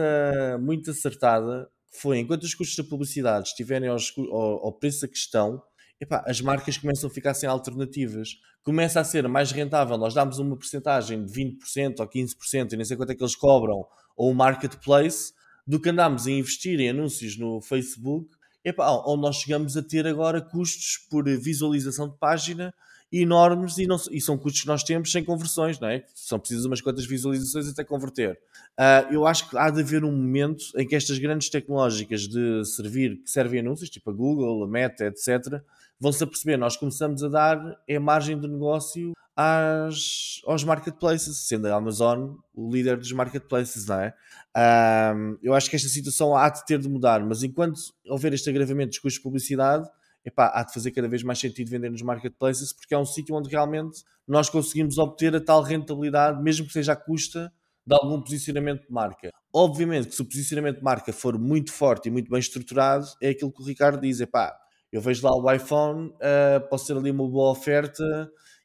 muito 0.62 0.92
acertada, 0.92 1.70
que 1.92 1.98
foi, 2.02 2.20
enquanto 2.20 2.44
os 2.44 2.54
custos 2.54 2.76
da 2.84 2.90
publicidade 2.90 3.48
estiverem 3.50 3.90
cu- 4.14 4.30
ao, 4.36 4.66
ao 4.66 4.74
preço 4.74 5.02
da 5.02 5.08
questão, 5.08 5.62
epá, 6.00 6.24
as 6.28 6.42
marcas 6.42 6.78
começam 6.78 7.10
a 7.10 7.14
ficar 7.14 7.34
sem 7.34 7.48
alternativas. 7.48 8.30
Começa 8.64 9.00
a 9.00 9.04
ser 9.04 9.28
mais 9.30 9.52
rentável, 9.52 9.98
nós 9.98 10.14
damos 10.14 10.40
uma 10.40 10.58
porcentagem 10.58 11.26
de 11.26 11.32
20% 11.34 12.00
ou 12.00 12.08
15%, 12.08 12.74
e 12.74 12.76
nem 12.76 12.86
sei 12.86 12.98
quanto 12.98 13.12
é 13.12 13.16
que 13.16 13.24
eles 13.24 13.36
cobram, 13.36 13.86
ou 14.16 14.32
o 14.32 14.36
marketplace, 14.36 15.32
do 15.66 15.80
que 15.80 15.90
andamos 15.90 16.28
a 16.28 16.32
investir 16.32 16.80
em 16.80 16.90
anúncios 16.90 17.38
no 17.38 17.62
Facebook, 17.62 18.30
epá, 18.64 18.92
onde 19.08 19.22
nós 19.22 19.38
chegamos 19.38 19.78
a 19.78 19.82
ter 19.82 20.06
agora 20.06 20.42
custos 20.42 20.98
por 21.10 21.24
visualização 21.40 22.10
de 22.10 22.18
página 22.18 22.74
enormes 23.12 23.78
e, 23.78 23.86
não, 23.86 23.98
e 24.10 24.22
são 24.22 24.38
custos 24.38 24.62
que 24.62 24.68
nós 24.68 24.84
temos 24.84 25.12
sem 25.12 25.24
conversões, 25.24 25.80
não 25.80 25.90
é? 25.90 26.04
São 26.16 26.40
precisas 26.40 26.66
umas 26.66 26.80
quantas 26.80 27.06
visualizações 27.06 27.68
até 27.68 27.84
converter. 27.84 28.40
Ah, 28.78 29.06
eu 29.12 29.28
acho 29.28 29.50
que 29.50 29.58
há 29.58 29.70
de 29.70 29.82
haver 29.82 30.06
um 30.06 30.12
momento 30.12 30.64
em 30.78 30.88
que 30.88 30.96
estas 30.96 31.20
grandes 31.20 31.50
tecnológicas 31.50 32.28
de 32.28 32.64
servir, 32.64 33.22
que 33.22 33.30
servem 33.30 33.60
anúncios, 33.60 33.90
tipo 33.90 34.10
a 34.10 34.14
Google, 34.14 34.64
a 34.64 34.68
Meta, 34.68 35.06
etc., 35.06 35.62
vão-se 36.00 36.24
a 36.24 36.28
perceber, 36.28 36.58
nós 36.58 36.78
começamos 36.78 37.24
a 37.24 37.28
dar 37.28 37.78
é 37.88 38.00
margem 38.00 38.40
de 38.40 38.48
negócio 38.48 39.12
às, 39.36 40.42
aos 40.46 40.64
marketplaces, 40.64 41.38
sendo 41.48 41.68
a 41.68 41.76
Amazon 41.76 42.36
o 42.56 42.72
líder 42.72 42.98
dos 42.98 43.12
marketplaces, 43.12 43.86
não 43.88 44.00
é? 44.00 44.14
Ah, 44.56 45.14
eu 45.44 45.54
acho 45.54 45.70
que 45.70 45.76
esta 45.76 45.90
situação 45.90 46.36
há 46.36 46.50
de 46.50 46.66
ter 46.66 46.80
de 46.80 46.88
mudar, 46.88 47.24
mas 47.26 47.44
enquanto 47.44 47.80
houver 48.08 48.34
este 48.34 48.50
agravamento 48.50 48.90
dos 48.90 49.00
custos 49.00 49.20
de 49.20 49.24
publicidade, 49.24 49.88
epá, 50.26 50.52
há 50.54 50.64
de 50.64 50.74
fazer 50.74 50.92
cada 50.92 51.08
vez 51.08 51.24
mais 51.24 51.40
sentido 51.40 51.70
vender 51.70 51.90
nos 51.90 52.02
marketplaces 52.02 52.74
porque 52.74 52.94
é 52.94 52.98
um 52.98 53.06
sítio 53.06 53.36
onde 53.36 53.50
realmente 53.50 54.04
nós 54.28 54.50
conseguimos 54.50 54.98
obter 54.98 55.36
a 55.36 55.42
tal 55.42 55.62
rentabilidade, 55.62 56.42
mesmo 56.42 56.66
que 56.68 56.74
seja 56.74 56.94
à 56.94 56.96
custa 56.96 57.52
de 57.86 57.96
algum 57.96 58.22
posicionamento 58.22 58.86
de 58.86 58.92
marca. 58.94 59.32
Obviamente 59.54 60.08
que 60.08 60.16
se 60.16 60.22
o 60.22 60.26
posicionamento 60.26 60.78
de 60.78 60.84
marca 60.84 61.12
for 61.12 61.38
muito 61.38 61.72
forte 61.72 62.08
e 62.08 62.12
muito 62.12 62.30
bem 62.30 62.40
estruturado, 62.40 63.06
é 63.22 63.30
aquilo 63.30 63.52
que 63.52 63.62
o 63.62 63.66
Ricardo 63.66 64.00
diz, 64.00 64.22
epá, 64.22 64.56
eu 64.92 65.02
vejo 65.02 65.26
lá 65.26 65.32
o 65.36 65.52
iPhone, 65.52 66.14
ah, 66.22 66.60
pode 66.70 66.86
ser 66.86 66.96
ali 66.96 67.12
uma 67.12 67.28
boa 67.28 67.52
oferta 67.52 68.04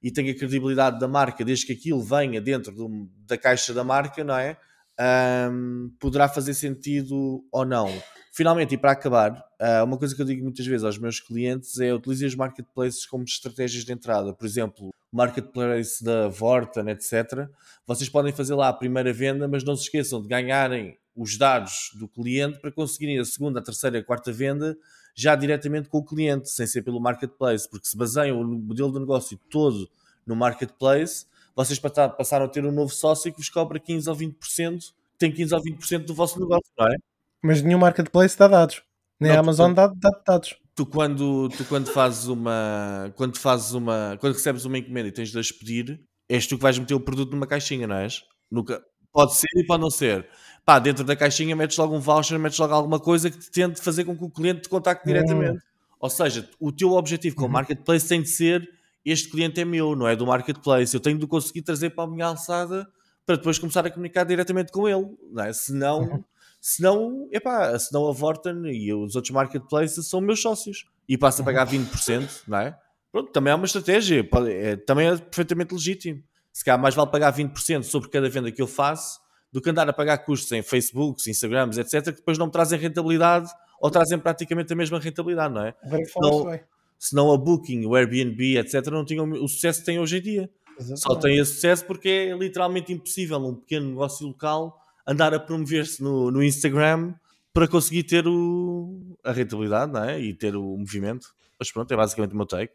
e 0.02 0.12
tem 0.12 0.28
a 0.30 0.36
credibilidade 0.36 0.98
da 0.98 1.08
marca, 1.08 1.44
desde 1.44 1.66
que 1.66 1.72
aquilo 1.72 2.02
venha 2.02 2.40
dentro 2.40 2.72
do- 2.72 3.08
da 3.26 3.38
caixa 3.38 3.72
da 3.72 3.82
marca, 3.82 4.22
não 4.22 4.36
é? 4.36 4.56
Ahm, 4.98 5.90
poderá 6.00 6.28
fazer 6.28 6.54
sentido 6.54 7.44
ou 7.52 7.64
não. 7.64 7.90
Finalmente, 8.32 8.74
e 8.74 8.78
para 8.78 8.92
acabar, 8.92 9.42
ah, 9.58 9.84
uma 9.84 9.96
coisa 9.96 10.14
que 10.14 10.20
eu 10.20 10.26
digo 10.26 10.42
muitas 10.42 10.66
vezes 10.66 10.84
aos 10.84 10.98
meus 10.98 11.20
clientes 11.20 11.78
é 11.80 11.94
utilizem 11.94 12.28
os 12.28 12.34
marketplaces 12.34 13.06
como 13.06 13.24
estratégias 13.24 13.84
de 13.84 13.92
entrada. 13.92 14.34
Por 14.34 14.46
exemplo, 14.46 14.88
o 15.12 15.16
marketplace 15.16 16.04
da 16.04 16.28
Vorten, 16.28 16.88
etc. 16.90 17.48
Vocês 17.86 18.08
podem 18.08 18.32
fazer 18.32 18.54
lá 18.54 18.68
a 18.68 18.72
primeira 18.72 19.12
venda, 19.12 19.48
mas 19.48 19.64
não 19.64 19.76
se 19.76 19.84
esqueçam 19.84 20.20
de 20.20 20.28
ganharem 20.28 20.98
os 21.14 21.38
dados 21.38 21.90
do 21.94 22.06
cliente 22.06 22.58
para 22.58 22.70
conseguirem 22.70 23.18
a 23.18 23.24
segunda, 23.24 23.60
a 23.60 23.62
terceira 23.62 23.98
a 23.98 24.04
quarta 24.04 24.30
venda 24.30 24.76
já 25.14 25.34
diretamente 25.34 25.88
com 25.88 25.98
o 25.98 26.04
cliente, 26.04 26.50
sem 26.50 26.66
ser 26.66 26.82
pelo 26.82 27.00
marketplace, 27.00 27.68
porque 27.68 27.86
se 27.86 27.96
baseiam 27.96 28.38
o 28.38 28.44
modelo 28.44 28.92
de 28.92 29.00
negócio 29.00 29.40
todo 29.50 29.88
no 30.26 30.36
marketplace, 30.36 31.24
vocês 31.56 31.78
passaram 31.78 32.44
a 32.44 32.48
ter 32.48 32.64
um 32.64 32.70
novo 32.72 32.92
sócio 32.92 33.32
que 33.32 33.38
vos 33.38 33.48
cobra 33.48 33.80
15 33.80 34.08
ou 34.10 34.14
20%, 34.16 34.92
tem 35.18 35.32
15 35.32 35.54
ou 35.54 35.62
20% 35.62 36.04
do 36.04 36.14
vosso 36.14 36.38
negócio, 36.38 36.70
não 36.78 36.86
é? 36.86 36.96
Mas 37.42 37.62
nenhum 37.62 37.78
marketplace 37.78 38.38
dá 38.38 38.46
dados. 38.46 38.82
Nem 39.18 39.30
Não, 39.30 39.38
a 39.38 39.40
Amazon 39.40 39.72
dá, 39.72 39.86
dá 39.86 40.10
dados. 40.26 40.54
Tu 40.74 40.84
quando, 40.84 41.48
tu 41.56 41.64
quando 41.64 41.86
fazes 41.88 42.26
uma 42.26 43.10
quando 43.16 43.38
fazes 43.38 43.72
uma 43.72 44.18
quando 44.20 44.34
recebes 44.34 44.66
uma 44.66 44.76
encomenda 44.76 45.08
e 45.08 45.12
tens 45.12 45.30
de 45.30 45.38
as 45.38 45.50
pedir, 45.50 45.98
és 46.28 46.46
tu 46.46 46.56
que 46.56 46.62
vais 46.62 46.78
meter 46.78 46.92
o 46.94 47.00
produto 47.00 47.30
numa 47.32 47.46
caixinha, 47.46 47.86
não 47.86 47.96
és? 47.96 48.22
Nunca, 48.50 48.82
pode 49.10 49.34
ser 49.34 49.48
e 49.56 49.64
pode 49.64 49.80
não 49.82 49.90
ser. 49.90 50.28
Pá, 50.66 50.78
dentro 50.78 51.02
da 51.04 51.16
caixinha 51.16 51.56
metes 51.56 51.78
logo 51.78 51.96
um 51.96 52.00
voucher, 52.00 52.38
metes 52.38 52.58
logo 52.58 52.74
alguma 52.74 53.00
coisa 53.00 53.30
que 53.30 53.38
te 53.38 53.50
tente 53.50 53.80
fazer 53.80 54.04
com 54.04 54.14
que 54.14 54.24
o 54.24 54.30
cliente 54.30 54.62
te 54.62 54.68
contacte 54.68 55.04
Hum. 55.08 55.12
diretamente. 55.14 55.62
Ou 55.98 56.10
seja, 56.10 56.46
o 56.60 56.70
teu 56.70 56.92
objetivo 56.92 57.36
com 57.36 57.46
o 57.46 57.48
marketplace 57.48 58.06
tem 58.06 58.20
de 58.20 58.28
ser 58.28 58.68
este 59.12 59.28
cliente 59.30 59.60
é 59.60 59.64
meu, 59.64 59.94
não 59.94 60.08
é 60.08 60.16
do 60.16 60.26
marketplace. 60.26 60.94
Eu 60.94 61.00
tenho 61.00 61.18
de 61.18 61.26
conseguir 61.26 61.62
trazer 61.62 61.90
para 61.90 62.04
a 62.04 62.06
minha 62.06 62.26
alçada 62.26 62.86
para 63.24 63.36
depois 63.36 63.58
começar 63.58 63.84
a 63.86 63.90
comunicar 63.90 64.24
diretamente 64.24 64.70
com 64.72 64.88
ele. 64.88 65.06
Não 65.32 65.44
é? 65.44 65.52
Senão, 65.52 66.24
senão, 66.60 67.28
epá, 67.32 67.78
senão 67.78 68.08
a 68.08 68.12
Vorten 68.12 68.64
e 68.66 68.92
os 68.92 69.14
outros 69.16 69.32
marketplaces 69.32 70.08
são 70.08 70.20
meus 70.20 70.40
sócios 70.40 70.84
e 71.08 71.16
passo 71.16 71.42
a 71.42 71.44
pagar 71.44 71.66
20%, 71.66 72.42
não 72.48 72.58
é? 72.58 72.78
Pronto, 73.12 73.30
também 73.32 73.52
é 73.52 73.54
uma 73.54 73.64
estratégia, 73.64 74.28
é- 74.48 74.76
também 74.76 75.08
é 75.08 75.16
perfeitamente 75.16 75.72
legítimo. 75.72 76.22
Se 76.52 76.64
calhar 76.64 76.80
mais 76.80 76.94
vale 76.94 77.10
pagar 77.10 77.30
20% 77.32 77.84
sobre 77.84 78.08
cada 78.08 78.28
venda 78.28 78.50
que 78.50 78.60
eu 78.60 78.66
faço 78.66 79.20
do 79.52 79.60
que 79.60 79.70
andar 79.70 79.88
a 79.88 79.92
pagar 79.92 80.18
custos 80.18 80.50
em 80.52 80.62
Facebooks, 80.62 81.26
Instagrams, 81.26 81.78
etc., 81.78 82.04
que 82.06 82.18
depois 82.18 82.36
não 82.36 82.46
me 82.46 82.52
trazem 82.52 82.78
rentabilidade 82.78 83.48
ou 83.80 83.90
trazem 83.90 84.18
praticamente 84.18 84.72
a 84.72 84.76
mesma 84.76 84.98
rentabilidade, 84.98 85.54
não 85.54 85.62
é? 85.64 85.74
Agora 85.82 86.66
Senão 86.98 87.32
a 87.32 87.36
Booking, 87.36 87.84
o 87.86 87.94
Airbnb, 87.94 88.58
etc., 88.58 88.86
não 88.86 89.04
tinham 89.04 89.30
o 89.30 89.48
sucesso 89.48 89.80
que 89.80 89.86
têm 89.86 89.98
hoje 89.98 90.18
em 90.18 90.22
dia. 90.22 90.50
Só 90.78 90.82
Exatamente. 90.92 91.22
tem 91.22 91.38
esse 91.38 91.54
sucesso 91.54 91.84
porque 91.84 92.08
é 92.08 92.36
literalmente 92.36 92.92
impossível 92.92 93.38
um 93.38 93.54
pequeno 93.54 93.88
negócio 93.90 94.26
local 94.26 94.78
andar 95.06 95.32
a 95.32 95.40
promover-se 95.40 96.02
no, 96.02 96.30
no 96.30 96.42
Instagram 96.42 97.14
para 97.52 97.68
conseguir 97.68 98.02
ter 98.02 98.26
o, 98.26 99.16
a 99.24 99.32
rentabilidade 99.32 99.92
não 99.92 100.04
é? 100.04 100.20
e 100.20 100.34
ter 100.34 100.54
o 100.56 100.76
movimento. 100.76 101.28
Mas 101.58 101.72
pronto, 101.72 101.90
é 101.92 101.96
basicamente 101.96 102.32
o 102.32 102.36
meu 102.36 102.46
take. 102.46 102.72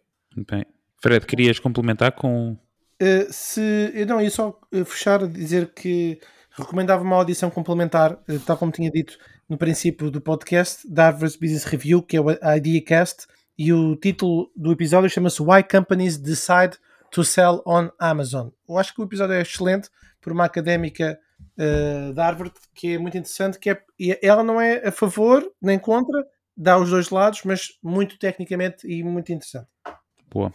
Bem. 0.49 0.65
Fred, 0.97 1.25
querias 1.25 1.59
complementar 1.59 2.13
com. 2.13 2.57
Uh, 3.01 3.31
se 3.31 3.91
eu 3.93 4.05
não 4.05 4.21
ia 4.21 4.29
só 4.29 4.59
uh, 4.73 4.85
fechar 4.85 5.27
dizer 5.27 5.73
que 5.73 6.19
recomendava 6.51 7.03
uma 7.03 7.15
audição 7.15 7.49
complementar, 7.49 8.13
uh, 8.13 8.39
tal 8.45 8.57
como 8.57 8.71
tinha 8.71 8.89
dito 8.89 9.17
no 9.49 9.57
princípio 9.57 10.09
do 10.09 10.21
podcast, 10.21 10.87
da 10.91 11.05
Harvard 11.05 11.37
Business 11.39 11.63
Review, 11.63 12.01
que 12.01 12.17
é 12.17 12.21
o 12.21 12.31
IdeaCast, 12.31 13.27
e 13.57 13.71
o 13.73 13.95
título 13.95 14.51
do 14.55 14.71
episódio 14.71 15.09
chama-se 15.09 15.41
Why 15.41 15.63
Companies 15.63 16.17
Decide 16.17 16.77
to 17.11 17.23
Sell 17.23 17.61
on 17.65 17.89
Amazon. 17.99 18.49
Eu 18.67 18.77
acho 18.77 18.93
que 18.93 19.01
o 19.01 19.03
episódio 19.03 19.33
é 19.33 19.41
excelente 19.41 19.89
por 20.19 20.31
uma 20.31 20.45
académica 20.45 21.19
uh, 21.57 22.13
da 22.13 22.25
Harvard 22.25 22.53
que 22.73 22.93
é 22.93 22.97
muito 22.97 23.17
interessante, 23.17 23.59
que 23.59 23.69
é, 23.69 23.83
ela 24.21 24.43
não 24.43 24.59
é 24.59 24.87
a 24.87 24.91
favor 24.91 25.45
nem 25.61 25.77
contra, 25.77 26.25
dá 26.55 26.77
os 26.77 26.89
dois 26.89 27.09
lados, 27.09 27.41
mas 27.43 27.77
muito 27.83 28.17
tecnicamente 28.17 28.87
e 28.87 29.03
muito 29.03 29.31
interessante. 29.31 29.67
Boa. 30.29 30.53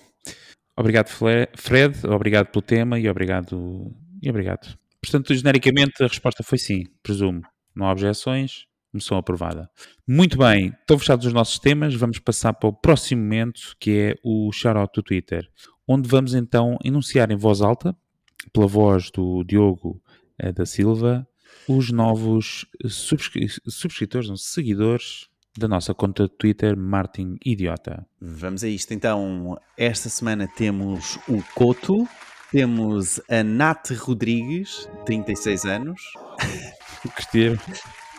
Obrigado, 0.76 1.08
Fred. 1.08 2.06
Obrigado 2.06 2.48
pelo 2.48 2.62
tema 2.62 2.98
e 2.98 3.08
obrigado. 3.08 3.94
E 4.22 4.28
obrigado. 4.28 4.76
Portanto, 5.00 5.34
genericamente, 5.34 6.02
a 6.02 6.06
resposta 6.06 6.42
foi 6.42 6.58
sim, 6.58 6.84
presumo. 7.02 7.42
Não 7.74 7.86
há 7.86 7.92
objeções. 7.92 8.66
Moção 8.96 9.16
aprovada. 9.16 9.70
Muito 10.06 10.36
bem, 10.38 10.74
estão 10.80 10.98
fechados 10.98 11.24
os 11.26 11.32
nossos 11.32 11.58
temas. 11.58 11.94
Vamos 11.94 12.18
passar 12.18 12.52
para 12.52 12.68
o 12.68 12.72
próximo 12.72 13.22
momento, 13.22 13.76
que 13.78 13.90
é 13.90 14.14
o 14.24 14.50
shout-out 14.52 14.92
do 14.94 15.02
Twitter, 15.02 15.48
onde 15.86 16.08
vamos 16.08 16.34
então 16.34 16.76
enunciar 16.84 17.30
em 17.30 17.36
voz 17.36 17.60
alta, 17.60 17.96
pela 18.52 18.66
voz 18.66 19.10
do 19.10 19.44
Diogo 19.44 20.02
eh, 20.38 20.52
da 20.52 20.66
Silva, 20.66 21.26
os 21.68 21.90
novos 21.90 22.66
subscri- 22.86 23.48
subscritores, 23.68 24.28
não, 24.28 24.36
seguidores 24.36 25.28
da 25.58 25.66
nossa 25.66 25.94
conta 25.94 26.24
de 26.24 26.30
Twitter, 26.36 26.76
Martin 26.76 27.36
Idiota. 27.44 28.06
Vamos 28.20 28.62
a 28.62 28.68
isto 28.68 28.92
então. 28.92 29.58
Esta 29.76 30.08
semana 30.08 30.46
temos 30.46 31.18
o 31.28 31.42
Coto, 31.54 32.06
temos 32.52 33.20
a 33.28 33.42
Nath 33.42 33.90
Rodrigues, 33.98 34.88
36 35.06 35.64
anos. 35.64 36.00
Curtir. 37.02 37.58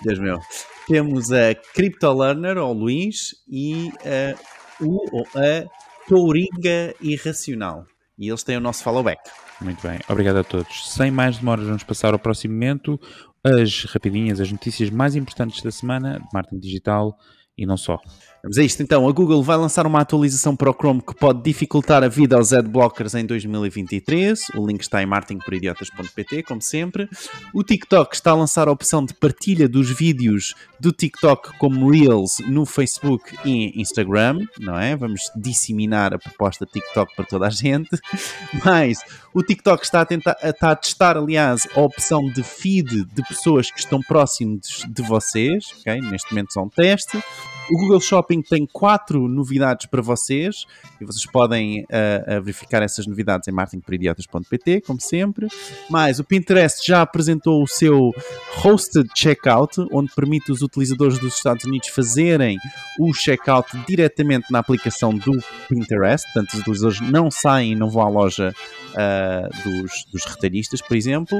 Deus 0.03 0.19
meu. 0.19 0.39
Temos 0.87 1.31
a 1.31 1.53
CryptoLearner, 1.73 2.57
ou 2.57 2.73
Luís, 2.73 3.35
e 3.47 3.91
a, 4.05 4.83
o, 4.83 5.23
a 5.35 5.67
Touringa 6.07 6.93
Irracional. 7.01 7.85
E 8.17 8.29
eles 8.29 8.43
têm 8.43 8.57
o 8.57 8.61
nosso 8.61 8.83
followback. 8.83 9.19
Muito 9.59 9.81
bem, 9.81 9.99
obrigado 10.07 10.37
a 10.37 10.43
todos. 10.43 10.91
Sem 10.91 11.11
mais 11.11 11.37
demoras, 11.37 11.65
vamos 11.65 11.83
passar 11.83 12.13
ao 12.13 12.19
próximo 12.19 12.53
momento. 12.53 12.99
As 13.43 13.85
rapidinhas, 13.85 14.39
as 14.39 14.51
notícias 14.51 14.89
mais 14.89 15.15
importantes 15.15 15.61
da 15.61 15.71
semana 15.71 16.19
de 16.19 16.27
marketing 16.33 16.59
digital 16.59 17.17
e 17.57 17.65
não 17.65 17.77
só. 17.77 17.99
Vamos 18.43 18.57
a 18.57 18.63
isto 18.63 18.83
então. 18.83 19.07
A 19.07 19.11
Google 19.11 19.41
vai 19.41 19.57
lançar 19.57 19.85
uma 19.87 19.99
atualização 19.99 20.55
para 20.55 20.69
o 20.69 20.73
Chrome 20.73 21.01
que 21.01 21.15
pode 21.15 21.41
dificultar 21.41 22.03
a 22.03 22.07
vida 22.07 22.35
aos 22.35 22.53
adblockers 22.53 23.15
em 23.15 23.25
2023. 23.25 24.49
O 24.55 24.65
link 24.65 24.81
está 24.81 25.01
em 25.01 25.05
marketingporidiotas.pt, 25.05 26.43
como 26.43 26.61
sempre. 26.61 27.09
O 27.53 27.63
TikTok 27.63 28.15
está 28.15 28.31
a 28.31 28.35
lançar 28.35 28.67
a 28.67 28.71
opção 28.71 29.03
de 29.03 29.13
partilha 29.13 29.67
dos 29.67 29.89
vídeos 29.89 30.53
do 30.79 30.91
TikTok 30.91 31.57
como 31.57 31.89
Reels 31.89 32.39
no 32.47 32.65
Facebook 32.65 33.35
e 33.43 33.79
Instagram, 33.81 34.39
não 34.59 34.77
é? 34.77 34.95
Vamos 34.95 35.31
disseminar 35.35 36.13
a 36.13 36.19
proposta 36.19 36.65
TikTok 36.65 37.15
para 37.15 37.25
toda 37.25 37.47
a 37.47 37.49
gente. 37.49 37.89
Mas 38.63 38.99
o 39.33 39.41
TikTok 39.41 39.83
está 39.83 40.01
a, 40.01 40.05
tentar, 40.05 40.37
está 40.43 40.71
a 40.71 40.75
testar, 40.75 41.17
aliás, 41.17 41.67
a 41.75 41.81
opção 41.81 42.23
de 42.31 42.43
feed 42.43 43.05
de 43.05 43.23
pessoas 43.27 43.71
que 43.71 43.79
estão 43.79 43.99
próximos 44.01 44.85
de 44.87 45.01
vocês, 45.01 45.65
ok? 45.79 45.99
Neste 46.01 46.31
momento 46.31 46.53
são 46.53 46.65
um 46.65 46.69
teste. 46.69 47.21
O 47.69 47.77
Google 47.77 47.99
Shopping 47.99 48.41
tem 48.41 48.65
quatro 48.65 49.27
novidades 49.27 49.87
para 49.87 50.01
vocês 50.01 50.65
e 51.01 51.05
vocês 51.05 51.25
podem 51.25 51.83
uh, 51.83 52.41
verificar 52.41 52.81
essas 52.81 53.05
novidades 53.05 53.47
em 53.47 53.51
marketingporidiotas.pt, 53.51 54.81
como 54.81 55.01
sempre. 55.01 55.47
Mas 55.89 56.19
o 56.19 56.23
Pinterest 56.23 56.85
já 56.85 57.01
apresentou 57.01 57.61
o 57.61 57.67
seu 57.67 58.11
Hosted 58.63 59.09
Checkout, 59.13 59.85
onde 59.91 60.13
permite 60.15 60.51
os 60.51 60.61
utilizadores 60.61 61.19
dos 61.19 61.35
Estados 61.35 61.65
Unidos 61.65 61.89
fazerem 61.89 62.57
o 62.99 63.13
checkout 63.13 63.77
diretamente 63.85 64.45
na 64.49 64.59
aplicação 64.59 65.13
do 65.13 65.37
Pinterest. 65.67 66.25
Portanto, 66.33 66.53
os 66.53 66.59
utilizadores 66.61 67.01
não 67.01 67.29
saem 67.29 67.73
e 67.73 67.75
não 67.75 67.89
vão 67.89 68.03
à 68.03 68.09
loja 68.09 68.55
uh, 68.93 69.69
dos, 69.69 70.05
dos 70.11 70.25
retalhistas, 70.25 70.81
por 70.81 70.95
exemplo. 70.95 71.37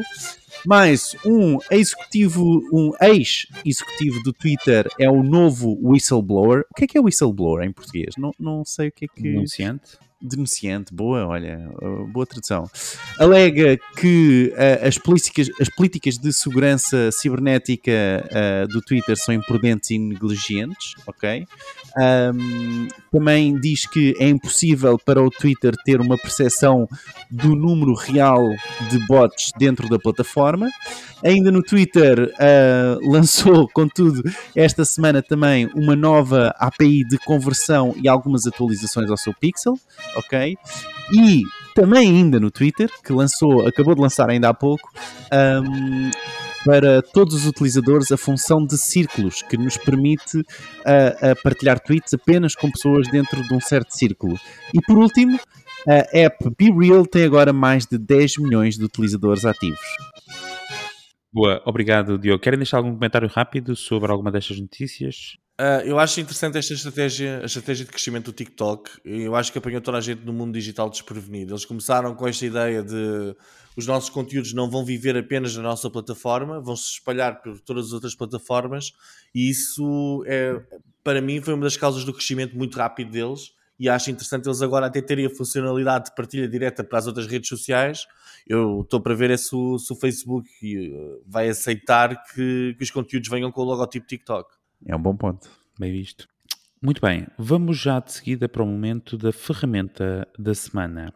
Mais 0.66 1.16
um 1.26 1.58
executivo, 1.72 2.43
um 2.74 2.91
ex-executivo 3.01 4.22
do 4.24 4.34
Twitter 4.34 4.89
é 4.99 5.10
o 5.10 5.24
novo 5.24 5.78
whistleblower. 5.82 6.66
O 6.72 6.74
que 6.76 6.86
é 6.86 6.88
que 6.88 6.97
é 6.97 7.01
whistleblower 7.01 7.66
em 7.66 7.72
português? 7.72 8.16
Não, 8.18 8.32
não 8.39 8.66
sei 8.66 8.89
o 8.89 8.91
que 8.91 9.05
é 9.05 9.08
que. 9.08 9.22
Denunciante. 9.22 9.97
Denunciante, 10.20 10.91
boa, 10.95 11.28
olha, 11.28 11.70
uh, 11.80 12.07
boa 12.07 12.26
tradução. 12.26 12.68
Alega 13.20 13.78
que 13.95 14.51
uh, 14.55 14.88
as, 14.88 14.97
políticas, 14.97 15.47
as 15.61 15.70
políticas 15.70 16.18
de 16.18 16.34
segurança 16.34 17.11
cibernética 17.11 17.91
uh, 18.26 18.68
do 18.68 18.82
Twitter 18.82 19.15
são 19.15 19.36
imprudentes 19.36 19.91
e 19.91 19.99
negligentes, 19.99 20.95
ok? 21.05 21.45
Um, 21.95 22.88
também 23.11 23.59
diz 23.59 23.86
que 23.88 24.15
é 24.20 24.28
impossível 24.28 24.97
para 24.97 25.22
o 25.22 25.30
Twitter 25.30 25.76
ter 25.86 26.01
uma 26.01 26.18
percepção 26.18 26.88
do 27.30 27.55
número 27.55 27.93
real 27.93 28.41
de 28.89 28.97
bots 29.05 29.51
dentro 29.57 29.88
da 29.88 29.99
plataforma. 29.99 30.68
Ainda 31.24 31.51
no 31.51 31.63
Twitter 31.63 32.32
uh, 32.34 32.99
lançou, 33.11 33.68
contudo, 33.70 34.24
esta 34.55 34.86
semana 34.86 35.22
também 35.22 35.68
uma 35.76 35.95
nova 35.95 36.53
API 36.57 37.03
de 37.07 37.18
conversão 37.20 37.95
e 38.01 38.07
algumas 38.07 38.45
atualizações 38.45 39.09
ao 39.09 39.18
seu 39.18 39.34
Pixel, 39.34 39.80
ok? 40.18 40.55
E 41.13 41.43
também 41.74 42.09
ainda 42.09 42.39
no 42.39 42.49
Twitter, 42.49 42.89
que 43.03 43.13
lançou, 43.13 43.68
acabou 43.68 43.93
de 43.93 44.01
lançar 44.01 44.30
ainda 44.30 44.49
há 44.49 44.53
pouco, 44.53 44.89
um, 45.32 46.09
para 46.65 47.01
todos 47.01 47.36
os 47.36 47.45
utilizadores 47.45 48.11
a 48.11 48.18
função 48.18 48.65
de 48.65 48.78
círculos, 48.78 49.41
que 49.41 49.57
nos 49.57 49.78
permite 49.78 50.39
uh, 50.39 51.43
partilhar 51.43 51.80
tweets 51.80 52.13
apenas 52.13 52.55
com 52.55 52.70
pessoas 52.70 53.07
dentro 53.09 53.41
de 53.41 53.53
um 53.53 53.61
certo 53.61 53.91
círculo. 53.91 54.38
E 54.74 54.82
por 54.82 54.97
último, 54.97 55.39
a 55.88 56.18
app 56.18 56.49
BeReal 56.57 57.05
tem 57.05 57.24
agora 57.24 57.53
mais 57.53 57.86
de 57.86 57.97
10 57.97 58.39
milhões 58.39 58.76
de 58.76 58.84
utilizadores 58.84 59.45
ativos. 59.45 59.80
Boa, 61.32 61.61
obrigado, 61.65 62.18
Diogo. 62.18 62.41
Querem 62.41 62.57
deixar 62.57 62.78
algum 62.78 62.93
comentário 62.93 63.30
rápido 63.30 63.76
sobre 63.76 64.11
alguma 64.11 64.32
destas 64.32 64.59
notícias? 64.59 65.38
Uh, 65.60 65.82
eu 65.86 65.97
acho 65.97 66.22
interessante 66.22 66.55
esta 66.55 66.74
estratégia, 66.74 67.39
a 67.41 67.45
estratégia 67.45 67.84
de 67.84 67.91
crescimento 67.91 68.26
do 68.26 68.32
TikTok. 68.32 68.91
Eu 69.03 69.36
acho 69.36 69.51
que 69.51 69.58
apanhou 69.58 69.82
toda 69.82 69.97
a 69.97 70.01
gente 70.01 70.24
no 70.24 70.32
mundo 70.32 70.53
digital 70.53 70.88
desprevenido. 70.88 71.53
Eles 71.53 71.66
começaram 71.66 72.14
com 72.14 72.28
esta 72.28 72.45
ideia 72.45 72.84
de 72.84 73.36
os 73.76 73.88
nossos 73.88 74.10
conteúdos 74.10 74.53
não 74.53 74.70
vão 74.70 74.86
viver 74.86 75.18
apenas 75.18 75.55
na 75.55 75.64
nossa 75.64 75.89
plataforma, 75.89 76.60
vão 76.60 76.76
se 76.76 76.93
espalhar 76.93 77.41
por 77.41 77.60
todas 77.60 77.88
as 77.88 77.93
outras 77.93 78.16
plataformas, 78.16 78.91
e 79.34 79.51
isso 79.51 80.24
é, 80.26 80.60
para 81.03 81.22
mim, 81.22 81.41
foi 81.41 81.53
uma 81.53 81.64
das 81.64 81.78
causas 81.78 82.03
do 82.03 82.12
crescimento 82.12 82.58
muito 82.58 82.78
rápido 82.78 83.12
deles. 83.12 83.53
E 83.80 83.88
acho 83.88 84.12
interessante 84.12 84.47
eles 84.47 84.62
agora 84.62 84.88
até 84.88 85.01
terem 85.01 85.26
a 85.26 85.30
funcionalidade 85.30 86.05
de 86.05 86.16
partilha 86.16 86.47
direta 86.47 86.84
para 86.84 86.99
as 86.99 87.08
outras 87.08 87.28
redes 87.28 87.47
sociais. 87.47 88.05
Eu 88.47 88.82
estou 88.82 88.99
para 88.99 89.14
ver 89.14 89.32
é 89.32 89.38
se 89.38 89.55
o, 89.55 89.78
se 89.80 89.93
o 89.93 89.95
Facebook 89.95 90.49
vai 91.26 91.47
aceitar 91.47 92.24
que, 92.26 92.76
que 92.78 92.84
os 92.84 92.91
conteúdos 92.91 93.30
venham 93.30 93.51
com 93.51 93.62
o 93.62 93.64
logotipo 93.64 94.05
TikTok. 94.05 94.49
É 94.86 94.95
um 94.95 95.01
bom 95.01 95.15
ponto. 95.15 95.49
Bem 95.80 95.91
visto. 95.91 96.28
Muito 96.82 97.01
bem, 97.01 97.28
vamos 97.38 97.78
já 97.78 97.99
de 97.99 98.11
seguida 98.11 98.47
para 98.47 98.61
o 98.61 98.65
momento 98.65 99.17
da 99.17 99.32
ferramenta 99.32 100.28
da 100.38 100.53
semana. 100.53 101.11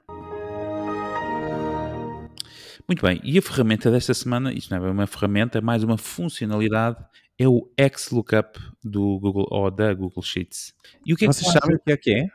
Muito 2.88 3.06
bem, 3.06 3.22
e 3.24 3.38
a 3.38 3.42
ferramenta 3.42 3.92
desta 3.92 4.14
semana, 4.14 4.52
isto 4.52 4.76
não 4.76 4.86
é 4.86 4.90
uma 4.90 5.08
ferramenta, 5.08 5.60
é 5.60 5.62
mais 5.62 5.84
uma 5.84 5.98
funcionalidade, 5.98 6.98
é 7.38 7.48
o 7.48 7.70
XLOOKUP 7.80 8.60
do 8.84 9.20
Google 9.20 9.48
ou 9.50 9.70
da 9.70 9.94
Google 9.94 10.24
Sheets. 10.24 10.74
E 11.06 11.14
o 11.14 11.16
que 11.16 11.26
é 11.26 11.28
que 11.28 11.34
Vocês 11.34 11.52
faz? 11.52 11.60
sabem 11.62 11.78
o 11.78 11.80
que 11.80 11.92
é 11.92 11.98
que 11.98 12.12
é? 12.12 12.28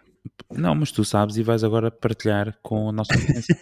Não, 0.50 0.74
mas 0.74 0.92
tu 0.92 1.04
sabes 1.04 1.36
e 1.36 1.42
vais 1.42 1.64
agora 1.64 1.90
partilhar 1.90 2.56
com 2.62 2.88
a 2.88 2.92
nossa 2.92 3.12
audiência. 3.12 3.56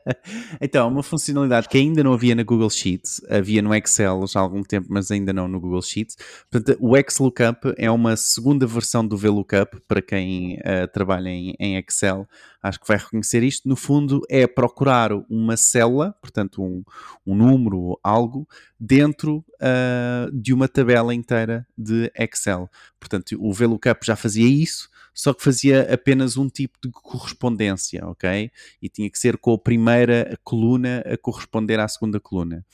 então, 0.60 0.88
uma 0.88 1.02
funcionalidade 1.02 1.68
que 1.68 1.78
ainda 1.78 2.02
não 2.02 2.12
havia 2.12 2.34
na 2.34 2.42
Google 2.42 2.70
Sheets, 2.70 3.20
havia 3.28 3.60
no 3.60 3.74
Excel 3.74 4.26
já 4.26 4.40
há 4.40 4.42
algum 4.42 4.62
tempo, 4.62 4.88
mas 4.90 5.10
ainda 5.10 5.32
não 5.32 5.46
no 5.46 5.60
Google 5.60 5.82
Sheets. 5.82 6.16
Portanto, 6.50 6.78
o 6.80 6.94
XLOOKUP 6.96 7.74
é 7.76 7.90
uma 7.90 8.16
segunda 8.16 8.66
versão 8.66 9.06
do 9.06 9.16
VLOOKUP 9.16 9.80
para 9.86 10.00
quem 10.00 10.54
uh, 10.54 10.88
trabalha 10.92 11.28
em, 11.28 11.54
em, 11.58 11.76
Excel. 11.76 12.26
Acho 12.62 12.80
que 12.80 12.88
vai 12.88 12.96
reconhecer 12.96 13.42
isto. 13.42 13.68
No 13.68 13.76
fundo, 13.76 14.20
é 14.28 14.46
procurar 14.46 15.12
uma 15.28 15.56
célula, 15.56 16.14
portanto, 16.20 16.62
um, 16.62 16.82
um 17.26 17.34
número, 17.34 17.98
algo, 18.02 18.48
dentro 18.78 19.44
uh, 19.60 20.30
de 20.32 20.52
uma 20.52 20.68
tabela 20.68 21.14
inteira 21.14 21.66
de 21.76 22.10
Excel. 22.18 22.68
Portanto, 22.98 23.36
o 23.38 23.52
VLOOKUP 23.52 24.04
já 24.04 24.16
fazia 24.16 24.46
isso 24.46 24.88
só 25.20 25.34
que 25.34 25.44
fazia 25.44 25.82
apenas 25.92 26.38
um 26.38 26.48
tipo 26.48 26.78
de 26.82 26.90
correspondência, 26.90 28.06
ok? 28.06 28.50
E 28.80 28.88
tinha 28.88 29.10
que 29.10 29.18
ser 29.18 29.36
com 29.36 29.52
a 29.52 29.58
primeira 29.58 30.38
coluna 30.42 31.04
a 31.04 31.14
corresponder 31.18 31.78
à 31.78 31.86
segunda 31.86 32.18
coluna. 32.18 32.64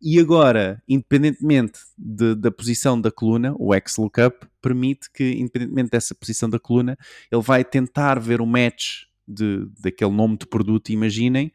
E 0.00 0.18
agora, 0.18 0.82
independentemente 0.88 1.80
de, 1.98 2.34
da 2.34 2.50
posição 2.50 2.98
da 2.98 3.10
coluna, 3.10 3.54
o 3.58 3.72
XLOOKUP 3.74 4.46
permite 4.62 5.10
que, 5.12 5.32
independentemente 5.32 5.90
dessa 5.90 6.14
posição 6.14 6.48
da 6.48 6.58
coluna, 6.58 6.96
ele 7.30 7.42
vai 7.42 7.62
tentar 7.62 8.18
ver 8.18 8.40
o 8.40 8.46
match 8.46 9.02
de, 9.28 9.66
daquele 9.78 10.12
nome 10.12 10.38
de 10.38 10.46
produto, 10.46 10.88
imaginem, 10.88 11.52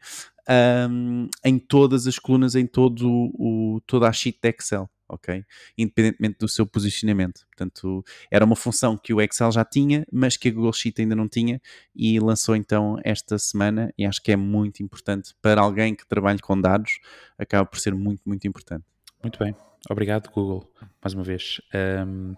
um, 0.88 1.28
em 1.44 1.58
todas 1.58 2.06
as 2.06 2.16
colunas, 2.16 2.54
em 2.54 2.64
todo 2.64 3.08
o, 3.34 3.80
toda 3.88 4.08
a 4.08 4.12
sheet 4.12 4.38
de 4.40 4.50
Excel 4.50 4.88
ok? 5.08 5.44
Independentemente 5.76 6.38
do 6.38 6.48
seu 6.48 6.66
posicionamento. 6.66 7.46
Portanto, 7.46 8.04
era 8.30 8.44
uma 8.44 8.56
função 8.56 8.96
que 8.96 9.12
o 9.12 9.20
Excel 9.20 9.50
já 9.50 9.64
tinha, 9.64 10.04
mas 10.12 10.36
que 10.36 10.48
a 10.48 10.52
Google 10.52 10.72
Sheet 10.72 11.02
ainda 11.02 11.16
não 11.16 11.28
tinha 11.28 11.60
e 11.94 12.18
lançou 12.20 12.54
então 12.54 12.98
esta 13.04 13.38
semana 13.38 13.92
e 13.96 14.04
acho 14.04 14.22
que 14.22 14.32
é 14.32 14.36
muito 14.36 14.82
importante 14.82 15.34
para 15.40 15.60
alguém 15.60 15.94
que 15.94 16.06
trabalhe 16.06 16.38
com 16.40 16.60
dados, 16.60 16.98
acaba 17.38 17.64
por 17.64 17.78
ser 17.78 17.94
muito, 17.94 18.22
muito 18.26 18.46
importante. 18.46 18.84
Muito 19.22 19.38
bem. 19.38 19.54
Obrigado, 19.90 20.30
Google, 20.30 20.70
mais 21.02 21.14
uma 21.14 21.22
vez. 21.22 21.60
Um, 22.06 22.34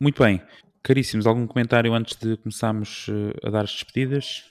muito 0.00 0.22
bem. 0.22 0.40
Caríssimos, 0.82 1.26
algum 1.26 1.46
comentário 1.46 1.92
antes 1.92 2.16
de 2.16 2.36
começarmos 2.36 3.06
eh, 3.08 3.46
a 3.46 3.50
dar 3.50 3.64
as 3.64 3.72
despedidas? 3.72 4.44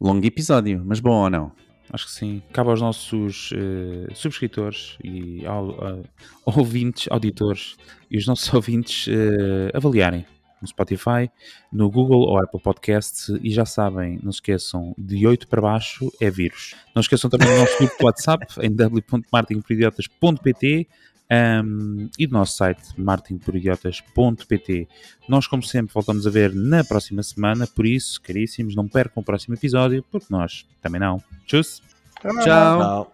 Longo 0.00 0.24
episódio, 0.26 0.82
mas 0.84 1.00
bom 1.00 1.24
ou 1.24 1.30
não? 1.30 1.65
Acho 1.92 2.06
que 2.06 2.12
sim. 2.12 2.42
Cabe 2.52 2.70
aos 2.70 2.80
nossos 2.80 3.50
uh, 3.52 4.14
subscritores 4.14 4.96
e 5.02 5.44
ao, 5.46 5.70
uh, 5.70 6.04
ouvintes, 6.44 7.06
auditores 7.10 7.76
e 8.10 8.18
os 8.18 8.26
nossos 8.26 8.52
ouvintes 8.52 9.06
uh, 9.06 9.70
avaliarem 9.74 10.26
no 10.60 10.66
Spotify, 10.66 11.30
no 11.70 11.88
Google 11.90 12.20
ou 12.20 12.42
Apple 12.42 12.60
Podcasts 12.60 13.28
e 13.42 13.50
já 13.50 13.64
sabem, 13.64 14.18
não 14.22 14.32
se 14.32 14.38
esqueçam, 14.38 14.94
de 14.96 15.26
8 15.26 15.48
para 15.48 15.60
baixo 15.60 16.10
é 16.20 16.30
vírus. 16.30 16.74
Não 16.94 17.02
se 17.02 17.06
esqueçam 17.06 17.28
também 17.30 17.48
do 17.48 17.58
nosso 17.58 17.76
grupo 17.78 17.96
de 17.98 18.04
WhatsApp 18.04 18.46
em 18.62 18.72
w.marketingporidiotas.pt 18.76 20.88
um, 21.30 22.08
e 22.18 22.26
do 22.26 22.32
nosso 22.32 22.56
site 22.56 22.82
marketingporidiotas.pt. 22.96 24.88
Nós, 25.28 25.46
como 25.46 25.62
sempre, 25.62 25.92
voltamos 25.92 26.26
a 26.26 26.30
ver 26.30 26.54
na 26.54 26.84
próxima 26.84 27.22
semana, 27.22 27.66
por 27.66 27.86
isso, 27.86 28.20
caríssimos, 28.20 28.74
não 28.74 28.88
percam 28.88 29.20
o 29.20 29.24
próximo 29.24 29.54
episódio, 29.54 30.04
porque 30.10 30.26
nós 30.30 30.66
também 30.80 31.00
não. 31.00 31.22
Tchau! 31.46 31.62
Tchau! 32.22 32.42
Tchau. 32.42 33.12